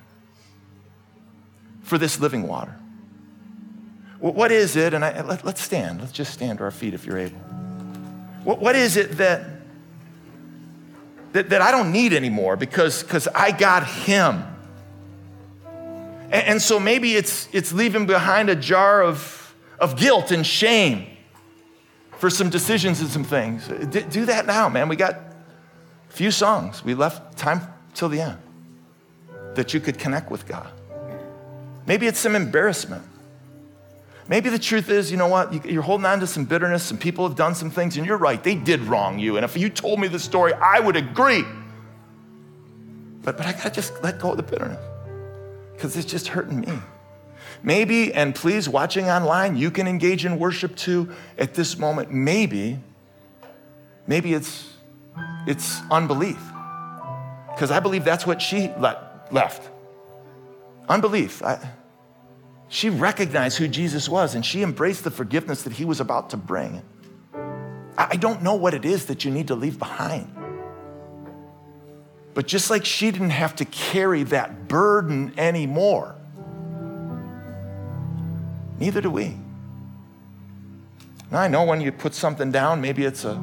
for 1.83 1.99
this 1.99 2.19
living 2.19 2.49
water? 2.49 2.77
What 4.19 4.51
is 4.51 4.75
it? 4.77 4.93
And 4.93 5.05
I, 5.05 5.21
let, 5.23 5.45
us 5.45 5.61
stand. 5.61 6.01
Let's 6.01 6.13
just 6.13 6.33
stand 6.33 6.59
to 6.59 6.65
our 6.65 6.71
feet 6.71 6.95
if 6.95 7.07
you're 7.07 7.19
able. 7.19 7.39
What, 8.43 8.61
what 8.61 8.75
is 8.75 8.97
it 8.97 9.19
that, 9.19 9.45
that, 11.33 11.51
that 11.51 11.63
I 11.63 11.71
don't 11.71 11.93
need 11.93 12.13
anymore 12.13 12.57
because 12.57 13.03
because 13.03 13.29
I 13.29 13.53
got 13.53 13.87
Him? 13.87 14.43
And, 16.25 16.33
and 16.33 16.63
so 16.63 16.81
maybe 16.81 17.15
it's, 17.15 17.49
it's 17.53 17.73
leaving 17.73 18.07
behind 18.07 18.51
a 18.51 18.57
jar 18.57 19.03
of, 19.03 19.55
of 19.79 19.97
guilt 19.97 20.33
and 20.33 20.45
shame 20.45 21.07
for 22.19 22.31
some 22.31 22.51
decisions 22.51 23.01
and 23.01 23.11
some 23.11 23.25
things. 23.25 23.69
D- 23.69 24.03
do 24.03 24.27
that 24.27 24.47
now, 24.47 24.69
man. 24.69 24.89
We 24.89 24.97
got 24.97 25.15
a 25.15 26.13
few 26.13 26.31
songs. 26.31 26.85
We 26.85 26.95
left 26.95 27.37
time 27.37 27.61
till 27.95 28.09
the 28.09 28.21
end 28.21 28.39
that 29.55 29.75
you 29.75 29.81
could 29.81 29.99
connect 29.99 30.31
with 30.31 30.47
God. 30.47 30.71
Maybe 31.87 32.07
it's 32.07 32.19
some 32.19 32.37
embarrassment. 32.37 33.03
Maybe 34.29 34.49
the 34.49 34.59
truth 34.59 34.89
is, 34.91 35.11
you 35.11 35.17
know 35.17 35.29
what, 35.29 35.67
you're 35.67 35.83
holding 35.83 36.05
on 36.05 36.19
to 36.19 36.27
some 36.27 36.45
bitterness, 36.45 36.83
some 36.83 36.99
people 36.99 37.29
have 37.29 37.37
done 37.37 37.55
some 37.55 37.71
things, 37.71 37.97
and 37.97 38.05
you're 38.05 38.17
right, 38.17 38.43
they 38.43 38.57
did 38.57 38.81
wrong 38.81 39.21
you. 39.21 39.37
And 39.37 39.45
if 39.45 39.57
you 39.57 39.69
told 39.69 40.01
me 40.01 40.09
the 40.09 40.19
story, 40.19 40.53
I 40.55 40.81
would 40.81 40.97
agree. 40.97 41.45
But, 43.23 43.37
but 43.37 43.47
I 43.47 43.53
gotta 43.53 43.71
just 43.71 44.03
let 44.03 44.19
go 44.19 44.33
of 44.33 44.37
the 44.37 44.43
bitterness 44.43 44.83
because 45.75 45.97
it's 45.97 46.11
just 46.11 46.27
hurting 46.27 46.61
me. 46.61 46.73
Maybe, 47.63 48.13
and 48.13 48.35
please, 48.35 48.69
watching 48.69 49.07
online, 49.07 49.57
you 49.57 49.71
can 49.71 49.87
engage 49.87 50.25
in 50.25 50.39
worship 50.39 50.77
too 50.77 51.11
at 51.39 51.55
this 51.55 51.79
moment. 51.79 52.13
Maybe, 52.13 52.79
maybe 54.07 54.35
it's, 54.35 54.73
it's 55.47 55.81
unbelief. 55.91 56.39
Because 57.55 57.71
I 57.71 57.81
believe 57.81 58.05
that's 58.05 58.27
what 58.27 58.43
she 58.43 58.71
left. 58.79 59.71
Unbelief. 60.89 61.43
I, 61.43 61.59
she 62.69 62.91
recognized 62.91 63.59
who 63.59 63.69
Jesus 63.69 64.09
was 64.09 64.35
and 64.35 64.45
she 64.45 64.63
embraced 64.63 65.05
the 65.05 65.11
forgiveness 65.11 65.63
that 65.63 65.73
he 65.73 65.85
was 65.85 66.01
about 66.01 66.31
to 66.31 66.37
bring. 66.37 66.83
I 67.97 68.17
don't 68.17 68.43
know 68.43 68.55
what 68.55 68.75
it 68.75 68.85
is 68.85 69.07
that 69.07 69.25
you 69.25 69.31
need 69.31 69.49
to 69.49 69.55
leave 69.55 69.79
behind. 69.79 70.31
But 72.35 72.47
just 72.47 72.69
like 72.69 72.85
she 72.85 73.11
didn't 73.11 73.31
have 73.31 73.57
to 73.57 73.65
carry 73.65 74.25
that 74.25 74.69
burden 74.69 75.33
anymore, 75.39 76.16
neither 78.79 79.01
do 79.01 79.11
we. 79.11 79.37
Now, 81.31 81.41
I 81.41 81.49
know 81.49 81.65
when 81.65 81.81
you 81.81 81.91
put 81.91 82.15
something 82.15 82.53
down, 82.53 82.81
maybe 82.81 83.05
it's 83.05 83.25
a, 83.25 83.41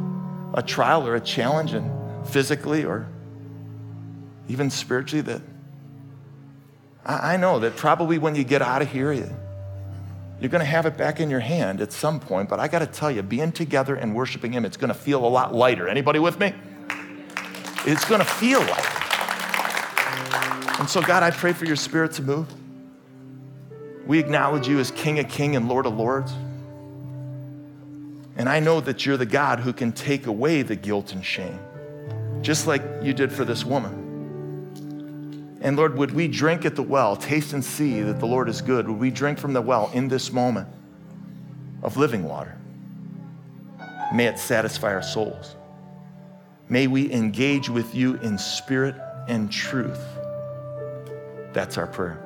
a 0.53 0.63
trial 0.63 1.05
or 1.05 1.15
a 1.15 1.21
challenge, 1.21 1.73
and 1.73 1.91
physically 2.27 2.85
or 2.85 3.07
even 4.47 4.69
spiritually, 4.69 5.21
that 5.21 5.41
I, 7.05 7.33
I 7.33 7.37
know 7.37 7.59
that 7.59 7.75
probably 7.75 8.17
when 8.17 8.35
you 8.35 8.43
get 8.43 8.61
out 8.61 8.81
of 8.81 8.89
here, 8.89 9.11
you, 9.11 9.29
you're 10.39 10.49
going 10.49 10.59
to 10.59 10.65
have 10.65 10.85
it 10.85 10.97
back 10.97 11.19
in 11.19 11.29
your 11.29 11.39
hand 11.39 11.81
at 11.81 11.91
some 11.91 12.19
point, 12.19 12.49
but 12.49 12.59
I 12.59 12.67
got 12.67 12.79
to 12.79 12.87
tell 12.87 13.11
you, 13.11 13.21
being 13.21 13.51
together 13.51 13.95
and 13.95 14.15
worshiping 14.15 14.51
Him, 14.51 14.65
it's 14.65 14.77
going 14.77 14.89
to 14.89 14.99
feel 14.99 15.25
a 15.25 15.27
lot 15.27 15.53
lighter. 15.53 15.87
Anybody 15.87 16.19
with 16.19 16.39
me? 16.39 16.53
It's 17.85 18.05
going 18.05 18.19
to 18.19 18.25
feel 18.25 18.59
lighter. 18.61 18.99
And 20.79 20.89
so, 20.89 21.01
God, 21.01 21.23
I 21.23 21.31
pray 21.31 21.53
for 21.53 21.65
your 21.65 21.75
spirit 21.75 22.13
to 22.13 22.21
move. 22.21 22.47
We 24.05 24.19
acknowledge 24.19 24.67
you 24.67 24.79
as 24.79 24.91
King 24.91 25.19
of 25.19 25.29
King 25.29 25.55
and 25.55 25.69
Lord 25.69 25.85
of 25.85 25.95
Lords. 25.95 26.33
And 28.35 28.49
I 28.49 28.59
know 28.59 28.81
that 28.81 29.05
you're 29.05 29.17
the 29.17 29.25
God 29.25 29.59
who 29.59 29.71
can 29.71 29.91
take 29.91 30.27
away 30.27 30.61
the 30.61 30.75
guilt 30.75 31.13
and 31.13 31.23
shame, 31.23 31.59
just 32.41 32.67
like 32.67 32.81
you 33.01 33.13
did 33.13 33.31
for 33.31 33.45
this 33.45 33.63
woman. 33.63 35.59
And 35.61 35.77
Lord, 35.77 35.97
would 35.97 36.11
we 36.11 36.27
drink 36.27 36.65
at 36.65 36.75
the 36.75 36.83
well, 36.83 37.15
taste 37.15 37.53
and 37.53 37.63
see 37.63 38.01
that 38.01 38.19
the 38.19 38.25
Lord 38.25 38.49
is 38.49 38.61
good? 38.61 38.87
Would 38.87 38.99
we 38.99 39.11
drink 39.11 39.39
from 39.39 39.53
the 39.53 39.61
well 39.61 39.89
in 39.93 40.09
this 40.09 40.31
moment 40.31 40.67
of 41.83 41.95
living 41.95 42.23
water? 42.25 42.57
May 44.13 44.25
it 44.25 44.37
satisfy 44.37 44.93
our 44.93 45.01
souls. 45.01 45.55
May 46.69 46.87
we 46.87 47.11
engage 47.11 47.69
with 47.69 47.95
you 47.95 48.15
in 48.15 48.37
spirit 48.37 48.95
and 49.27 49.51
truth. 49.51 50.03
That's 51.53 51.77
our 51.77 51.87
prayer. 51.87 52.22